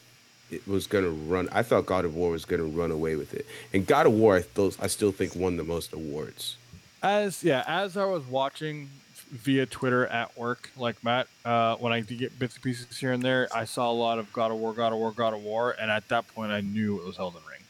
it 0.51 0.67
was 0.69 0.87
gonna 0.87 1.09
run. 1.09 1.49
I 1.53 1.63
thought 1.63 1.87
God 1.87 2.05
of 2.05 2.15
War 2.15 2.31
was 2.31 2.45
gonna 2.45 2.65
run 2.65 2.91
away 2.91 3.17
with 3.17 3.33
it, 3.33 3.47
and 3.73 3.87
God 3.87 4.07
of 4.07 4.13
War, 4.13 4.37
I, 4.37 4.45
those, 4.55 4.79
I 4.79 4.89
still 4.89 5.11
think 5.11 5.35
won 5.35 5.57
the 5.57 5.65
most 5.65 5.95
awards. 5.95 6.57
As 7.03 7.43
yeah, 7.43 7.65
as 7.67 7.97
I 7.97 8.05
was 8.05 8.27
watching 8.27 8.91
via 9.31 9.65
Twitter 9.65 10.07
at 10.07 10.37
work, 10.37 10.71
like 10.77 11.03
Matt, 11.03 11.29
uh, 11.45 11.77
when 11.77 11.93
I 11.93 12.01
did 12.01 12.19
get 12.19 12.39
bits 12.39 12.55
and 12.57 12.63
pieces 12.63 12.99
here 12.99 13.13
and 13.13 13.23
there, 13.23 13.49
I 13.55 13.65
saw 13.65 13.91
a 13.91 13.93
lot 13.93 14.19
of 14.19 14.33
God 14.33 14.51
of 14.51 14.59
War, 14.59 14.73
God 14.75 14.93
of 14.93 14.99
War, 14.99 15.13
God 15.13 15.33
of 15.33 15.43
War, 15.43 15.75
and 15.81 15.91
at 15.91 16.09
that 16.09 16.27
point, 16.35 16.53
I 16.53 16.61
knew 16.61 16.99
it 16.99 17.07
was 17.07 17.19
Elden 17.19 17.41
Ring, 17.49 17.63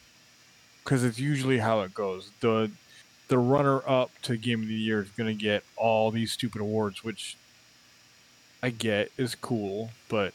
because 0.83 1.05
it's 1.05 1.19
usually 1.19 1.59
how 1.59 1.83
it 1.83 1.95
goes. 1.95 2.31
the 2.41 2.71
The 3.29 3.39
runner 3.39 3.89
up 3.89 4.11
to 4.23 4.37
Game 4.37 4.63
of 4.63 4.69
the 4.69 4.75
Year 4.75 5.03
is 5.03 5.11
going 5.11 5.37
to 5.37 5.41
get 5.41 5.63
all 5.77 6.11
these 6.11 6.33
stupid 6.33 6.61
awards, 6.61 7.05
which 7.05 7.37
I 8.63 8.71
get 8.71 9.13
is 9.17 9.35
cool, 9.35 9.91
but 10.09 10.35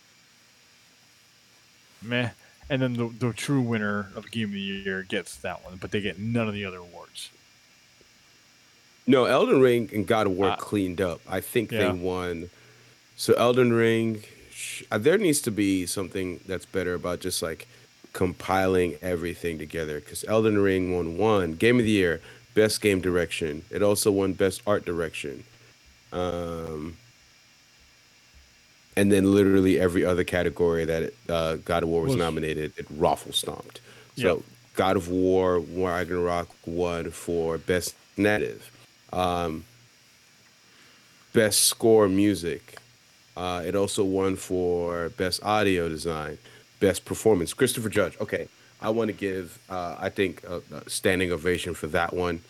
meh. 2.01 2.29
And 2.69 2.81
then 2.81 2.93
the 2.93 3.07
the 3.07 3.33
true 3.33 3.61
winner 3.61 4.09
of 4.15 4.31
Game 4.31 4.47
of 4.49 4.53
the 4.53 4.59
Year 4.59 5.03
gets 5.03 5.35
that 5.37 5.65
one, 5.65 5.77
but 5.77 5.91
they 5.91 6.01
get 6.01 6.17
none 6.17 6.47
of 6.47 6.53
the 6.53 6.65
other 6.65 6.77
awards. 6.77 7.29
No, 9.07 9.25
Elden 9.25 9.61
Ring 9.61 9.89
and 9.93 10.07
God 10.07 10.27
of 10.27 10.33
War 10.33 10.51
uh, 10.51 10.55
cleaned 10.55 10.99
up. 10.99 11.21
I 11.29 11.39
think 11.39 11.71
yeah. 11.71 11.91
they 11.91 11.91
won. 11.91 12.49
So 13.15 13.33
Elden 13.33 13.71
Ring, 13.71 14.23
uh, 14.91 14.97
there 14.97 15.17
needs 15.17 15.41
to 15.41 15.51
be 15.51 15.85
something 15.85 16.39
that's 16.47 16.65
better 16.65 16.95
about 16.95 17.19
just 17.19 17.43
like 17.43 17.67
compiling 18.13 18.95
everything 19.01 19.59
together. 19.59 19.99
Because 19.99 20.25
Elden 20.27 20.57
Ring 20.57 20.95
won 20.95 21.17
one 21.17 21.53
game 21.53 21.77
of 21.77 21.85
the 21.85 21.91
year, 21.91 22.19
best 22.55 22.81
game 22.81 22.99
direction. 22.99 23.63
It 23.69 23.83
also 23.83 24.11
won 24.11 24.33
best 24.33 24.61
art 24.65 24.85
direction. 24.85 25.43
Um, 26.11 26.97
and 28.97 29.11
then 29.11 29.33
literally 29.33 29.79
every 29.79 30.03
other 30.05 30.23
category 30.23 30.85
that 30.85 31.03
it, 31.03 31.15
uh, 31.29 31.57
God 31.57 31.83
of 31.83 31.89
War 31.89 32.03
was 32.03 32.15
nominated, 32.15 32.73
it 32.77 32.85
raffle 32.89 33.33
stomped. 33.33 33.81
So 34.15 34.37
yep. 34.37 34.45
God 34.75 34.95
of 34.95 35.09
War 35.09 35.59
Ragnarok 35.59 36.47
won 36.65 37.11
for 37.11 37.57
best 37.57 37.93
narrative 38.17 38.71
um, 39.13 39.63
best 41.33 41.65
score 41.65 42.07
music. 42.07 42.77
Uh, 43.37 43.63
it 43.65 43.75
also 43.75 44.03
won 44.03 44.35
for 44.35 45.09
best 45.09 45.43
audio 45.43 45.89
design, 45.89 46.37
best 46.79 47.03
performance. 47.03 47.53
Christopher 47.53 47.89
Judge. 47.89 48.17
Okay, 48.21 48.47
I 48.81 48.89
want 48.89 49.09
to 49.09 49.13
give 49.13 49.59
uh, 49.69 49.95
I 49.99 50.09
think 50.09 50.43
a, 50.43 50.61
a, 50.73 50.89
standing 50.89 51.31
ovation 51.31 51.73
for 51.73 51.87
that 51.87 52.13
one. 52.13 52.41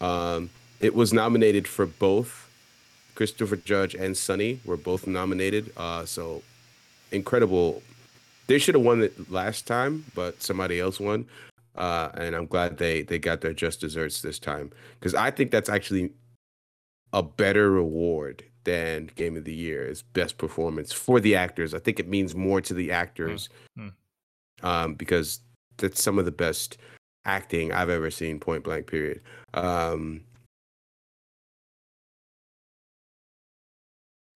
Um, 0.00 0.50
it 0.80 0.94
was 0.94 1.12
nominated 1.12 1.68
for 1.68 1.86
both. 1.86 2.48
Christopher 3.14 3.56
Judge 3.56 3.94
and 3.94 4.16
Sunny 4.16 4.60
were 4.64 4.78
both 4.78 5.06
nominated. 5.06 5.72
Uh, 5.76 6.06
so 6.06 6.42
incredible. 7.12 7.82
They 8.46 8.58
should 8.58 8.74
have 8.74 8.84
won 8.84 9.02
it 9.02 9.30
last 9.30 9.66
time, 9.66 10.06
but 10.14 10.42
somebody 10.42 10.80
else 10.80 10.98
won. 10.98 11.26
Uh, 11.76 12.10
and 12.14 12.34
I'm 12.34 12.46
glad 12.46 12.78
they 12.78 13.02
they 13.02 13.18
got 13.18 13.40
their 13.40 13.54
just 13.54 13.80
desserts 13.80 14.22
this 14.22 14.38
time 14.38 14.70
because 14.98 15.14
I 15.14 15.30
think 15.30 15.50
that's 15.50 15.68
actually 15.68 16.12
a 17.12 17.22
better 17.22 17.70
reward 17.70 18.44
than 18.64 19.10
Game 19.14 19.36
of 19.36 19.44
the 19.44 19.54
Year 19.54 19.86
is 19.86 20.02
best 20.02 20.38
performance 20.38 20.92
for 20.92 21.20
the 21.20 21.34
actors. 21.34 21.74
I 21.74 21.78
think 21.78 21.98
it 21.98 22.08
means 22.08 22.34
more 22.34 22.60
to 22.60 22.74
the 22.74 22.86
hmm, 22.86 22.92
actors 22.92 23.48
mm-hmm. 23.78 24.66
um, 24.66 24.94
because 24.94 25.40
that's 25.78 26.02
some 26.02 26.18
of 26.18 26.24
the 26.24 26.32
best 26.32 26.78
acting 27.24 27.72
I've 27.72 27.90
ever 27.90 28.10
seen. 28.10 28.38
Point 28.38 28.64
blank. 28.64 28.86
Period. 28.86 29.22
Um, 29.54 30.22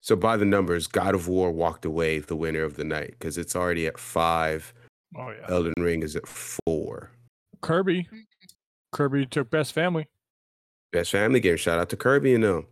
so 0.00 0.16
by 0.16 0.36
the 0.36 0.44
numbers, 0.44 0.86
God 0.86 1.14
of 1.14 1.28
War 1.28 1.50
walked 1.50 1.84
away 1.84 2.18
the 2.18 2.36
winner 2.36 2.62
of 2.62 2.76
the 2.76 2.84
night 2.84 3.14
because 3.18 3.38
it's 3.38 3.56
already 3.56 3.86
at 3.86 3.98
five. 3.98 4.72
Oh 5.16 5.30
yeah. 5.30 5.46
Elden 5.48 5.74
Ring 5.78 6.02
is 6.02 6.16
at 6.16 6.26
four. 6.26 7.10
Kirby. 7.60 8.08
Kirby 8.92 9.26
took 9.26 9.50
best 9.50 9.72
family. 9.72 10.08
Best 10.92 11.10
family 11.10 11.40
game. 11.40 11.56
Shout 11.56 11.80
out 11.80 11.88
to 11.90 11.96
Kirby, 11.96 12.30
you 12.30 12.38
know. 12.38 12.64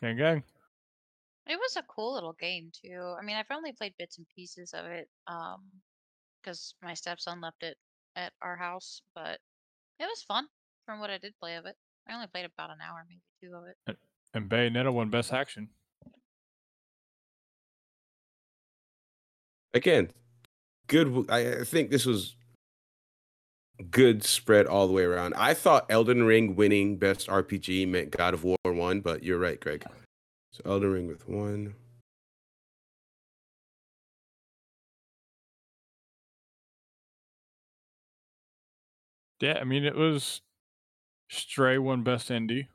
Gang 0.00 0.16
gang. 0.16 0.42
It 1.46 1.58
was 1.58 1.76
a 1.76 1.82
cool 1.82 2.14
little 2.14 2.34
game 2.34 2.70
too. 2.72 3.14
I 3.18 3.24
mean, 3.24 3.36
I've 3.36 3.50
only 3.50 3.72
played 3.72 3.94
bits 3.98 4.18
and 4.18 4.26
pieces 4.34 4.72
of 4.72 4.86
it, 4.86 5.08
um, 5.26 5.62
because 6.42 6.74
my 6.82 6.94
stepson 6.94 7.40
left 7.40 7.62
it 7.62 7.76
at 8.16 8.32
our 8.42 8.56
house, 8.56 9.02
but 9.14 9.38
it 9.98 10.04
was 10.04 10.22
fun 10.22 10.46
from 10.86 11.00
what 11.00 11.10
I 11.10 11.18
did 11.18 11.34
play 11.40 11.56
of 11.56 11.66
it. 11.66 11.76
I 12.08 12.14
only 12.14 12.26
played 12.28 12.46
about 12.46 12.70
an 12.70 12.78
hour, 12.86 13.04
maybe 13.08 13.20
two 13.42 13.56
of 13.56 13.64
it. 13.66 13.98
And 14.34 14.48
Bayonetta 14.48 14.92
won 14.92 15.10
best 15.10 15.32
action. 15.32 15.68
Again, 19.74 20.10
good. 20.86 21.30
I 21.30 21.64
think 21.64 21.90
this 21.90 22.06
was 22.06 22.36
good 23.90 24.24
spread 24.24 24.66
all 24.66 24.86
the 24.86 24.92
way 24.92 25.04
around. 25.04 25.34
I 25.36 25.54
thought 25.54 25.86
Elden 25.90 26.24
Ring 26.24 26.56
winning 26.56 26.96
best 26.96 27.28
RPG 27.28 27.88
meant 27.88 28.10
God 28.10 28.34
of 28.34 28.44
War 28.44 28.56
one, 28.64 29.00
but 29.00 29.22
you're 29.22 29.38
right, 29.38 29.60
Greg. 29.60 29.84
So 30.52 30.62
Elden 30.66 30.92
Ring 30.92 31.06
with 31.06 31.28
one. 31.28 31.74
Yeah, 39.40 39.58
I 39.58 39.64
mean 39.64 39.84
it 39.84 39.96
was 39.96 40.42
Stray 41.30 41.78
won 41.78 42.02
best 42.02 42.28
indie. 42.28 42.68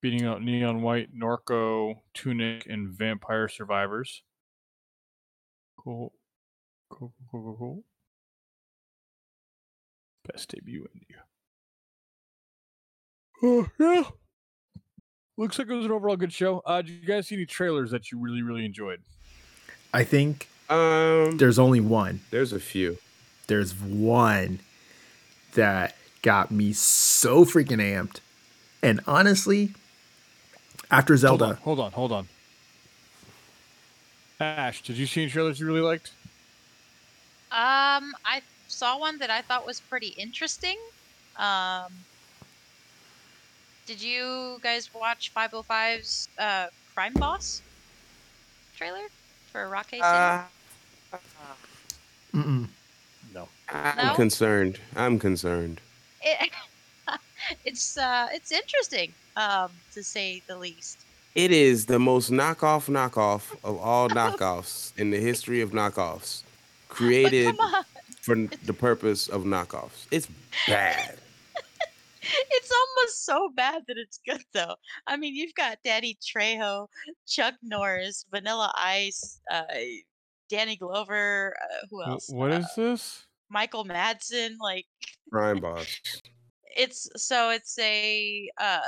Beating 0.00 0.26
out 0.26 0.42
Neon 0.42 0.82
White, 0.82 1.10
Norco, 1.16 1.94
Tunic, 2.12 2.66
and 2.66 2.88
Vampire 2.88 3.48
Survivors. 3.48 4.22
Cool, 5.76 6.12
cool, 6.90 7.12
cool, 7.30 7.42
cool, 7.42 7.56
cool. 7.56 7.84
Best 10.30 10.50
debut 10.50 10.86
indie. 10.94 11.16
Oh, 13.42 13.68
yeah. 13.78 14.04
Looks 15.36 15.58
like 15.58 15.68
it 15.68 15.74
was 15.74 15.84
an 15.86 15.90
overall 15.90 16.16
good 16.16 16.32
show. 16.32 16.62
Uh, 16.64 16.82
did 16.82 16.90
you 16.92 17.06
guys 17.06 17.26
see 17.28 17.34
any 17.34 17.46
trailers 17.46 17.90
that 17.90 18.12
you 18.12 18.18
really, 18.18 18.42
really 18.42 18.64
enjoyed? 18.64 19.00
I 19.92 20.04
think 20.04 20.48
Um, 20.70 21.38
there's 21.38 21.58
only 21.58 21.80
one. 21.80 22.20
there's 22.30 22.52
a 22.52 22.60
few. 22.60 22.98
There's 23.48 23.74
one 23.74 24.60
that 25.54 25.96
got 26.22 26.50
me 26.50 26.72
so 26.72 27.44
freaking 27.44 27.78
amped. 27.80 28.20
And 28.82 29.00
honestly, 29.06 29.74
after 30.90 31.16
Zelda, 31.16 31.54
Hold 31.54 31.56
on, 31.56 31.62
hold 31.62 31.80
on, 31.80 31.92
hold 31.92 32.12
on. 32.12 32.28
Ash, 34.38 34.82
did 34.82 34.96
you 34.96 35.06
see 35.06 35.22
any 35.22 35.30
trailers 35.30 35.58
you 35.60 35.66
really 35.66 35.80
liked? 35.80 36.12
Um, 37.50 38.12
I 38.24 38.40
saw 38.72 38.98
one 38.98 39.18
that 39.18 39.30
I 39.30 39.42
thought 39.42 39.66
was 39.66 39.80
pretty 39.80 40.08
interesting. 40.08 40.78
Um, 41.36 41.92
did 43.86 44.02
you 44.02 44.58
guys 44.62 44.92
watch 44.94 45.32
505's 45.34 46.28
uh, 46.38 46.66
Crime 46.94 47.14
Boss 47.14 47.62
trailer 48.76 49.06
for 49.50 49.68
Rockay 49.68 49.98
City? 49.98 50.06
Uh, 50.06 50.42
mm-mm. 52.34 52.68
No. 53.34 53.48
I'm 53.68 53.96
No? 54.08 54.14
concerned. 54.14 54.80
I'm 54.96 55.18
concerned. 55.18 55.80
it, 56.22 56.50
it's 57.64 57.96
uh, 57.98 58.28
it's 58.32 58.52
interesting, 58.52 59.12
um, 59.36 59.70
to 59.92 60.02
say 60.02 60.42
the 60.46 60.56
least. 60.56 60.98
It 61.34 61.50
is 61.50 61.86
the 61.86 61.98
most 61.98 62.30
knockoff 62.30 62.88
knockoff 62.88 63.52
of 63.64 63.78
all 63.78 64.08
knockoffs 64.18 64.92
in 64.98 65.10
the 65.10 65.18
history 65.18 65.60
of 65.60 65.70
knockoffs, 65.72 66.42
But 67.22 67.34
created 67.34 67.56
come 67.58 67.74
on, 67.74 67.84
for 68.22 68.34
the 68.36 68.72
purpose 68.72 69.28
of 69.28 69.42
knockoffs. 69.42 70.06
It's 70.10 70.28
bad. 70.66 71.18
it's 72.22 72.70
almost 72.70 73.24
so 73.26 73.50
bad 73.54 73.82
that 73.88 73.96
it's 73.98 74.18
good 74.24 74.42
though. 74.54 74.76
I 75.06 75.16
mean, 75.16 75.34
you've 75.34 75.54
got 75.54 75.78
Danny 75.84 76.16
Trejo, 76.22 76.86
Chuck 77.26 77.54
Norris, 77.62 78.24
Vanilla 78.30 78.72
Ice, 78.78 79.40
uh, 79.50 79.62
Danny 80.48 80.76
Glover. 80.76 81.54
Uh, 81.62 81.86
who 81.90 82.02
else? 82.02 82.28
what 82.30 82.52
Uh, 82.52 82.56
is 82.60 82.66
this? 82.76 83.26
Michael 83.50 83.84
Madsen? 83.84 84.54
Like 84.60 84.86
Ryan 85.32 85.60
boss. 85.60 85.86
it's 86.76 87.08
so 87.16 87.50
it's 87.50 87.78
a 87.78 88.48
uh, 88.58 88.80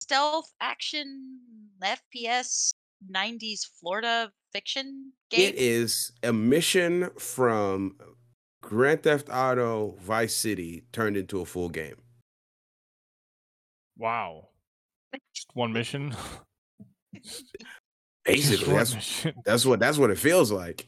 stealth 0.00 0.52
action 0.60 1.38
FPS 1.82 2.72
90s 3.10 3.60
Florida 3.80 4.30
fiction 4.52 5.12
game. 5.30 5.48
It 5.48 5.54
is 5.56 6.12
a 6.22 6.32
mission 6.32 7.10
from 7.18 7.96
Grand 8.64 9.02
Theft 9.02 9.28
Auto 9.30 9.94
Vice 10.00 10.34
City 10.34 10.84
turned 10.92 11.16
into 11.18 11.40
a 11.40 11.44
full 11.44 11.68
game. 11.68 11.96
Wow. 13.98 14.48
Just 15.34 15.48
one 15.54 15.72
mission. 15.72 16.14
Basically, 18.24 18.66
one 18.68 18.76
that's 18.76 18.94
mission. 18.94 19.34
that's 19.44 19.66
what 19.66 19.78
that's 19.78 19.98
what 19.98 20.10
it 20.10 20.18
feels 20.18 20.50
like. 20.50 20.86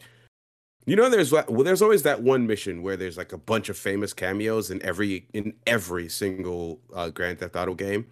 You 0.87 0.97
know, 0.97 1.11
there's 1.11 1.31
well, 1.33 1.45
there's 1.65 1.83
always 1.83 2.03
that 2.05 2.23
one 2.23 2.47
mission 2.47 2.83
where 2.83 2.97
there's 2.97 3.19
like 3.19 3.33
a 3.33 3.39
bunch 3.39 3.69
of 3.69 3.77
famous 3.77 4.13
cameos 4.13 4.71
in 4.71 4.83
every 4.83 5.29
in 5.35 5.53
every 5.67 6.09
single 6.09 6.81
uh, 6.95 7.11
Grand 7.11 7.39
Theft 7.39 7.57
Auto 7.57 7.75
game. 7.75 8.07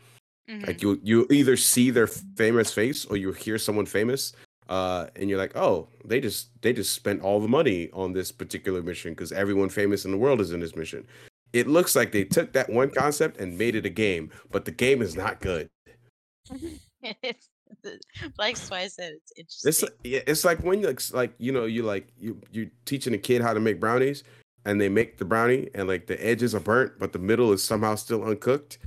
Mhm. 0.48 0.66
Like 0.66 0.82
you 0.82 1.00
you 1.02 1.26
either 1.30 1.56
see 1.56 1.90
their 1.90 2.06
famous 2.06 2.70
face 2.72 3.06
or 3.06 3.16
you 3.16 3.32
hear 3.32 3.58
someone 3.58 3.86
famous, 3.86 4.34
uh, 4.68 5.06
and 5.16 5.28
you're 5.28 5.38
like, 5.38 5.56
oh, 5.56 5.88
they 6.04 6.20
just 6.20 6.48
they 6.62 6.72
just 6.72 6.92
spent 6.92 7.22
all 7.22 7.40
the 7.40 7.48
money 7.48 7.90
on 7.92 8.12
this 8.12 8.32
particular 8.32 8.82
mission 8.82 9.12
because 9.12 9.32
everyone 9.32 9.68
famous 9.68 10.04
in 10.04 10.10
the 10.10 10.16
world 10.18 10.40
is 10.40 10.52
in 10.52 10.60
this 10.60 10.74
mission. 10.76 11.06
It 11.52 11.68
looks 11.68 11.94
like 11.94 12.10
they 12.12 12.24
took 12.24 12.52
that 12.54 12.68
one 12.70 12.90
concept 12.90 13.38
and 13.38 13.56
made 13.56 13.76
it 13.76 13.86
a 13.86 13.90
game, 13.90 14.30
but 14.50 14.64
the 14.64 14.72
game 14.72 15.02
is 15.02 15.14
not 15.16 15.40
good. 15.40 15.68
it's 17.22 18.70
why 18.70 18.80
I 18.80 18.88
said 18.88 19.12
it's 19.14 19.32
It's 19.36 19.64
interesting. 19.66 19.88
like- 19.88 19.98
yeah, 20.04 20.20
it's 20.26 20.44
like 20.44 20.58
when 20.64 20.80
you 20.80 20.86
like, 20.86 21.00
like 21.12 21.34
you 21.38 21.52
know 21.52 21.64
you 21.66 21.82
like 21.82 22.08
you 22.18 22.40
you 22.50 22.70
teaching 22.86 23.14
a 23.14 23.18
kid 23.18 23.42
how 23.42 23.52
to 23.54 23.60
make 23.60 23.80
brownies, 23.80 24.24
and 24.64 24.80
they 24.80 24.88
make 24.88 25.18
the 25.18 25.24
brownie 25.24 25.68
and 25.74 25.86
like 25.88 26.06
the 26.06 26.24
edges 26.24 26.54
are 26.54 26.60
burnt, 26.60 26.98
but 26.98 27.12
the 27.12 27.18
middle 27.18 27.52
is 27.52 27.62
somehow 27.62 27.94
still 27.94 28.24
uncooked. 28.24 28.78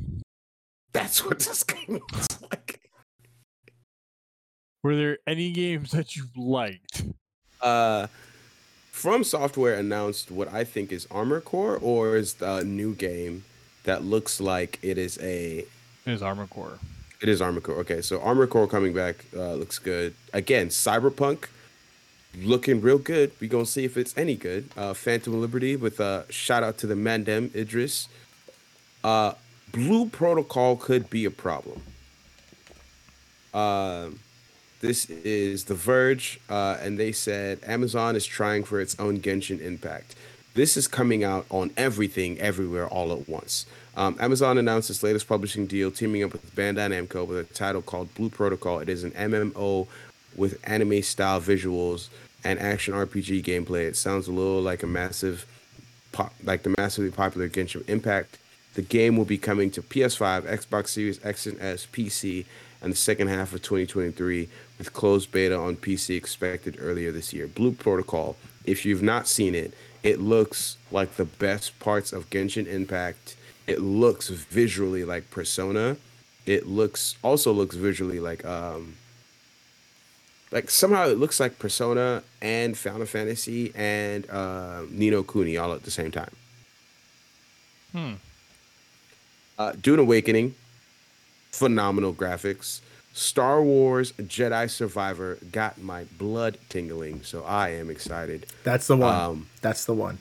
That's 0.93 1.23
what 1.23 1.39
this 1.39 1.63
game 1.75 1.99
looks 2.11 2.28
like. 2.51 2.87
Were 4.84 4.95
there 4.95 5.17
any 5.25 5.51
games 5.51 5.91
that 5.91 6.15
you 6.15 6.25
liked? 6.36 7.03
Uh, 7.61 8.07
From 8.91 9.23
Software 9.23 9.73
announced 9.75 10.32
what 10.32 10.51
I 10.53 10.63
think 10.63 10.91
is 10.91 11.07
Armored 11.09 11.45
Core, 11.45 11.78
or 11.82 12.15
is 12.15 12.36
the 12.36 12.63
new 12.63 12.93
game 12.93 13.43
that 13.84 14.03
looks 14.03 14.39
like 14.39 14.80
it 14.82 14.97
is 14.97 15.17
a 15.21 15.65
It 16.05 16.11
is 16.11 16.21
Armored 16.21 16.49
Core. 16.49 16.80
It 17.21 17.30
is 17.30 17.41
Armored 17.41 17.63
Core. 17.63 17.75
Okay, 17.78 18.01
so 18.01 18.21
Armor 18.21 18.47
Core 18.47 18.67
coming 18.67 18.93
back 18.93 19.25
uh, 19.36 19.53
looks 19.53 19.80
good. 19.80 20.13
Again, 20.34 20.67
Cyberpunk 20.69 21.47
looking 22.39 22.82
real 22.82 22.99
good. 22.99 23.32
We 23.39 23.47
gonna 23.47 23.65
see 23.65 23.86
if 23.86 23.97
it's 23.97 24.15
any 24.17 24.36
good. 24.36 24.69
Uh, 24.78 24.93
Phantom 24.93 25.41
Liberty 25.41 25.75
with 25.75 25.99
a 25.99 26.03
uh, 26.03 26.23
shout 26.30 26.63
out 26.63 26.78
to 26.80 26.88
the 26.88 26.93
Mandem 26.95 27.53
Idris. 27.55 28.07
Uh, 29.03 29.34
Blue 29.71 30.07
Protocol 30.07 30.75
could 30.75 31.09
be 31.09 31.25
a 31.25 31.32
problem. 31.32 31.82
Um, 33.53 34.19
this 34.80 35.09
is 35.09 35.65
The 35.65 35.73
Verge, 35.73 36.39
uh, 36.49 36.78
and 36.82 36.99
they 36.99 37.11
said 37.11 37.59
Amazon 37.65 38.15
is 38.15 38.25
trying 38.25 38.63
for 38.63 38.80
its 38.80 38.97
own 38.99 39.19
Genshin 39.19 39.59
Impact. 39.59 40.15
This 40.53 40.78
is 40.78 40.88
coming 40.88 41.23
out 41.23 41.45
on 41.49 41.71
everything, 41.78 42.39
everywhere, 42.39 42.88
all 42.88 43.11
at 43.11 43.28
once. 43.28 43.65
Um, 43.95 44.15
Amazon 44.19 44.57
announced 44.57 44.89
its 44.89 45.01
latest 45.01 45.28
publishing 45.28 45.65
deal, 45.65 45.89
teaming 45.89 46.23
up 46.23 46.32
with 46.32 46.55
Bandai 46.55 46.89
Namco 46.89 47.25
with 47.25 47.38
a 47.39 47.53
title 47.53 47.82
called 47.82 48.13
Blue 48.13 48.30
Protocol. 48.30 48.80
It 48.80 48.89
is 48.89 49.03
an 49.03 49.11
MMO 49.11 49.88
with 50.36 50.59
anime-style 50.63 51.41
visuals 51.41 52.09
and 52.43 52.59
action 52.59 52.93
RPG 52.93 53.43
gameplay. 53.43 53.88
It 53.88 53.97
sounds 53.97 54.28
a 54.28 54.32
little 54.32 54.61
like 54.61 54.84
a 54.84 54.88
massive, 54.88 55.47
pop, 56.11 56.34
like 56.43 56.61
the 56.61 56.75
massively 56.78 57.09
popular 57.09 57.49
Genshin 57.49 57.88
Impact. 57.89 58.38
The 58.75 58.84
game 58.84 59.17
will 59.17 59.25
be 59.25 59.39
coming 59.39 59.71
to 59.71 59.82
PS5, 59.82 60.43
Xbox 60.43 60.89
Series 60.89 61.23
X 61.25 61.47
and 61.47 61.59
S, 61.59 61.88
PC, 61.91 62.45
and 62.82 62.91
the 62.91 62.97
second 62.97 63.28
half 63.28 63.53
of 63.53 63.61
2023, 63.61 64.49
with 64.78 64.93
closed 64.93 65.32
beta 65.32 65.57
on 65.57 65.75
PC 65.75 66.15
expected 66.15 66.78
earlier 66.80 67.11
this 67.11 67.34
year. 67.34 67.47
Blue 67.47 67.71
Protocol. 67.71 68.36
If 68.65 68.86
you've 68.86 69.03
not 69.03 69.28
seen 69.28 69.55
it, 69.55 69.73
it 70.03 70.19
looks 70.19 70.78
like 70.91 71.15
the 71.15 71.25
best 71.25 71.80
parts 71.80 72.13
of 72.13 72.30
Genshin 72.30 72.67
Impact. 72.67 73.36
It 73.65 73.82
looks 73.82 74.30
visually 74.30 75.03
like 75.03 75.30
Persona. 75.32 75.97
It 76.45 76.67
looks 76.67 77.17
also 77.23 77.51
looks 77.51 77.75
visually 77.75 78.19
like 78.19 78.45
um 78.45 78.95
like 80.51 80.69
somehow 80.69 81.07
it 81.07 81.17
looks 81.17 81.39
like 81.39 81.59
Persona 81.59 82.23
and 82.41 82.78
Final 82.78 83.05
Fantasy 83.05 83.73
and 83.75 84.30
uh, 84.30 84.84
Ni 84.89 85.09
no 85.09 85.23
Kuni 85.23 85.57
all 85.57 85.73
at 85.73 85.84
the 85.84 85.91
same 85.91 86.11
time. 86.11 86.32
Hmm. 87.91 88.13
Uh, 89.59 89.73
Dune 89.82 89.99
Awakening, 89.99 90.55
phenomenal 91.52 92.14
graphics. 92.14 92.82
Star 93.14 93.64
Wars 93.64 94.12
Jedi 94.14 94.70
Survivor 94.70 95.39
got 95.52 95.80
my 95.82 96.04
blood 96.20 96.58
tingling, 96.70 97.24
so 97.24 97.43
I 97.43 97.70
am 97.70 97.89
excited. 97.89 98.45
That's 98.64 98.88
the 98.88 98.98
one. 98.98 99.16
Um, 99.16 99.48
That's 99.62 99.86
the 99.86 99.93
one. 99.93 100.20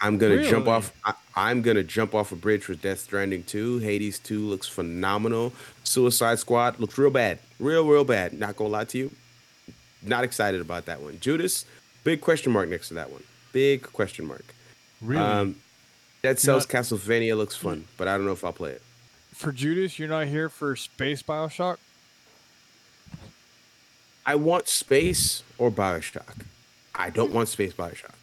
I'm 0.00 0.18
gonna 0.18 0.42
jump 0.48 0.66
off. 0.66 0.92
I, 1.04 1.14
I'm 1.36 1.62
gonna 1.62 1.84
jump 1.84 2.14
off 2.14 2.32
a 2.32 2.36
bridge 2.36 2.64
for 2.64 2.74
Death 2.74 3.00
Stranding 3.00 3.44
2. 3.44 3.78
Hades 3.78 4.18
2 4.18 4.40
looks 4.40 4.66
phenomenal. 4.68 5.52
Suicide 5.84 6.38
Squad 6.40 6.78
looks 6.80 6.98
real 6.98 7.10
bad, 7.10 7.38
real 7.60 7.86
real 7.86 8.04
bad. 8.04 8.32
Not 8.32 8.56
gonna 8.56 8.70
lie 8.70 8.84
to 8.86 8.98
you. 8.98 9.10
Not 10.02 10.24
excited 10.24 10.60
about 10.60 10.86
that 10.86 11.00
one. 11.00 11.18
Judas, 11.20 11.64
big 12.02 12.20
question 12.20 12.52
mark 12.52 12.68
next 12.68 12.88
to 12.88 12.94
that 12.94 13.10
one. 13.10 13.22
Big 13.52 13.82
question 13.84 14.26
mark. 14.26 14.44
Really? 15.00 15.22
Um, 15.22 15.56
Dead 16.22 16.38
Cells 16.38 16.66
Not- 16.70 16.82
Castlevania 16.82 17.36
looks 17.36 17.54
fun, 17.56 17.84
but 17.96 18.08
I 18.08 18.16
don't 18.16 18.26
know 18.26 18.32
if 18.32 18.44
I'll 18.44 18.52
play 18.52 18.72
it. 18.72 18.82
For 19.34 19.52
Judas, 19.52 19.98
you're 19.98 20.08
not 20.08 20.28
here 20.28 20.48
for 20.48 20.76
Space 20.76 21.22
Bioshock? 21.22 21.78
I 24.24 24.36
want 24.36 24.68
space 24.68 25.42
or 25.58 25.70
Bioshock. 25.70 26.46
I 26.94 27.10
don't 27.10 27.32
want 27.32 27.48
space 27.48 27.74
Bioshock. 27.74 28.14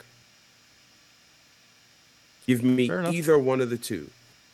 Give 2.47 2.63
me 2.63 2.89
either 2.89 3.37
one 3.37 3.61
of 3.61 3.69
the 3.69 3.77
two. 3.77 4.09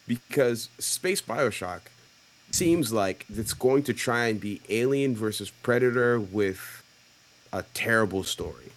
Because 0.07 0.69
space 0.79 1.21
Bioshock 1.21 1.81
seems 2.51 2.91
like 2.91 3.25
it's 3.33 3.53
going 3.53 3.83
to 3.83 3.93
try 3.93 4.27
and 4.27 4.39
be 4.39 4.61
Alien 4.69 5.15
versus 5.15 5.49
Predator 5.49 6.19
with 6.19 6.83
a 7.53 7.63
terrible 7.73 8.23
story. 8.23 8.71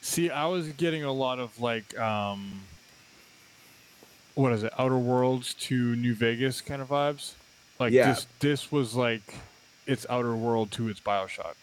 See, 0.00 0.30
I 0.30 0.46
was 0.46 0.68
getting 0.68 1.02
a 1.02 1.12
lot 1.12 1.38
of 1.38 1.60
like, 1.60 1.98
um, 1.98 2.60
what 4.34 4.52
is 4.52 4.62
it, 4.62 4.72
Outer 4.78 4.98
Worlds 4.98 5.54
to 5.54 5.96
New 5.96 6.14
Vegas 6.14 6.60
kind 6.60 6.82
of 6.82 6.88
vibes. 6.88 7.32
Like 7.78 7.92
Yeah. 7.92 8.12
this, 8.12 8.26
this 8.40 8.72
was 8.72 8.94
like 8.94 9.22
its 9.86 10.06
Outer 10.08 10.34
World 10.34 10.70
to 10.72 10.88
its 10.88 11.00
Bioshock. 11.00 11.54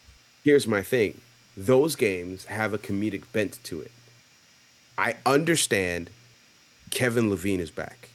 Here's 0.43 0.67
my 0.67 0.82
thing 0.82 1.19
those 1.57 1.95
games 1.95 2.45
have 2.45 2.74
a 2.74 2.78
comedic 2.78 3.24
bent 3.34 3.61
to 3.65 3.82
it. 3.82 3.91
I 4.97 5.15
understand 5.26 6.09
Kevin 6.91 7.30
Levine 7.30 7.59
is 7.59 7.72
back. 7.72 8.09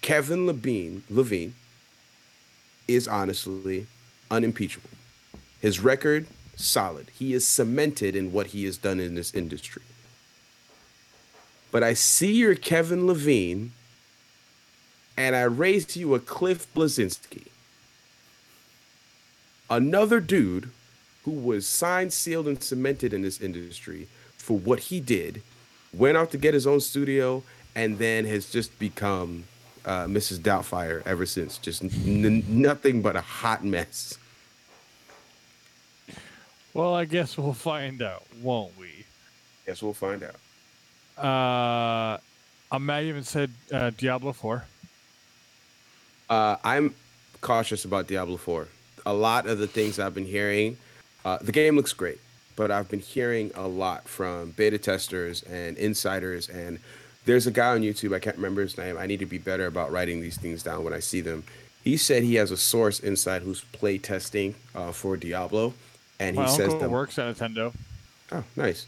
Kevin 0.00 0.46
Levine, 0.46 1.02
Levine 1.08 1.54
is 2.88 3.08
honestly 3.08 3.86
unimpeachable. 4.30 4.90
His 5.60 5.80
record, 5.80 6.26
solid. 6.56 7.10
He 7.16 7.32
is 7.32 7.46
cemented 7.46 8.14
in 8.14 8.32
what 8.32 8.48
he 8.48 8.64
has 8.64 8.76
done 8.76 9.00
in 9.00 9.14
this 9.14 9.32
industry. 9.34 9.82
But 11.74 11.82
I 11.82 11.94
see 11.94 12.34
your 12.34 12.54
Kevin 12.54 13.04
Levine 13.04 13.72
and 15.16 15.34
I 15.34 15.42
raised 15.42 15.96
you 15.96 16.14
a 16.14 16.20
Cliff 16.20 16.72
Bleszinski 16.72 17.48
another 19.68 20.20
dude 20.20 20.70
who 21.24 21.32
was 21.32 21.66
signed, 21.66 22.12
sealed, 22.12 22.46
and 22.46 22.62
cemented 22.62 23.12
in 23.12 23.22
this 23.22 23.40
industry 23.40 24.06
for 24.36 24.56
what 24.56 24.78
he 24.78 25.00
did, 25.00 25.42
went 25.92 26.16
out 26.16 26.30
to 26.30 26.38
get 26.38 26.54
his 26.54 26.64
own 26.64 26.78
studio, 26.78 27.42
and 27.74 27.98
then 27.98 28.24
has 28.24 28.48
just 28.48 28.78
become 28.78 29.42
uh, 29.84 30.04
Mrs. 30.04 30.38
Doubtfire 30.38 31.02
ever 31.04 31.26
since. 31.26 31.58
Just 31.58 31.82
n- 31.82 32.44
nothing 32.46 33.02
but 33.02 33.16
a 33.16 33.20
hot 33.20 33.64
mess. 33.64 34.16
Well, 36.72 36.94
I 36.94 37.04
guess 37.04 37.36
we'll 37.36 37.52
find 37.52 38.00
out, 38.00 38.22
won't 38.40 38.78
we? 38.78 39.06
Guess 39.66 39.82
we'll 39.82 39.92
find 39.92 40.22
out. 40.22 40.36
Uh, 41.16 42.18
um, 42.72 42.86
Matt 42.86 43.04
even 43.04 43.22
said 43.24 43.50
uh, 43.72 43.90
Diablo 43.96 44.32
4. 44.32 44.64
Uh, 46.28 46.56
I'm 46.64 46.94
cautious 47.40 47.84
about 47.84 48.06
Diablo 48.08 48.36
4. 48.36 48.68
A 49.06 49.12
lot 49.12 49.46
of 49.46 49.58
the 49.58 49.66
things 49.66 49.98
I've 49.98 50.14
been 50.14 50.24
hearing, 50.24 50.76
uh, 51.24 51.38
the 51.40 51.52
game 51.52 51.76
looks 51.76 51.92
great, 51.92 52.18
but 52.56 52.70
I've 52.70 52.88
been 52.88 53.00
hearing 53.00 53.50
a 53.54 53.68
lot 53.68 54.08
from 54.08 54.50
beta 54.52 54.78
testers 54.78 55.42
and 55.42 55.76
insiders. 55.76 56.48
And 56.48 56.78
there's 57.26 57.46
a 57.46 57.50
guy 57.50 57.68
on 57.68 57.82
YouTube, 57.82 58.14
I 58.14 58.18
can't 58.18 58.36
remember 58.36 58.62
his 58.62 58.78
name. 58.78 58.96
I 58.98 59.06
need 59.06 59.20
to 59.20 59.26
be 59.26 59.38
better 59.38 59.66
about 59.66 59.92
writing 59.92 60.20
these 60.20 60.36
things 60.38 60.62
down 60.62 60.84
when 60.84 60.92
I 60.94 61.00
see 61.00 61.20
them. 61.20 61.44
He 61.82 61.98
said 61.98 62.22
he 62.22 62.36
has 62.36 62.50
a 62.50 62.56
source 62.56 62.98
inside 63.00 63.42
who's 63.42 63.60
play 63.60 63.98
testing 63.98 64.54
uh, 64.74 64.90
for 64.90 65.16
Diablo. 65.18 65.74
And 66.18 66.34
he 66.36 66.42
My 66.42 66.48
says 66.48 66.72
uncle 66.72 66.78
that. 66.80 66.90
works 66.90 67.18
at 67.18 67.36
Nintendo. 67.36 67.74
Oh, 68.32 68.42
nice. 68.56 68.86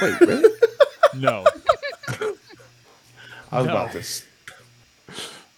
Wait, 0.00 0.20
really? 0.20 0.50
No, 1.14 1.44
I 3.50 3.58
was 3.58 3.66
No. 3.66 3.72
about 3.72 3.92
to. 3.92 3.98
s- 3.98 4.24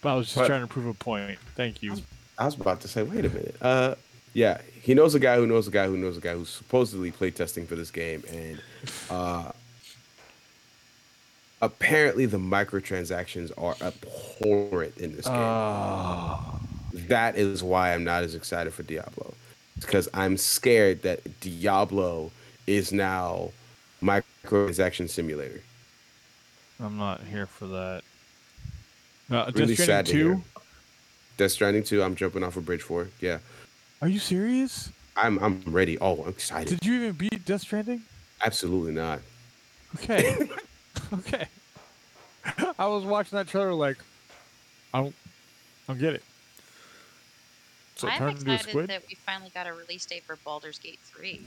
but 0.01 0.09
I 0.09 0.15
was 0.15 0.25
just 0.27 0.37
But- 0.37 0.47
trying 0.47 0.61
to 0.61 0.67
prove 0.67 0.85
a 0.85 0.93
point. 0.93 1.39
Thank 1.55 1.81
you. 1.81 1.95
I 2.37 2.43
was 2.45 2.55
about 2.55 2.81
to 2.81 2.89
say, 2.89 3.03
wait 3.03 3.23
a 3.23 3.29
minute. 3.29 3.55
Uh, 3.61 3.95
yeah, 4.33 4.59
he 4.81 4.93
knows 4.93 5.15
a 5.15 5.19
guy 5.19 5.37
who 5.37 5.47
knows 5.47 5.69
a 5.69 5.71
guy 5.71 5.87
who 5.87 5.95
knows 5.95 6.17
a 6.17 6.19
guy 6.19 6.33
who's 6.33 6.49
supposedly 6.49 7.09
playtesting 7.13 7.65
for 7.67 7.75
this 7.75 7.89
game, 7.89 8.21
and 8.29 8.61
uh, 9.09 9.51
apparently 11.61 12.25
the 12.25 12.37
microtransactions 12.37 13.51
are 13.57 13.75
abhorrent 13.81 14.97
in 14.97 15.15
this 15.15 15.25
game. 15.25 15.35
Oh, 15.37 16.59
that 16.93 17.37
is 17.37 17.63
why 17.63 17.93
I'm 17.93 18.03
not 18.03 18.23
as 18.23 18.35
excited 18.35 18.73
for 18.73 18.83
Diablo, 18.83 19.33
because 19.79 20.09
I'm 20.13 20.35
scared 20.35 21.01
that 21.03 21.39
Diablo 21.39 22.31
is 22.67 22.91
now 22.91 23.51
microtransaction 24.05 25.09
simulator. 25.09 25.61
I'm 26.79 26.97
not 26.97 27.21
here 27.21 27.45
for 27.45 27.67
that. 27.67 28.03
Uh, 29.31 29.51
Really 29.55 29.75
Death 29.75 29.85
sad 29.85 30.07
Stranding 30.07 30.13
to 30.13 30.17
hear. 30.17 30.35
2? 30.35 30.43
Death 31.37 31.51
Stranding 31.51 31.83
2, 31.83 32.03
I'm 32.03 32.15
jumping 32.15 32.43
off 32.43 32.57
a 32.57 32.61
bridge 32.61 32.81
for. 32.83 33.07
Yeah, 33.19 33.39
Are 34.01 34.07
you 34.07 34.19
serious? 34.19 34.91
I'm 35.17 35.39
I'm 35.39 35.61
ready. 35.65 35.97
Oh, 35.99 36.23
I'm 36.23 36.29
excited. 36.29 36.79
Did 36.79 36.85
you 36.85 36.95
even 36.95 37.13
beat 37.13 37.45
Death 37.45 37.61
Stranding? 37.61 38.03
Absolutely 38.43 38.91
not. 38.91 39.19
Okay. 39.95 40.49
okay. 41.13 41.47
I 42.77 42.87
was 42.87 43.05
watching 43.05 43.37
that 43.37 43.47
trailer 43.47 43.73
like, 43.73 43.97
I 44.93 45.01
don't, 45.01 45.15
I 45.87 45.93
don't 45.93 45.99
get 45.99 46.13
it. 46.13 46.23
So 47.95 48.09
I'm 48.09 48.17
turned 48.17 48.39
into 48.39 48.51
a 48.51 48.53
excited 48.55 48.89
that 48.89 49.03
we 49.07 49.15
finally 49.15 49.51
got 49.53 49.67
a 49.67 49.73
release 49.73 50.05
date 50.05 50.23
for 50.25 50.35
Baldur's 50.43 50.77
Gate 50.77 50.99
3, 51.05 51.41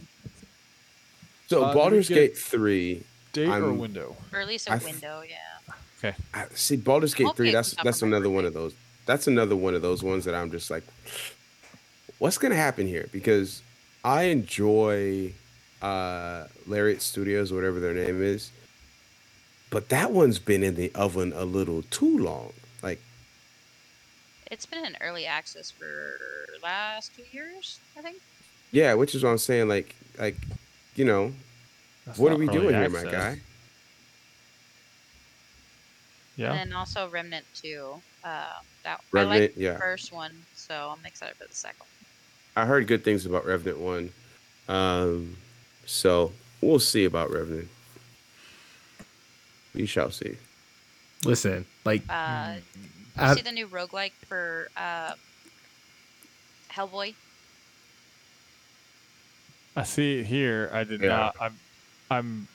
So 1.49 1.65
Uh, 1.65 1.75
Baldur's 1.75 2.09
Gate 2.09 2.37
3 2.37 3.03
Date 3.33 3.49
or 3.49 3.53
I'm- 3.53 3.79
window? 3.79 4.17
or 4.33 4.41
at 4.41 4.47
least 4.49 4.69
a 4.69 4.73
I 4.73 4.77
f- 4.77 4.85
window. 4.85 5.23
Yeah. 5.29 5.75
Okay. 5.99 6.17
I, 6.33 6.47
see 6.55 6.77
Baldur's 6.77 7.15
Gate 7.15 7.35
three. 7.35 7.51
That's 7.51 7.75
that's 7.83 8.03
another 8.03 8.31
one 8.31 8.45
of 8.45 8.55
those. 8.55 8.73
That's 9.07 9.27
another 9.27 9.57
one 9.57 9.75
of 9.75 9.83
those 9.83 10.03
ones 10.03 10.25
that 10.27 10.35
I'm 10.35 10.51
just 10.51 10.71
like, 10.71 10.85
what's 12.19 12.39
gonna 12.39 12.55
happen 12.55 12.87
here? 12.87 13.09
Because 13.11 13.63
I 14.05 14.25
enjoy 14.25 15.33
uh 15.83 16.45
Larian 16.67 17.01
Studios, 17.01 17.53
whatever 17.53 17.81
their 17.81 17.95
name 17.95 18.23
is, 18.23 18.51
but 19.71 19.89
that 19.89 20.13
one's 20.13 20.39
been 20.39 20.63
in 20.63 20.77
the 20.77 20.93
oven 20.95 21.33
a 21.35 21.45
little 21.45 21.83
too 21.91 22.19
long. 22.19 22.53
Like, 22.83 23.01
It's 24.53 24.67
been 24.67 24.85
in 24.87 24.97
early 25.01 25.27
access 25.27 25.71
for 25.71 26.17
last 26.63 27.11
two 27.17 27.25
years, 27.33 27.81
I 27.97 28.03
think. 28.03 28.19
yeah, 28.71 28.95
which 28.95 29.15
is 29.17 29.23
what 29.25 29.31
I'm 29.31 29.39
saying. 29.39 29.69
Like, 29.69 29.95
like, 30.19 30.37
you 30.99 31.05
know, 31.05 31.33
That's 32.05 32.19
what 32.19 32.33
are 32.33 32.37
we 32.37 32.49
early 32.49 32.59
doing 32.59 32.75
here, 32.75 32.89
my 32.91 33.05
guy? 33.05 33.39
Yeah. 36.37 36.51
And 36.53 36.71
then 36.71 36.73
also 36.77 37.09
Remnant 37.09 37.45
2. 37.55 37.95
Uh, 38.25 38.45
that, 38.83 39.01
I 39.15 39.23
like 39.23 39.55
the 39.55 39.61
yeah. 39.61 39.79
first 39.79 40.13
one, 40.13 40.33
so 40.55 40.93
I'm 40.99 41.05
excited 41.07 41.37
for 41.37 41.47
the 41.47 41.55
second. 41.55 41.87
I 42.57 42.67
heard 42.67 42.89
good 42.89 43.05
things 43.05 43.27
about 43.27 43.47
Revenant 43.47 43.79
one, 43.79 44.11
um, 44.69 45.37
so 45.87 46.33
we'll 46.61 46.81
see 46.81 47.05
about 47.05 47.31
Revenant. 47.31 47.69
We 49.75 49.87
shall 49.87 50.11
see. 50.11 50.37
Listen, 51.25 51.65
like 51.85 52.03
Uh, 52.09 52.57
you 52.77 52.93
I- 53.17 53.35
see 53.37 53.43
the 53.43 53.53
new 53.53 53.69
roguelike 53.69 54.13
for 54.27 54.69
uh, 54.77 55.13
Hellboy? 56.73 57.15
I 59.79 59.85
see 59.85 60.19
it 60.21 60.27
here. 60.27 60.71
I 60.73 60.85
did 60.85 61.01
Yeah. 61.01 61.09
not. 61.09 61.37
I'm. 61.41 61.59
I'm. 62.11 62.49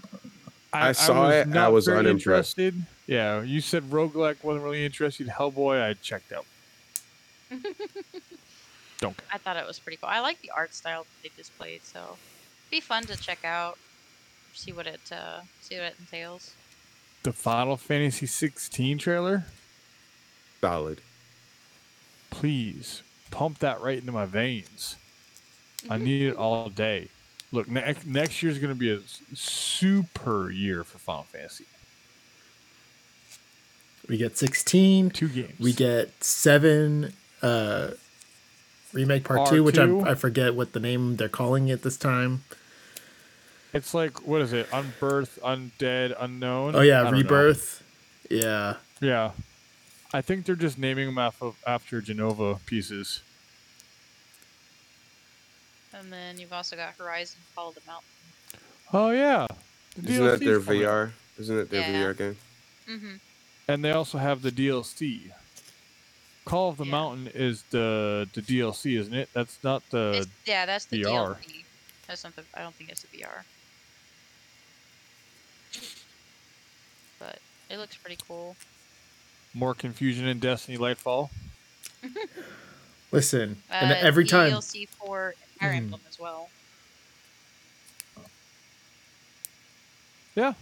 I 0.74 0.92
saw 0.92 1.30
it, 1.30 1.56
I 1.56 1.70
was 1.70 1.86
very 1.86 2.00
unimpressed. 2.00 2.58
Interested. 2.58 2.86
Yeah, 3.06 3.42
you 3.44 3.62
said 3.62 3.84
roguelike 3.92 4.44
wasn't 4.44 4.64
really 4.64 4.84
interested. 4.84 5.28
Hellboy, 5.28 5.82
I 5.82 5.94
checked 5.94 6.34
out. 6.34 6.46
Don't. 9.00 9.16
care. 9.16 9.28
I 9.32 9.38
thought 9.38 9.56
it 9.58 9.68
was 9.68 9.78
pretty 9.80 9.98
cool. 9.98 10.10
I 10.10 10.20
like 10.20 10.42
the 10.42 10.50
art 10.50 10.74
style 10.74 11.04
that 11.04 11.24
they 11.30 11.30
displayed, 11.38 11.84
so 11.84 12.18
be 12.72 12.80
fun 12.80 13.04
to 13.06 13.16
check 13.18 13.46
out. 13.46 13.78
See 14.54 14.72
what 14.74 14.88
it 14.88 15.00
uh, 15.12 15.42
see 15.62 15.76
what 15.76 15.86
it 15.86 15.96
entails. 16.00 16.56
The 17.24 17.32
Final 17.34 17.78
Fantasy 17.78 18.26
16 18.26 18.98
trailer. 18.98 19.46
Solid. 20.60 21.00
Please 22.32 23.02
pump 23.32 23.60
that 23.60 23.80
right 23.80 23.98
into 24.00 24.12
my 24.12 24.26
veins. 24.26 24.96
I 25.90 25.98
need 25.98 26.24
it 26.24 26.36
all 26.36 26.70
day. 26.70 27.10
Look, 27.54 27.70
ne- 27.70 27.96
next 28.06 28.42
year's 28.44 28.58
going 28.58 28.74
to 28.74 28.80
be 28.80 28.92
a 28.92 29.00
super 29.36 30.50
year 30.50 30.84
for 30.84 30.98
Final 30.98 31.24
Fantasy. 31.24 31.66
we 34.10 34.18
get 34.18 34.38
16, 34.38 35.12
Two 35.12 35.30
games. 35.30 35.54
we 35.60 35.72
get 35.72 36.24
7 36.24 37.14
uh 37.42 37.92
remake 38.92 39.24
part 39.24 39.48
2, 39.50 39.64
which 39.64 39.78
I 39.78 39.86
R2? 39.86 40.08
I 40.08 40.16
forget 40.16 40.56
what 40.56 40.74
the 40.74 40.80
name 40.80 41.16
they're 41.16 41.30
calling 41.30 41.68
it 41.70 41.84
this 41.84 41.96
time. 41.96 42.44
It's 43.74 43.94
like 43.94 44.26
what 44.28 44.42
is 44.42 44.52
it? 44.54 44.70
Unbirth, 44.72 45.40
undead, 45.40 46.16
unknown. 46.20 46.76
Oh 46.76 46.82
yeah, 46.82 47.04
don't 47.04 47.12
know. 47.14 47.18
rebirth. 47.20 47.84
Yeah. 48.30 48.76
Yeah, 49.02 49.32
I 50.14 50.22
think 50.22 50.46
they're 50.46 50.56
just 50.56 50.78
naming 50.78 51.06
them 51.08 51.18
after 51.18 51.52
after 51.68 52.02
Jenova 52.02 52.64
pieces. 52.66 53.22
And 55.94 56.12
then 56.12 56.40
you've 56.40 56.54
also 56.54 56.76
got 56.76 56.94
Horizon 56.98 57.40
Call 57.56 57.70
of 57.70 57.76
the 57.76 57.82
Mountain. 57.88 58.08
Oh 58.92 59.10
yeah, 59.12 59.48
The 59.98 60.10
Isn't 60.12 60.26
that 60.26 60.40
DLC 60.40 60.46
their 60.46 60.60
's 60.62 60.66
coming 60.66 60.84
out. 60.86 60.90
VR? 60.90 61.12
Isn't 61.40 61.58
it 61.60 61.70
their 61.70 61.82
Yeah. 61.82 62.04
VR 62.14 62.18
game? 62.18 62.38
Mm-hmm. 62.90 63.16
and 63.70 63.84
they 63.86 63.92
also 63.92 64.18
have 64.18 64.42
the 64.42 64.52
DLC. 64.52 65.32
Call 66.46 66.70
of 66.70 66.78
the 66.78 66.84
Yeah. 66.86 66.92
Mountain 66.92 67.28
is 67.34 67.64
the 67.70 68.28
the 68.34 68.42
DLC, 68.42 68.98
isn't 69.00 69.14
it? 69.14 69.30
That's 69.34 69.58
not 69.64 69.82
the. 69.92 70.28
yeah, 70.46 70.66
that's 70.66 70.86
the 70.86 71.04
VR. 71.04 71.38
DLC. 71.38 71.64
That's 72.08 72.24
not 72.24 72.36
the. 72.36 72.44
I 72.54 72.62
don't 72.62 72.76
think 72.76 72.90
it's 72.90 73.02
the 73.04 73.18
VR. 73.20 73.44
But 77.20 77.40
it 77.70 77.78
looks 77.78 77.96
pretty 77.96 78.18
cool. 78.28 78.56
more 79.54 79.74
confusion 79.76 80.28
in 80.28 80.40
Destiny 80.40 80.78
Lightfall. 80.78 81.30
Listen, 83.12 83.62
Uh, 83.70 83.74
and 83.76 83.92
every 83.94 84.26
time. 84.26 84.52
DLC 84.52 84.90
for 84.90 85.34
Fire 85.64 85.74
Mm. 85.74 85.78
Emblem 85.78 86.02
as 86.08 86.20
well. 86.20 86.50
Yeah. 90.36 90.54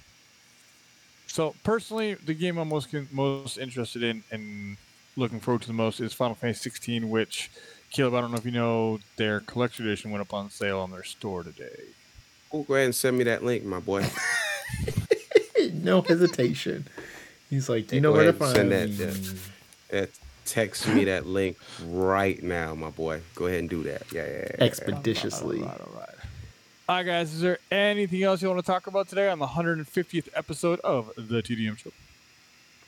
So 1.28 1.56
personally, 1.64 2.16
the 2.16 2.34
game 2.34 2.58
I'm 2.58 2.70
most 2.70 2.94
most 3.12 3.58
interested 3.58 4.04
in 4.04 4.24
and 4.32 4.78
looking 5.16 5.40
forward 5.40 5.62
to 5.62 5.68
the 5.68 5.74
most 5.74 6.00
is 6.02 6.14
Final 6.14 6.36
Fantasy 6.36 6.70
16, 6.70 7.10
which 7.10 7.50
Caleb, 7.92 8.16
I 8.16 8.22
don't 8.22 8.32
know 8.32 8.38
if 8.38 8.46
you 8.46 8.52
know, 8.52 9.00
their 9.18 9.40
collector 9.42 9.84
edition 9.84 10.12
went 10.12 10.22
up 10.22 10.34
on 10.34 10.50
sale 10.50 10.80
on 10.80 10.92
their 10.92 11.04
store 11.04 11.44
today. 11.44 11.70
Oh, 12.54 12.64
go 12.64 12.76
ahead 12.76 12.86
and 12.86 12.96
send 12.96 13.18
me 13.18 13.24
that 13.26 13.44
link, 13.44 13.64
my 13.64 13.80
boy. 13.80 14.06
no 15.74 16.02
hesitation. 16.02 16.86
He's 17.50 17.70
like, 17.70 17.92
you 17.94 18.02
know 18.02 18.12
go 18.12 18.18
where 18.18 18.32
to 18.32 18.34
find 18.34 18.56
send 18.56 18.70
me. 18.70 18.86
that, 18.96 20.04
Uh, 20.04 20.06
text 20.46 20.88
me 20.88 21.06
that 21.06 21.26
link 21.26 21.58
right 21.86 22.42
now, 22.42 22.76
my 22.76 22.90
boy. 22.90 23.22
Go 23.36 23.48
ahead 23.48 23.60
and 23.60 23.70
do 23.70 23.84
that. 23.84 24.04
Yeah, 24.14 24.26
yeah, 24.26 24.32
yeah, 24.32 24.48
yeah. 24.58 24.64
expeditiously. 24.64 25.62
All 25.62 25.68
right, 25.68 25.82
all 25.82 26.00
right. 26.00 26.10
All 26.90 26.96
right, 26.98 27.06
guys. 27.06 27.34
Is 27.34 27.42
there 27.42 27.60
anything 27.72 28.24
else 28.24 28.42
you 28.42 28.50
want 28.50 28.60
to 28.60 28.66
talk 28.66 28.88
about 28.88 29.08
today 29.08 29.30
on 29.30 29.40
the 29.40 29.48
150th 29.48 30.28
episode 30.36 30.80
of 30.82 31.12
the 31.16 31.42
TDM 31.42 31.78
Show? 31.78 31.92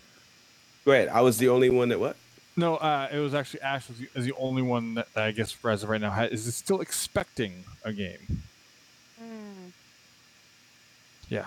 Go 0.85 0.93
ahead. 0.93 1.09
I 1.09 1.21
was 1.23 1.39
the 1.39 1.49
only 1.49 1.71
one 1.71 1.89
that 1.89 1.99
what? 2.01 2.17
No, 2.57 2.77
uh, 2.77 3.09
it 3.13 3.19
was 3.19 3.35
actually 3.35 3.63
Ash 3.63 3.89
was 3.89 3.99
the, 3.99 4.09
is 4.15 4.25
the 4.25 4.35
only 4.39 4.63
one 4.63 4.95
that, 4.95 5.13
that 5.15 5.25
I 5.25 5.31
guess 5.33 5.57
as 5.65 5.83
of 5.83 5.89
right 5.89 6.01
now 6.01 6.11
ha- 6.11 6.23
is 6.25 6.53
still 6.55 6.81
expecting 6.81 7.65
a 7.85 7.93
game. 7.93 8.43
Yeah. 11.29 11.47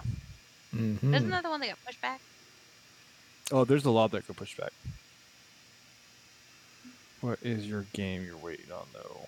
Mhm. 0.73 1.13
Isn't 1.15 1.29
that 1.29 1.43
the 1.43 1.49
one 1.49 1.59
that 1.59 1.67
got 1.67 1.85
pushed 1.85 2.01
back? 2.01 2.21
Oh, 3.51 3.65
there's 3.65 3.85
a 3.85 3.91
lot 3.91 4.11
that 4.11 4.25
could 4.25 4.37
push 4.37 4.55
back. 4.55 4.71
What 7.21 7.39
is 7.41 7.67
your 7.67 7.85
game 7.93 8.23
you're 8.25 8.37
waiting 8.37 8.71
on 8.71 8.85
though? 8.93 9.27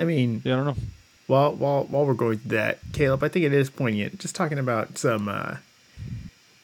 I 0.00 0.04
mean, 0.04 0.40
Yeah, 0.44 0.54
I 0.54 0.56
don't 0.56 0.66
know. 0.66 0.82
while 1.26 1.52
while 1.54 1.84
while 1.84 2.06
we're 2.06 2.14
going 2.14 2.38
through 2.38 2.56
that, 2.56 2.78
Caleb, 2.92 3.22
I 3.22 3.28
think 3.28 3.44
it 3.44 3.52
is 3.52 3.68
poignant. 3.70 4.18
Just 4.18 4.34
talking 4.34 4.58
about 4.58 4.96
some 4.98 5.28
uh, 5.28 5.56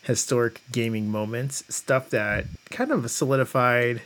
historic 0.03 0.63
gaming 0.73 1.09
moments, 1.11 1.63
stuff 1.69 2.11
that 2.11 2.47
kind 2.71 2.91
of 2.91 3.11
solidified, 3.11 4.01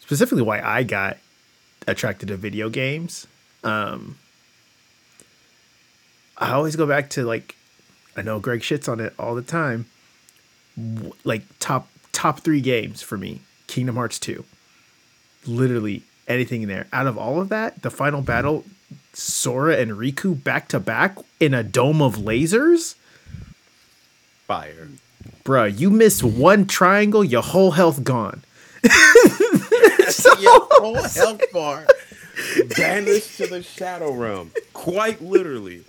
specifically 0.00 0.42
why 0.42 0.60
I 0.60 0.82
got 0.82 1.18
attracted 1.86 2.28
to 2.28 2.36
video 2.36 2.68
games. 2.70 3.26
Um, 3.62 4.16
I 6.38 6.52
always 6.52 6.76
go 6.76 6.86
back 6.86 7.10
to 7.10 7.24
like, 7.24 7.54
I 8.16 8.22
know 8.22 8.40
Greg 8.40 8.60
shits 8.60 8.88
on 8.90 9.00
it 9.00 9.12
all 9.18 9.34
the 9.34 9.42
time. 9.42 9.86
Like 11.24 11.42
top 11.58 11.88
top 12.12 12.40
three 12.40 12.62
games 12.62 13.02
for 13.02 13.18
me, 13.18 13.42
Kingdom 13.66 13.96
Hearts 13.96 14.18
two. 14.18 14.44
Literally 15.46 16.02
anything 16.30 16.62
in 16.62 16.68
there. 16.68 16.86
Out 16.92 17.06
of 17.06 17.18
all 17.18 17.40
of 17.40 17.48
that, 17.50 17.82
the 17.82 17.90
final 17.90 18.22
battle, 18.22 18.64
Sora 19.12 19.76
and 19.76 19.92
Riku 19.92 20.42
back 20.42 20.68
to 20.68 20.80
back 20.80 21.18
in 21.38 21.52
a 21.52 21.62
dome 21.62 22.00
of 22.00 22.16
lasers. 22.16 22.94
Fire. 24.46 24.88
Bruh, 25.44 25.78
you 25.78 25.90
miss 25.90 26.22
one 26.22 26.66
triangle, 26.66 27.24
your 27.24 27.42
whole 27.42 27.72
health 27.72 28.04
gone. 28.04 28.42
Your 30.40 30.66
whole 30.70 31.02
health 31.02 31.42
bar 31.52 31.86
banished 32.76 33.36
to 33.36 33.46
the 33.46 33.62
shadow 33.62 34.12
realm. 34.12 34.50
Quite 34.72 35.22
literally. 35.22 35.84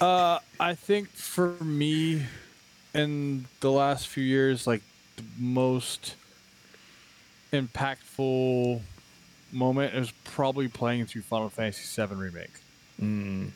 Uh, 0.00 0.38
I 0.58 0.74
think 0.74 1.08
for 1.10 1.52
me, 1.62 2.22
in 2.94 3.46
the 3.60 3.70
last 3.70 4.08
few 4.08 4.24
years, 4.24 4.66
like 4.66 4.82
the 5.16 5.24
most 5.38 6.14
impactful 7.52 8.80
moment 9.52 9.94
is 9.94 10.12
probably 10.24 10.68
playing 10.68 11.06
through 11.06 11.22
Final 11.22 11.48
Fantasy 11.48 12.02
VII 12.02 12.14
remake. 12.14 12.52
Mm. 13.00 13.50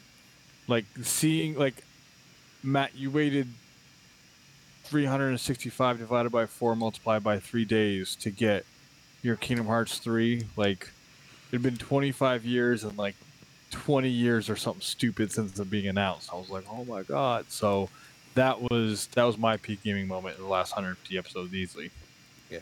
Like 0.68 0.84
seeing, 1.02 1.56
like 1.56 1.84
Matt, 2.62 2.94
you 2.94 3.10
waited 3.10 3.48
365 4.84 5.98
divided 5.98 6.30
by 6.30 6.46
four 6.46 6.74
multiplied 6.74 7.22
by 7.22 7.38
three 7.38 7.64
days 7.64 8.16
to 8.16 8.30
get 8.30 8.64
your 9.22 9.36
Kingdom 9.36 9.66
Hearts 9.66 9.98
3. 9.98 10.44
Like 10.56 10.90
it'd 11.50 11.62
been 11.62 11.76
25 11.76 12.44
years 12.44 12.84
and 12.84 12.96
like 12.98 13.14
20 13.70 14.08
years 14.08 14.50
or 14.50 14.56
something 14.56 14.82
stupid 14.82 15.32
since 15.32 15.58
it 15.58 15.70
being 15.70 15.86
announced. 15.86 16.30
I 16.32 16.36
was 16.36 16.50
like, 16.50 16.64
oh 16.70 16.84
my 16.84 17.02
god. 17.02 17.46
So 17.50 17.88
that 18.34 18.60
was 18.60 19.06
that 19.08 19.24
was 19.24 19.38
my 19.38 19.56
peak 19.56 19.82
gaming 19.82 20.08
moment 20.08 20.36
in 20.36 20.42
the 20.42 20.48
last 20.48 20.72
150 20.72 21.18
episodes 21.18 21.54
easily. 21.54 21.90
Yeah. 22.50 22.60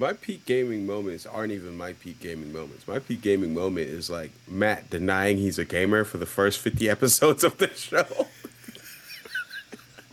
My 0.00 0.12
peak 0.12 0.46
gaming 0.46 0.86
moments 0.86 1.26
aren't 1.26 1.52
even 1.52 1.76
my 1.76 1.92
peak 1.92 2.20
gaming 2.20 2.52
moments. 2.52 2.86
My 2.86 3.00
peak 3.00 3.20
gaming 3.20 3.52
moment 3.52 3.88
is 3.88 4.08
like 4.08 4.30
Matt 4.46 4.90
denying 4.90 5.38
he's 5.38 5.58
a 5.58 5.64
gamer 5.64 6.04
for 6.04 6.18
the 6.18 6.26
first 6.26 6.60
50 6.60 6.88
episodes 6.90 7.42
of 7.42 7.58
the 7.58 7.68
show. 7.74 8.06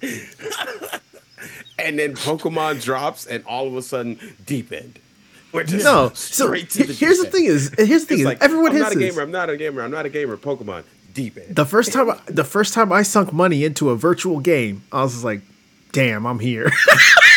and 1.77 1.99
then 1.99 2.15
Pokemon 2.15 2.83
drops 2.83 3.27
and 3.27 3.45
all 3.45 3.67
of 3.67 3.75
a 3.75 3.81
sudden 3.83 4.19
deep 4.45 4.71
end. 4.71 4.99
We're 5.51 5.63
just 5.63 5.85
No, 5.85 6.11
so 6.15 6.53
to 6.53 6.83
the 6.83 6.93
here's 6.93 7.19
the 7.19 7.29
thing 7.29 7.45
is 7.45 7.71
here's 7.77 8.01
the 8.05 8.07
thing 8.07 8.19
is 8.19 8.25
like, 8.25 8.41
everyone 8.41 8.71
I'm 8.71 8.79
not 8.79 8.91
a 8.91 8.95
gamer, 8.99 9.21
I'm 9.21 9.31
not 9.31 9.49
a 9.49 9.55
gamer, 9.55 9.83
I'm 9.83 9.91
not 9.91 10.05
a 10.05 10.09
gamer. 10.09 10.35
Pokemon, 10.35 10.83
deep 11.13 11.37
end. 11.37 11.55
The 11.55 11.65
first 11.65 11.93
time 11.93 12.09
I, 12.09 12.19
the 12.25 12.43
first 12.43 12.73
time 12.73 12.91
I 12.91 13.03
sunk 13.03 13.31
money 13.31 13.63
into 13.63 13.91
a 13.91 13.95
virtual 13.95 14.39
game, 14.41 14.83
I 14.91 15.03
was 15.03 15.23
like, 15.23 15.41
"Damn, 15.93 16.25
I'm 16.25 16.39
here." 16.39 16.71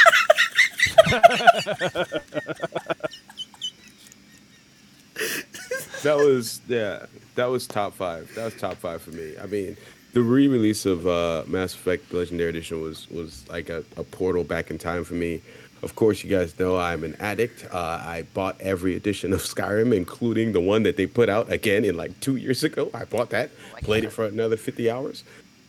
that 6.02 6.16
was 6.16 6.60
yeah 6.68 7.06
that 7.34 7.46
was 7.46 7.66
top 7.66 7.94
five. 7.94 8.32
That 8.34 8.46
was 8.46 8.54
top 8.54 8.74
five 8.74 9.02
for 9.02 9.10
me. 9.10 9.34
I 9.40 9.46
mean 9.46 9.76
the 10.12 10.22
re-release 10.22 10.86
of 10.86 11.06
uh 11.06 11.44
mass 11.46 11.74
effect 11.74 12.12
legendary 12.12 12.50
edition 12.50 12.80
was 12.80 13.08
was 13.10 13.48
like 13.48 13.68
a, 13.68 13.84
a 13.96 14.04
portal 14.04 14.44
back 14.44 14.70
in 14.70 14.78
time 14.78 15.04
for 15.04 15.14
me. 15.14 15.40
Of 15.82 15.94
course 15.94 16.24
you 16.24 16.30
guys 16.30 16.58
know 16.58 16.76
i'm 16.78 17.04
an 17.04 17.16
addict. 17.20 17.66
Uh, 17.70 17.76
i 18.02 18.22
bought 18.34 18.60
every 18.60 18.96
edition 18.96 19.32
of 19.32 19.40
skyrim 19.40 19.94
including 19.94 20.52
the 20.52 20.60
one 20.60 20.82
that 20.84 20.96
they 20.96 21.06
put 21.06 21.28
out 21.28 21.50
again 21.50 21.84
in 21.84 21.96
like 21.96 22.18
two 22.20 22.36
years 22.36 22.64
ago. 22.64 22.90
I 22.94 23.04
bought 23.04 23.30
that 23.30 23.50
played 23.82 24.04
it 24.04 24.10
for 24.10 24.24
another 24.26 24.56
50 24.56 24.90
hours. 24.90 25.24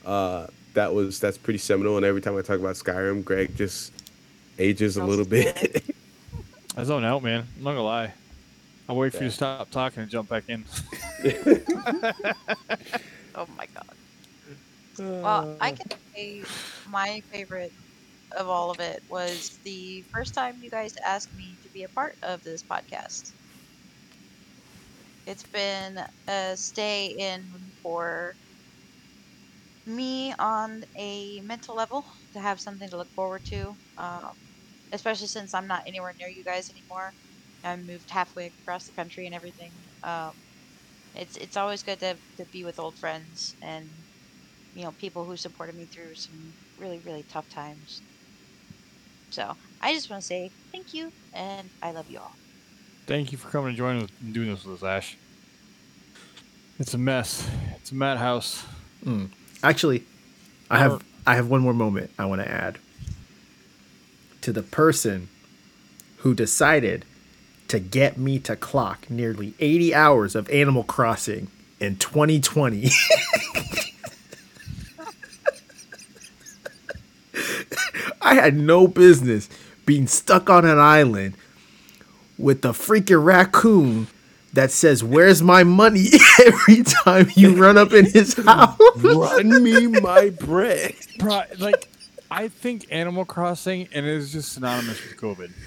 Uh 0.06 0.48
that 0.74 0.94
was 0.94 1.20
that's 1.20 1.38
pretty 1.38 1.60
seminal. 1.60 1.98
And 1.98 2.06
every 2.06 2.22
time 2.22 2.38
i 2.38 2.42
talk 2.42 2.60
about 2.60 2.76
skyrim 2.76 3.24
greg 3.24 3.56
just 3.56 3.92
ages 4.60 4.97
a 4.97 5.03
little 5.03 5.26
bit 5.26 5.84
I 6.78 6.84
zone 6.84 7.05
out, 7.05 7.24
man. 7.24 7.47
I'm 7.57 7.64
not 7.64 7.72
gonna 7.72 7.84
lie. 7.84 8.16
I'll 8.88 8.95
wait 8.97 9.14
for 9.14 9.24
you 9.24 9.30
to 9.30 9.36
stop 9.36 9.70
talking 9.72 10.03
and 10.03 10.12
jump 10.12 10.30
back 10.30 10.45
in. 10.47 10.66
Oh 13.36 13.47
my 13.47 13.66
god. 13.74 13.97
Well, 15.22 15.45
I 15.60 15.72
can 15.72 15.88
say 16.16 16.47
my 16.86 17.22
favorite 17.32 17.74
of 18.38 18.47
all 18.47 18.72
of 18.72 18.80
it 18.80 19.03
was 19.07 19.60
the 19.64 20.05
first 20.12 20.34
time 20.36 20.62
you 20.62 20.70
guys 20.70 20.93
asked 21.05 21.34
me 21.34 21.60
to 21.64 21.70
be 21.70 21.84
a 21.84 21.89
part 21.89 22.18
of 22.24 22.43
this 22.43 22.64
podcast. 22.64 23.34
It's 25.26 25.43
been 25.45 25.99
a 26.28 26.57
stay 26.57 27.07
in 27.07 27.74
for 27.82 28.36
me 29.86 30.34
on 30.39 30.84
a 30.97 31.41
mental 31.41 31.76
level 31.76 32.05
to 32.34 32.39
have 32.39 32.60
something 32.62 32.89
to 32.89 32.97
look 32.97 33.12
forward 33.14 33.43
to, 33.45 33.78
um, 33.97 34.49
especially 34.92 35.28
since 35.28 35.54
I'm 35.54 35.68
not 35.68 35.84
anywhere 35.88 36.14
near 36.20 36.30
you 36.30 36.44
guys 36.44 36.70
anymore. 36.70 37.14
I 37.64 37.76
moved 37.76 38.10
halfway 38.10 38.48
across 38.48 38.86
the 38.86 38.94
country 38.94 39.26
and 39.26 39.36
everything. 39.36 39.72
Um, 40.04 40.32
it's 41.16 41.38
it's 41.38 41.58
always 41.58 41.84
good 41.84 42.00
to, 42.00 42.16
to 42.38 42.46
be 42.46 42.64
with 42.64 42.80
old 42.80 42.96
friends 42.96 43.56
and 43.62 43.90
you 44.74 44.84
know 44.84 44.92
people 44.92 45.26
who 45.26 45.36
supported 45.36 45.76
me 45.76 45.86
through 45.86 46.16
some 46.16 46.54
really 46.78 47.00
really 47.00 47.24
tough 47.24 47.50
times. 47.50 48.02
So 49.32 49.56
I 49.82 49.94
just 49.94 50.10
want 50.10 50.22
to 50.22 50.28
say 50.28 50.52
thank 50.72 50.94
you 50.94 51.12
and 51.34 51.70
I 51.82 51.92
love 51.92 52.10
you 52.10 52.20
all. 52.20 52.36
Thank 53.08 53.32
you 53.32 53.38
for 53.38 53.50
coming 53.50 53.70
and 53.70 53.78
joining 53.78 54.04
us 54.04 54.10
and 54.22 54.34
doing 54.34 54.50
this 54.50 54.64
with 54.66 54.84
us, 54.84 54.88
Ash. 54.88 55.18
It's 56.80 56.94
a 56.94 56.98
mess. 56.98 57.50
It's 57.78 57.92
a 57.92 57.96
madhouse. 57.96 58.64
Actually, 59.64 60.04
I 60.70 60.78
have 60.78 61.04
I 61.26 61.36
have 61.36 61.50
one 61.50 61.62
more 61.62 61.74
moment 61.74 62.12
I 62.18 62.26
want 62.26 62.42
to 62.42 62.50
add 62.50 62.78
to 64.42 64.52
the 64.54 64.64
person 64.64 65.28
who 66.18 66.34
decided 66.34 67.06
to 67.68 67.80
get 67.80 68.18
me 68.18 68.40
to 68.40 68.56
clock 68.56 69.10
nearly 69.10 69.54
80 69.60 69.94
hours 69.94 70.36
of 70.36 70.50
Animal 70.50 70.84
Crossing 70.84 71.48
in 71.80 71.96
2020. 71.98 72.90
I 78.22 78.34
had 78.36 78.56
no 78.56 78.88
business 78.88 79.50
being 79.86 80.08
stuck 80.08 80.50
on 80.50 80.66
an 80.66 80.78
island 80.78 81.36
with 82.38 82.62
the 82.62 82.72
freaking 82.72 83.24
raccoon 83.24 84.08
that 84.54 84.72
says, 84.72 85.04
Where's 85.04 85.42
my 85.42 85.64
money? 85.64 86.08
every 86.46 86.84
time 86.84 87.30
you 87.36 87.56
run 87.56 87.78
up 87.78 87.94
in 87.94 88.06
his 88.06 88.34
house. 88.46 88.80
run 88.98 89.64
me 89.64 89.88
my 89.88 90.30
bread 90.32 90.96
Bro, 91.18 91.44
like, 91.60 91.88
I 92.32 92.48
think 92.48 92.86
Animal 92.92 93.26
Crossing 93.26 93.88
and 93.94 94.06
it 94.06 94.12
is 94.14 94.32
just 94.32 94.54
synonymous 94.54 95.02
with 95.04 95.18
COVID. 95.18 95.52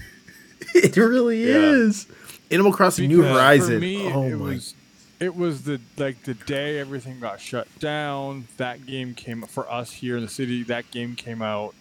It 0.75 0.97
really 0.97 1.49
Yeah. 1.49 1.57
is. 1.57 2.07
Animal 2.51 2.73
Crossing 2.73 3.09
New 3.09 3.23
Horizon. 3.23 3.75
For 3.75 3.81
me, 3.81 4.13
oh 4.13 4.23
it 4.29 4.37
my. 4.37 4.45
was 4.55 4.75
it 5.19 5.35
was 5.37 5.63
the 5.65 5.81
like 5.99 6.23
the 6.23 6.35
day 6.35 6.79
everything 6.79 7.19
got 7.21 7.41
shut 7.41 7.67
down. 7.81 8.47
That 8.59 8.87
game 8.87 9.15
came 9.15 9.43
for 9.43 9.71
us 9.71 9.91
here 9.93 10.17
in 10.17 10.23
the 10.23 10.31
city. 10.31 10.63
That 10.63 10.91
game 10.93 11.17
came 11.17 11.43
out. 11.43 11.75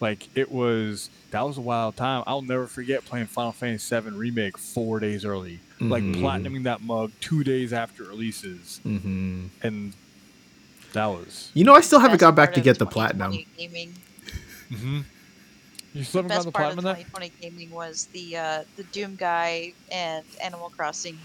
Like 0.00 0.28
it 0.34 0.50
was 0.50 1.08
that 1.30 1.42
was 1.46 1.56
a 1.56 1.60
wild 1.60 1.96
time. 1.96 2.24
I'll 2.26 2.42
never 2.42 2.66
forget 2.66 3.04
playing 3.04 3.26
Final 3.26 3.52
Fantasy 3.52 3.98
VII 4.00 4.10
remake 4.16 4.58
four 4.58 4.98
days 5.00 5.24
early, 5.24 5.60
like 5.80 6.02
Mhm. 6.02 6.16
platinuming 6.16 6.64
that 6.64 6.82
mug 6.82 7.12
two 7.20 7.44
days 7.44 7.72
after 7.72 8.02
it 8.04 8.08
releases, 8.08 8.80
Mhm. 8.84 9.48
and 9.62 9.92
that 10.92 11.06
was. 11.06 11.50
You 11.54 11.64
know, 11.64 11.74
I 11.74 11.80
still 11.80 12.00
haven't 12.00 12.20
got 12.20 12.34
back 12.34 12.54
to 12.54 12.60
get 12.60 12.78
the 12.78 12.86
platinum. 12.86 13.38
Gaming. 13.56 13.94
Mm-hmm. 14.70 15.00
You 15.94 16.04
still 16.04 16.22
haven't 16.22 16.28
Best 16.28 16.38
gotten 16.38 16.46
the 16.46 16.52
part 16.52 16.72
of 16.72 16.84
platinum 16.84 16.84
that? 16.84 17.06
2020 17.10 17.32
gaming 17.40 17.70
was 17.70 18.08
the 18.12 18.36
uh, 18.36 18.64
the 18.76 18.84
Doom 18.84 19.16
guy 19.16 19.72
and 19.90 20.24
Animal 20.42 20.70
Crossing 20.70 21.18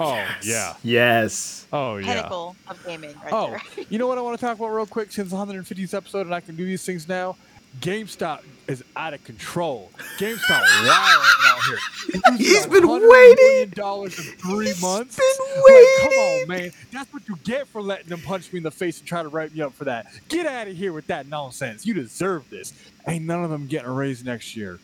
Oh 0.00 0.26
yeah. 0.42 0.74
Yes. 0.82 1.66
Oh 1.72 1.96
yeah. 1.96 2.14
pinnacle 2.14 2.56
of 2.66 2.84
gaming 2.84 3.14
right 3.22 3.32
Oh, 3.32 3.50
there. 3.50 3.84
you 3.90 3.98
know 3.98 4.08
what 4.08 4.18
I 4.18 4.22
want 4.22 4.38
to 4.38 4.44
talk 4.44 4.56
about 4.58 4.68
real 4.68 4.86
quick 4.86 5.12
since 5.12 5.30
the 5.30 5.36
150th 5.36 5.94
episode 5.94 6.26
and 6.26 6.34
I 6.34 6.40
can 6.40 6.56
do 6.56 6.64
these 6.64 6.84
things 6.84 7.06
now? 7.08 7.36
GameStop 7.80 8.40
is 8.66 8.82
out 8.96 9.14
of 9.14 9.22
control. 9.24 9.90
GameStop 10.18 10.48
wilding 10.86 11.44
out 11.46 11.62
here. 11.68 11.78
It 12.08 12.36
He's 12.38 12.66
was 12.66 12.80
been 12.80 12.88
waiting. 12.88 13.36
million 13.36 13.70
dollars 13.70 14.18
in 14.18 14.24
three 14.36 14.66
He's 14.66 14.82
months. 14.82 15.16
been 15.16 15.62
Like, 15.62 15.86
come 16.00 16.12
on, 16.12 16.48
man. 16.48 16.70
That's 16.92 17.12
what 17.12 17.28
you 17.28 17.36
get 17.44 17.68
for 17.68 17.80
letting 17.80 18.08
them 18.08 18.20
punch 18.22 18.52
me 18.52 18.58
in 18.58 18.62
the 18.64 18.70
face 18.70 18.98
and 18.98 19.06
try 19.06 19.22
to 19.22 19.28
write 19.28 19.54
me 19.54 19.62
up 19.62 19.74
for 19.74 19.84
that. 19.84 20.06
Get 20.28 20.46
out 20.46 20.66
of 20.68 20.76
here 20.76 20.92
with 20.92 21.06
that 21.06 21.28
nonsense. 21.28 21.86
You 21.86 21.94
deserve 21.94 22.50
this. 22.50 22.72
Ain't 23.06 23.24
none 23.26 23.44
of 23.44 23.50
them 23.50 23.66
getting 23.66 23.88
a 23.88 23.92
raise 23.92 24.24
next 24.24 24.56
year. 24.56 24.80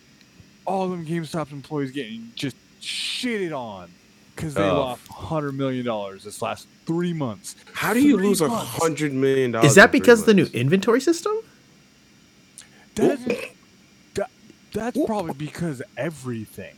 All 0.67 0.89
them 0.89 1.05
GameStop 1.05 1.53
employees 1.53 1.91
getting 1.91 2.31
just 2.37 2.57
shitted 2.81 3.57
on 3.57 3.91
because 4.37 4.55
they 4.55 4.63
Oh. 4.63 4.75
lost 4.81 5.07
$100 5.09 5.55
million 5.55 5.85
this 6.23 6.41
last 6.43 6.69
three 6.87 7.13
months. 7.13 7.57
How 7.73 7.93
do 7.93 8.01
you 8.01 8.17
Three 8.17 8.29
lose 8.29 8.41
a 8.41 8.49
hundred 8.49 9.13
million 9.13 9.53
dollars? 9.53 9.71
Is 9.71 9.75
that 9.77 9.91
because 9.93 10.21
of 10.21 10.27
the 10.27 10.35
new 10.35 10.47
inventory 10.53 11.01
system? 11.01 11.35
That, 12.95 13.19
oh. 13.29 13.55
that, 14.15 14.31
that's 14.73 14.99
oh. 14.99 15.07
probably 15.07 15.35
because 15.35 15.83
everything. 15.97 16.75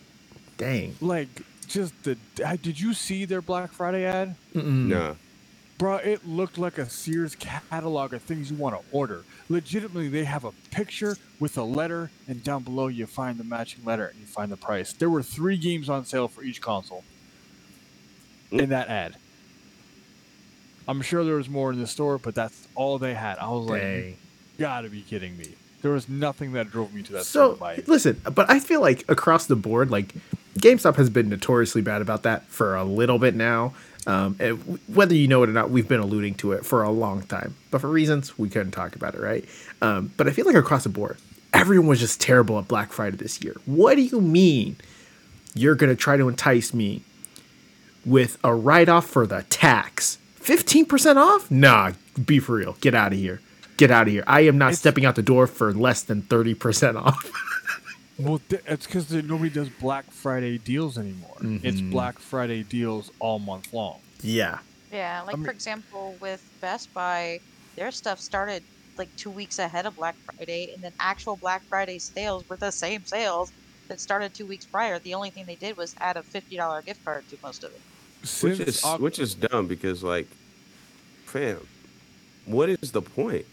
Dang. 0.56 0.96
Like, 1.00 1.28
just 1.68 1.92
the. 2.04 2.16
Did 2.62 2.80
you 2.80 2.94
see 2.94 3.24
their 3.24 3.42
Black 3.42 3.72
Friday 3.72 4.04
ad? 4.04 4.36
Mm-mm. 4.54 4.88
Nah. 4.88 5.14
Bro, 5.78 5.96
it 5.96 6.26
looked 6.26 6.56
like 6.56 6.78
a 6.78 6.88
Sears 6.88 7.34
catalog 7.34 8.14
of 8.14 8.22
things 8.22 8.50
you 8.50 8.56
want 8.56 8.74
to 8.74 8.96
order. 8.96 9.24
Legitimately, 9.50 10.08
they 10.08 10.24
have 10.24 10.44
a 10.44 10.52
picture 10.70 11.16
with 11.38 11.58
a 11.58 11.62
letter, 11.62 12.10
and 12.28 12.42
down 12.42 12.62
below 12.62 12.86
you 12.86 13.06
find 13.06 13.36
the 13.36 13.44
matching 13.44 13.84
letter 13.84 14.06
and 14.06 14.18
you 14.18 14.24
find 14.24 14.50
the 14.50 14.56
price. 14.56 14.94
There 14.94 15.10
were 15.10 15.22
three 15.22 15.58
games 15.58 15.90
on 15.90 16.06
sale 16.06 16.28
for 16.28 16.42
each 16.42 16.62
console 16.62 17.04
mm. 18.50 18.62
in 18.62 18.70
that 18.70 18.88
ad. 18.88 19.16
I'm 20.88 21.02
sure 21.02 21.24
there 21.24 21.34
was 21.34 21.50
more 21.50 21.72
in 21.72 21.78
the 21.78 21.86
store, 21.86 22.16
but 22.16 22.34
that's 22.34 22.68
all 22.74 22.98
they 22.98 23.12
had. 23.12 23.38
I 23.38 23.48
was 23.50 23.68
like, 23.68 23.82
you 23.82 24.16
gotta 24.58 24.88
be 24.88 25.02
kidding 25.02 25.36
me. 25.36 25.54
There 25.82 25.92
was 25.92 26.08
nothing 26.08 26.52
that 26.52 26.70
drove 26.70 26.92
me 26.92 27.02
to 27.02 27.12
that 27.12 27.24
So 27.24 27.54
to 27.54 27.82
listen, 27.86 28.20
but 28.32 28.50
I 28.50 28.58
feel 28.60 28.80
like 28.80 29.04
across 29.08 29.46
the 29.46 29.56
board, 29.56 29.90
like 29.90 30.14
GameStop 30.58 30.96
has 30.96 31.10
been 31.10 31.28
notoriously 31.28 31.82
bad 31.82 32.02
about 32.02 32.22
that 32.24 32.46
for 32.46 32.74
a 32.74 32.84
little 32.84 33.18
bit 33.18 33.34
now. 33.34 33.74
Um, 34.06 34.36
and 34.38 34.78
whether 34.86 35.14
you 35.14 35.26
know 35.26 35.42
it 35.42 35.48
or 35.48 35.52
not, 35.52 35.70
we've 35.70 35.88
been 35.88 36.00
alluding 36.00 36.34
to 36.36 36.52
it 36.52 36.64
for 36.64 36.82
a 36.84 36.90
long 36.90 37.22
time, 37.22 37.56
but 37.70 37.80
for 37.80 37.88
reasons 37.88 38.38
we 38.38 38.48
couldn't 38.48 38.70
talk 38.70 38.94
about 38.94 39.14
it, 39.14 39.20
right? 39.20 39.44
Um, 39.82 40.12
but 40.16 40.28
I 40.28 40.30
feel 40.30 40.46
like 40.46 40.54
across 40.54 40.84
the 40.84 40.88
board, 40.88 41.18
everyone 41.52 41.88
was 41.88 42.00
just 42.00 42.20
terrible 42.20 42.58
at 42.58 42.68
Black 42.68 42.92
Friday 42.92 43.16
this 43.16 43.42
year. 43.42 43.56
What 43.66 43.96
do 43.96 44.02
you 44.02 44.20
mean 44.20 44.76
you're 45.54 45.74
gonna 45.74 45.96
try 45.96 46.16
to 46.16 46.28
entice 46.28 46.72
me 46.72 47.02
with 48.04 48.38
a 48.44 48.54
write 48.54 48.88
off 48.88 49.06
for 49.06 49.26
the 49.26 49.42
tax? 49.50 50.18
Fifteen 50.36 50.86
percent 50.86 51.18
off? 51.18 51.50
Nah, 51.50 51.92
be 52.24 52.38
for 52.38 52.54
real. 52.54 52.76
Get 52.80 52.94
out 52.94 53.12
of 53.12 53.18
here. 53.18 53.40
Get 53.76 53.90
out 53.90 54.06
of 54.06 54.12
here. 54.12 54.24
I 54.26 54.40
am 54.42 54.56
not 54.58 54.68
It's- 54.68 54.78
stepping 54.78 55.04
out 55.04 55.16
the 55.16 55.22
door 55.22 55.46
for 55.46 55.72
less 55.72 56.02
than 56.02 56.22
thirty 56.22 56.54
percent 56.54 56.96
off. 57.06 57.30
Well, 58.18 58.40
th- 58.48 58.62
it's 58.66 58.86
because 58.86 59.10
nobody 59.12 59.50
does 59.50 59.68
Black 59.68 60.10
Friday 60.10 60.56
deals 60.58 60.96
anymore. 60.96 61.36
It's 61.40 61.80
Mhm. 61.82 61.90
Black 61.90 62.18
Friday 62.18 62.62
deals 62.62 63.10
all 63.18 63.38
month 63.38 63.72
long. 63.74 63.98
yeah. 64.22 64.58
Yeah, 64.92 65.22
like 65.26 65.36
mean- 65.36 65.44
for 65.44 65.50
example, 65.50 66.16
with 66.20 66.42
Best 66.60 66.94
Buy, 66.94 67.40
their 67.74 67.90
stuff 67.90 68.18
started 68.20 68.62
like 68.96 69.14
two 69.16 69.28
weeks 69.30 69.58
ahead 69.58 69.84
of 69.84 69.96
Black 69.96 70.14
Friday, 70.24 70.70
and 70.72 70.82
then 70.82 70.92
actual 70.98 71.36
Black 71.36 71.62
Friday 71.68 71.98
sales 71.98 72.48
were 72.48 72.56
the 72.56 72.70
same 72.70 73.04
sales 73.04 73.52
that 73.88 74.00
started 74.00 74.32
two 74.32 74.46
weeks 74.46 74.64
prior. 74.64 74.98
The 74.98 75.12
only 75.12 75.28
thing 75.28 75.44
they 75.44 75.56
did 75.56 75.76
was 75.76 75.94
add 76.00 76.16
a 76.16 76.22
fifty 76.22 76.56
dollar 76.56 76.80
gift 76.80 77.04
card 77.04 77.28
to 77.28 77.36
most 77.42 77.62
of 77.64 77.72
it. 77.72 77.80
which 78.42 78.60
is 78.60 78.82
which 78.98 79.18
is 79.18 79.34
dumb 79.34 79.66
because 79.66 80.02
like, 80.02 80.28
fam, 81.26 81.58
what 82.46 82.70
is 82.70 82.92
the 82.92 83.02
point? 83.02 83.44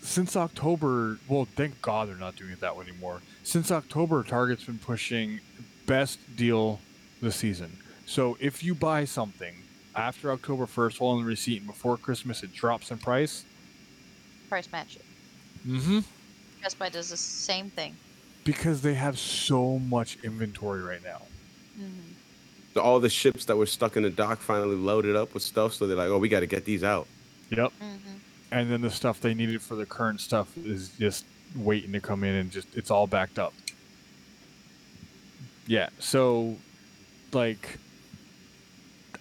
Since 0.00 0.36
October, 0.36 1.18
well, 1.28 1.46
thank 1.56 1.80
God 1.82 2.08
they're 2.08 2.16
not 2.16 2.36
doing 2.36 2.50
it 2.50 2.60
that 2.60 2.76
way 2.76 2.86
anymore. 2.86 3.20
Since 3.42 3.70
October, 3.70 4.22
Target's 4.22 4.64
been 4.64 4.78
pushing 4.78 5.40
best 5.86 6.18
deal 6.36 6.80
this 7.20 7.36
season. 7.36 7.76
So 8.06 8.36
if 8.40 8.62
you 8.62 8.74
buy 8.74 9.04
something 9.04 9.54
after 9.94 10.30
October 10.30 10.66
1st 10.66 11.00
while 11.00 11.10
on 11.12 11.22
the 11.22 11.26
receipt 11.26 11.58
and 11.58 11.66
before 11.66 11.96
Christmas, 11.96 12.42
it 12.42 12.52
drops 12.54 12.90
in 12.90 12.98
price. 12.98 13.44
Price 14.48 14.70
match 14.72 14.96
it. 14.96 15.04
Mm-hmm. 15.66 16.00
Best 16.62 16.78
Buy 16.78 16.88
does 16.88 17.10
the 17.10 17.16
same 17.16 17.70
thing. 17.70 17.96
Because 18.44 18.80
they 18.80 18.94
have 18.94 19.18
so 19.18 19.78
much 19.78 20.18
inventory 20.24 20.82
right 20.82 21.02
now. 21.04 21.22
Mm-hmm. 21.78 22.12
So 22.74 22.80
all 22.80 23.00
the 23.00 23.10
ships 23.10 23.44
that 23.46 23.56
were 23.56 23.66
stuck 23.66 23.96
in 23.96 24.02
the 24.04 24.10
dock 24.10 24.40
finally 24.40 24.76
loaded 24.76 25.16
up 25.16 25.34
with 25.34 25.42
stuff, 25.42 25.74
so 25.74 25.86
they're 25.86 25.96
like, 25.96 26.08
oh, 26.08 26.18
we 26.18 26.28
got 26.28 26.40
to 26.40 26.46
get 26.46 26.64
these 26.64 26.84
out. 26.84 27.06
Yep. 27.50 27.72
hmm 27.80 28.17
And 28.50 28.70
then 28.70 28.80
the 28.80 28.90
stuff 28.90 29.20
they 29.20 29.34
needed 29.34 29.60
for 29.60 29.74
the 29.74 29.84
current 29.84 30.20
stuff 30.20 30.56
is 30.56 30.90
just 30.98 31.24
waiting 31.56 31.92
to 31.92 32.00
come 32.00 32.24
in 32.24 32.34
and 32.34 32.50
just 32.50 32.68
it's 32.74 32.90
all 32.90 33.06
backed 33.06 33.38
up. 33.38 33.52
Yeah. 35.66 35.90
So, 35.98 36.56
like, 37.32 37.78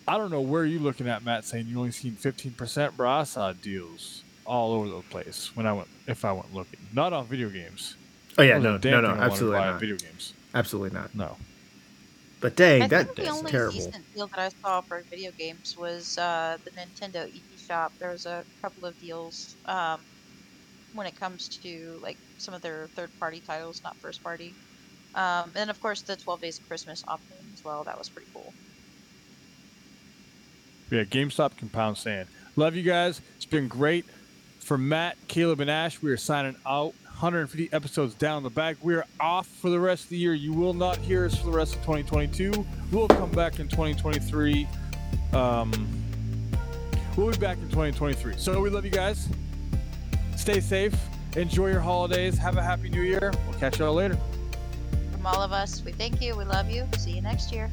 I 0.07 0.17
don't 0.17 0.31
know 0.31 0.39
where 0.39 0.65
you're 0.65 0.79
looking 0.79 1.09
at, 1.09 1.23
Matt, 1.23 1.43
saying 1.43 1.67
you 1.67 1.77
only 1.77 1.91
seen 1.91 2.13
fifteen 2.13 2.53
percent, 2.53 2.95
bro. 2.95 3.09
I 3.09 3.23
saw 3.23 3.51
deals 3.51 4.23
all 4.45 4.71
over 4.71 4.87
the 4.87 5.01
place 5.01 5.51
when 5.55 5.65
I 5.65 5.73
went, 5.73 5.89
if 6.07 6.23
I 6.23 6.31
went 6.31 6.53
looking, 6.53 6.79
not 6.93 7.11
on 7.11 7.25
video 7.27 7.49
games. 7.49 7.95
Oh 8.37 8.43
yeah, 8.43 8.59
no, 8.59 8.77
no, 8.77 9.01
no, 9.01 9.07
I 9.09 9.11
wanted 9.11 9.17
to 9.17 9.23
absolutely 9.23 9.59
not. 9.59 9.79
Video 9.81 9.95
games. 9.97 10.33
Absolutely 10.55 10.97
not. 10.97 11.13
No. 11.13 11.35
But 12.39 12.55
dang, 12.55 12.83
I 12.83 12.87
that, 12.87 13.05
think 13.07 13.15
the 13.15 13.21
that's 13.23 13.37
only 13.37 13.51
terrible. 13.51 13.73
decent 13.73 14.15
deal 14.15 14.27
that 14.27 14.39
I 14.39 14.49
saw 14.61 14.81
for 14.81 15.01
video 15.09 15.31
games 15.31 15.75
was 15.75 16.17
uh, 16.17 16.57
the 16.63 16.71
Nintendo 16.71 17.27
eShop. 17.67 17.91
There 17.99 18.11
was 18.11 18.25
a 18.25 18.43
couple 18.61 18.87
of 18.87 18.99
deals 18.99 19.55
um, 19.65 20.01
when 20.93 21.07
it 21.07 21.19
comes 21.19 21.47
to 21.49 21.99
like 22.01 22.17
some 22.37 22.53
of 22.53 22.61
their 22.61 22.87
third-party 22.95 23.41
titles, 23.41 23.81
not 23.83 23.95
first-party. 23.97 24.53
Um, 25.15 25.51
and 25.55 25.69
of 25.69 25.81
course 25.81 26.01
the 26.01 26.15
12 26.15 26.41
Days 26.41 26.59
of 26.59 26.67
Christmas 26.67 27.03
option 27.07 27.37
as 27.53 27.63
well. 27.63 27.83
That 27.83 27.97
was 27.97 28.09
pretty 28.09 28.29
cool. 28.33 28.53
Yeah, 30.91 31.03
GameStop 31.03 31.57
can 31.57 31.69
pound 31.69 31.97
sand. 31.97 32.29
Love 32.55 32.75
you 32.75 32.83
guys. 32.83 33.21
It's 33.35 33.45
been 33.45 33.67
great. 33.67 34.05
For 34.59 34.77
Matt, 34.77 35.17
Caleb, 35.27 35.59
and 35.59 35.69
Ash, 35.69 36.01
we 36.01 36.11
are 36.11 36.17
signing 36.17 36.55
out. 36.65 36.93
150 37.17 37.73
episodes 37.73 38.13
down 38.13 38.43
the 38.43 38.49
back. 38.51 38.77
We 38.83 38.93
are 38.93 39.05
off 39.19 39.47
for 39.47 39.71
the 39.71 39.79
rest 39.79 40.03
of 40.03 40.09
the 40.11 40.17
year. 40.17 40.35
You 40.35 40.53
will 40.53 40.75
not 40.75 40.97
hear 40.97 41.25
us 41.25 41.35
for 41.35 41.47
the 41.47 41.51
rest 41.51 41.73
of 41.73 41.81
2022. 41.81 42.63
We'll 42.91 43.07
come 43.07 43.31
back 43.31 43.59
in 43.59 43.67
2023. 43.67 44.67
Um, 45.33 45.96
we'll 47.17 47.31
be 47.31 47.37
back 47.37 47.57
in 47.57 47.67
2023. 47.69 48.35
So 48.37 48.61
we 48.61 48.69
love 48.69 48.85
you 48.85 48.91
guys. 48.91 49.27
Stay 50.37 50.61
safe. 50.61 50.95
Enjoy 51.35 51.69
your 51.69 51.81
holidays. 51.81 52.37
Have 52.37 52.57
a 52.57 52.63
happy 52.63 52.89
new 52.89 53.01
year. 53.01 53.33
We'll 53.49 53.59
catch 53.59 53.79
y'all 53.79 53.93
later. 53.93 54.17
From 55.11 55.25
all 55.25 55.41
of 55.41 55.51
us, 55.51 55.83
we 55.83 55.91
thank 55.91 56.21
you. 56.21 56.35
We 56.37 56.45
love 56.45 56.69
you. 56.69 56.87
See 56.97 57.11
you 57.11 57.21
next 57.21 57.51
year. 57.51 57.69